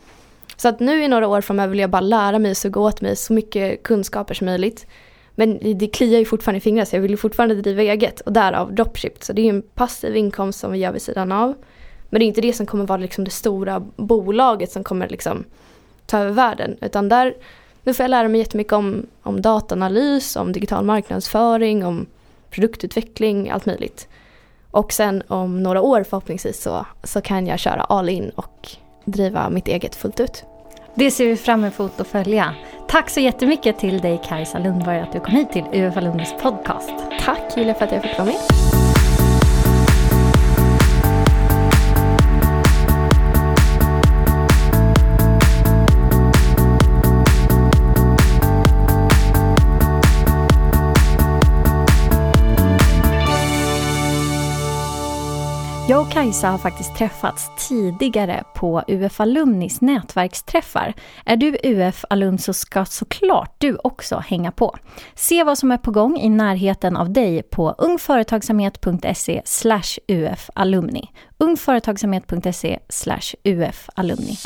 Så 0.58 0.68
att 0.68 0.80
nu 0.80 1.04
i 1.04 1.08
några 1.08 1.28
år 1.28 1.42
framöver 1.42 1.70
vill 1.70 1.80
jag 1.80 1.90
bara 1.90 2.02
lära 2.02 2.40
mig 2.40 2.52
och 2.52 2.58
suga 2.58 2.82
åt 2.82 3.02
mig 3.02 3.16
så 3.16 3.34
mycket 3.34 3.84
kunskaper 3.84 4.34
som 4.34 4.46
möjligt. 4.46 4.86
Men 5.36 5.78
det 5.78 5.88
kliar 5.88 6.20
ju 6.20 6.26
fortfarande 6.26 6.58
i 6.58 6.62
fingrarna 6.62 6.86
så 6.86 6.96
jag 6.96 7.02
vill 7.02 7.12
ju 7.12 7.18
fortfarande 7.18 7.56
driva 7.56 7.82
eget 7.82 8.20
och 8.20 8.34
därav 8.34 8.76
dropship. 8.76 9.24
Så 9.24 9.34
det 9.34 9.42
är 9.42 9.44
ju 9.44 9.50
en 9.50 9.62
passiv 9.62 10.16
inkomst 10.16 10.60
som 10.60 10.72
vi 10.72 10.78
gör 10.78 10.92
vid 10.92 11.02
sidan 11.02 11.32
av. 11.32 11.54
Men 12.10 12.20
det 12.20 12.26
är 12.26 12.28
inte 12.28 12.42
det 12.42 12.54
som 12.54 12.66
kommer 12.66 12.88
vara 12.88 12.98
liksom 12.98 13.24
det 13.24 13.32
stora 13.32 13.80
bolaget 13.96 14.72
som 14.72 14.84
kommer 14.84 15.10
liksom 15.10 15.44
ta 16.06 16.20
över 16.20 16.32
världen. 16.32 16.78
Utan 16.82 17.10
där, 17.10 17.34
nu 17.84 17.94
får 17.94 18.04
jag 18.04 18.10
lära 18.10 18.28
mig 18.28 18.40
jättemycket 18.40 18.74
om, 18.74 19.08
om 19.22 19.42
dataanalys, 19.42 20.36
om 20.36 20.52
digital 20.52 20.86
marknadsföring, 20.86 21.86
om 21.86 22.06
produktutveckling, 22.50 23.50
allt 23.50 23.66
möjligt. 23.66 24.08
Och 24.72 24.94
sen 24.94 25.24
om 25.28 25.64
några 25.64 25.82
år 25.82 26.04
förhoppningsvis 26.04 26.62
så, 26.62 26.86
så 27.04 27.22
kan 27.22 27.48
jag 27.48 27.60
köra 27.60 27.82
all 27.82 28.10
in 28.10 28.30
och 28.30 28.70
driva 29.06 29.50
mitt 29.50 29.68
eget 29.68 29.96
fullt 29.96 30.20
ut. 30.20 30.44
Det 30.96 31.12
ser 31.12 31.26
vi 31.26 31.36
fram 31.36 31.64
emot 31.64 32.00
att 32.00 32.08
följa. 32.08 32.56
Tack 32.88 33.10
så 33.10 33.20
jättemycket 33.20 33.80
till 33.80 34.02
dig 34.02 34.22
Kajsa 34.26 34.60
Lundberg 34.60 35.00
att 35.00 35.12
du 35.12 35.20
kom 35.20 35.36
hit 35.36 35.52
till 35.52 35.66
UFA 35.74 36.02
Lundes 36.02 36.34
podcast. 36.42 36.92
Tack 37.20 37.58
Julia 37.58 37.74
för 37.74 37.86
att 37.86 37.92
jag 37.92 38.02
fick 38.02 38.18
vara 38.18 38.26
med. 38.26 38.91
Och 56.12 56.16
Kajsa 56.16 56.48
har 56.48 56.58
faktiskt 56.58 56.96
träffats 56.96 57.52
tidigare 57.68 58.44
på 58.56 58.84
UF 58.88 59.20
Alumnis 59.20 59.82
nätverksträffar. 59.82 60.94
Är 61.26 61.36
du 61.36 61.58
UF-alum 61.64 62.38
så 62.38 62.54
ska 62.54 62.86
såklart 62.86 63.56
du 63.58 63.78
också 63.84 64.18
hänga 64.18 64.52
på. 64.52 64.76
Se 65.16 65.44
vad 65.44 65.58
som 65.58 65.72
är 65.72 65.78
på 65.78 65.92
gång 65.92 66.18
i 66.18 66.30
närheten 66.30 66.98
av 66.98 67.14
dig 67.14 67.44
på 67.44 67.76
ungföretagsamhet.se 67.78 69.42
ufalumni. 70.08 71.10
ungföretagsamhet.se 71.38 72.80
ufalumni. 73.44 74.38